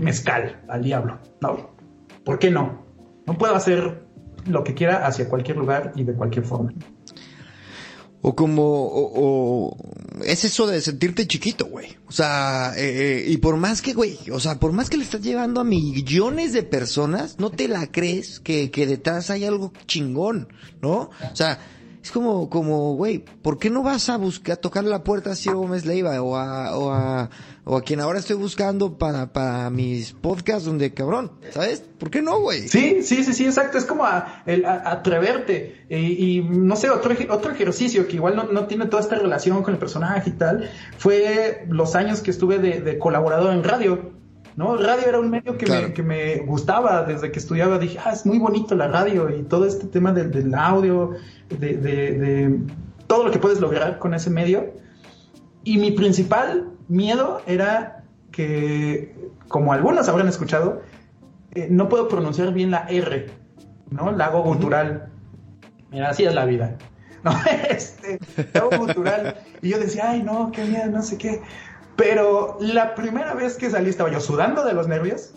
[0.00, 1.70] mezcal al diablo, ¿no?
[2.24, 2.84] ¿Por qué no?
[3.26, 4.04] No puedo hacer
[4.46, 6.72] lo que quiera hacia cualquier lugar y de cualquier forma.
[8.20, 9.76] O como, o,
[10.22, 11.96] es eso de sentirte chiquito, güey.
[12.06, 15.04] O sea, eh, eh, y por más que, güey, o sea, por más que le
[15.04, 19.72] estás llevando a millones de personas, no te la crees que, que detrás hay algo
[19.86, 20.48] chingón,
[20.80, 21.10] ¿no?
[21.32, 21.58] O sea,
[22.04, 25.56] es como, como, güey, ¿por qué no vas a buscar, tocar la puerta a Ciro
[25.56, 27.30] Gómez Leiva o a, o a,
[27.64, 31.82] o a quien ahora estoy buscando para, para mis podcasts donde, cabrón, ¿sabes?
[31.98, 32.68] ¿Por qué no, güey?
[32.68, 33.78] Sí, sí, sí, sí, exacto.
[33.78, 35.86] Es como a, el, atreverte.
[35.88, 39.72] Y, no sé, otro, otro ejercicio que igual no, no, tiene toda esta relación con
[39.72, 40.68] el personaje y tal,
[40.98, 44.23] fue los años que estuve de, de colaborador en radio.
[44.56, 44.76] ¿No?
[44.76, 47.78] Radio era un medio que, me, que me gustaba desde que estudiaba.
[47.78, 51.12] Dije, ah, es muy bonito la radio y todo este tema del, del audio,
[51.48, 52.58] de, de, de,
[53.06, 54.72] todo lo que puedes lograr con ese medio.
[55.64, 59.14] Y mi principal miedo era que,
[59.48, 60.82] como algunos habrán escuchado,
[61.54, 63.26] eh, no puedo pronunciar bien la R,
[63.90, 64.12] ¿no?
[64.12, 65.08] La hago gutural.
[65.90, 66.76] Mira, así es la vida.
[67.24, 67.32] ¿no?
[67.70, 68.18] Este,
[68.52, 69.36] la hago gutural.
[69.62, 71.40] Y yo decía, ay, no, qué miedo, no sé qué.
[71.96, 75.34] Pero la primera vez que salí estaba yo sudando de los nervios.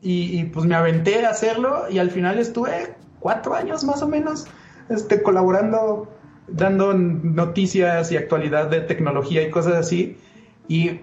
[0.00, 4.46] Y, pues me aventé a hacerlo y al final estuve cuatro años más o menos
[4.88, 6.08] este, colaborando,
[6.46, 10.16] dando noticias y actualidad de tecnología y cosas así.
[10.68, 11.00] Y,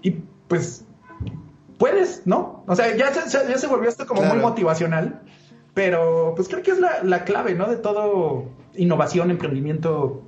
[0.00, 0.86] y pues
[1.78, 2.64] puedes, ¿no?
[2.66, 5.20] O sea, ya, ya, se volvió esto como muy motivacional,
[5.74, 7.68] pero pues creo que es la, la clave, ¿no?
[7.68, 10.24] De todo innovación, emprendimiento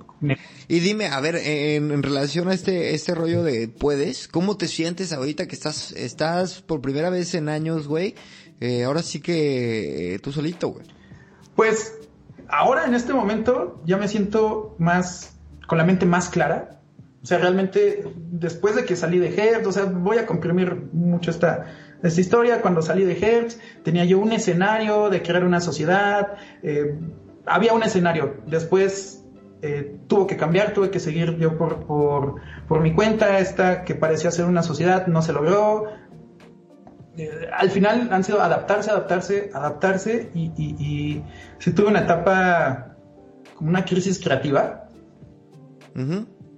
[0.69, 5.13] y dime, a ver, en, relación a este, este rollo de puedes, ¿cómo te sientes
[5.13, 8.15] ahorita que estás, estás por primera vez en años, güey?
[8.61, 10.87] Eh, ahora sí que eh, tú solito, güey.
[11.57, 11.99] Pues
[12.49, 16.83] ahora en este momento ya me siento más, con la mente más clara.
[17.23, 21.31] O sea, realmente después de que salí de Hertz, o sea, voy a comprimir mucho
[21.31, 21.67] esta,
[22.03, 22.63] esta historia.
[22.63, 26.35] Cuando salí de Hertz, tenía yo un escenario de crear una sociedad.
[26.63, 26.99] Eh,
[27.47, 28.37] había un escenario.
[28.47, 29.20] Después
[29.63, 34.31] eh, tuvo que cambiar, tuve que seguir yo por, por, mi cuenta, esta que parecía
[34.31, 35.87] ser una sociedad no se logró.
[37.17, 41.25] Eh, al final han sido adaptarse, adaptarse, adaptarse y, y,
[41.67, 42.97] y tuve una etapa
[43.55, 44.89] como una crisis creativa.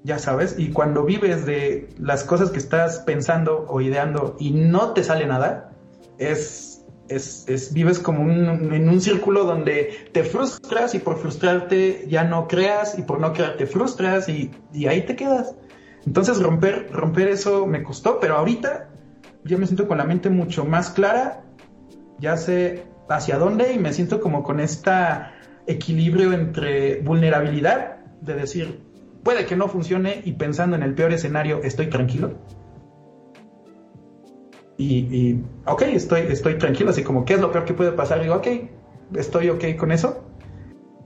[0.04, 4.92] Ya sabes, y cuando vives de las cosas que estás pensando o ideando y no
[4.92, 5.72] te sale nada,
[6.18, 6.71] es
[7.14, 12.98] es, vives como en un círculo donde te frustras y por frustrarte ya no creas
[12.98, 14.51] y por no crear te frustras y,
[14.86, 15.55] ahí te quedas.
[16.06, 18.89] Entonces romper, romper eso me costó, pero ahorita
[19.44, 21.44] yo me siento con la mente mucho más clara,
[22.18, 24.90] ya sé hacia dónde y me siento como con este
[25.66, 28.80] equilibrio entre vulnerabilidad de decir,
[29.22, 32.34] puede que no funcione y pensando en el peor escenario estoy tranquilo
[34.78, 38.18] y, ok, estoy, estoy tranquilo, así como, ¿qué es lo peor que puede pasar?
[38.18, 38.46] Y digo, ok,
[39.14, 40.24] estoy ok con eso.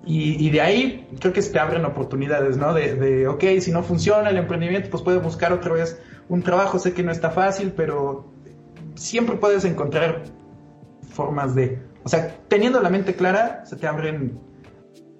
[0.09, 2.73] Y, de ahí creo que se te abren oportunidades, ¿no?
[2.73, 6.79] De, de, ok, si no funciona el emprendimiento, pues puedes buscar otra vez un trabajo.
[6.79, 8.33] Sé que no está fácil, pero
[8.95, 10.23] siempre puedes encontrar
[11.11, 11.83] formas de...
[12.05, 14.39] O sea, teniendo la mente clara, se te abren...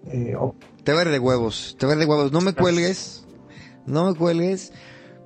[0.07, 0.37] Eh,
[0.85, 2.31] te ver de huevos, te ver de huevos.
[2.31, 3.27] No me cuelgues,
[3.87, 4.73] no me cuelgues,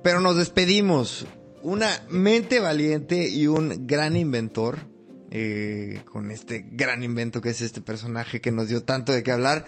[0.01, 1.27] pero nos despedimos.
[1.63, 4.79] Una mente valiente y un gran inventor.
[5.33, 9.31] Eh, con este gran invento que es este personaje que nos dio tanto de qué
[9.31, 9.65] hablar.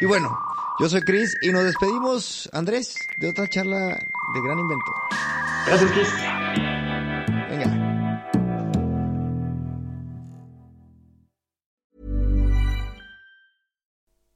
[0.00, 0.38] Y bueno,
[0.78, 4.92] yo soy Chris y nos despedimos, Andrés, de otra charla de gran invento.
[5.66, 6.08] Gracias, Chris.
[7.48, 7.94] Venga.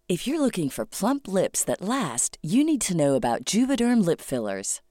[0.08, 4.20] If you're looking for plump lips that last, you need to know about Juvederm lip
[4.20, 4.80] fillers.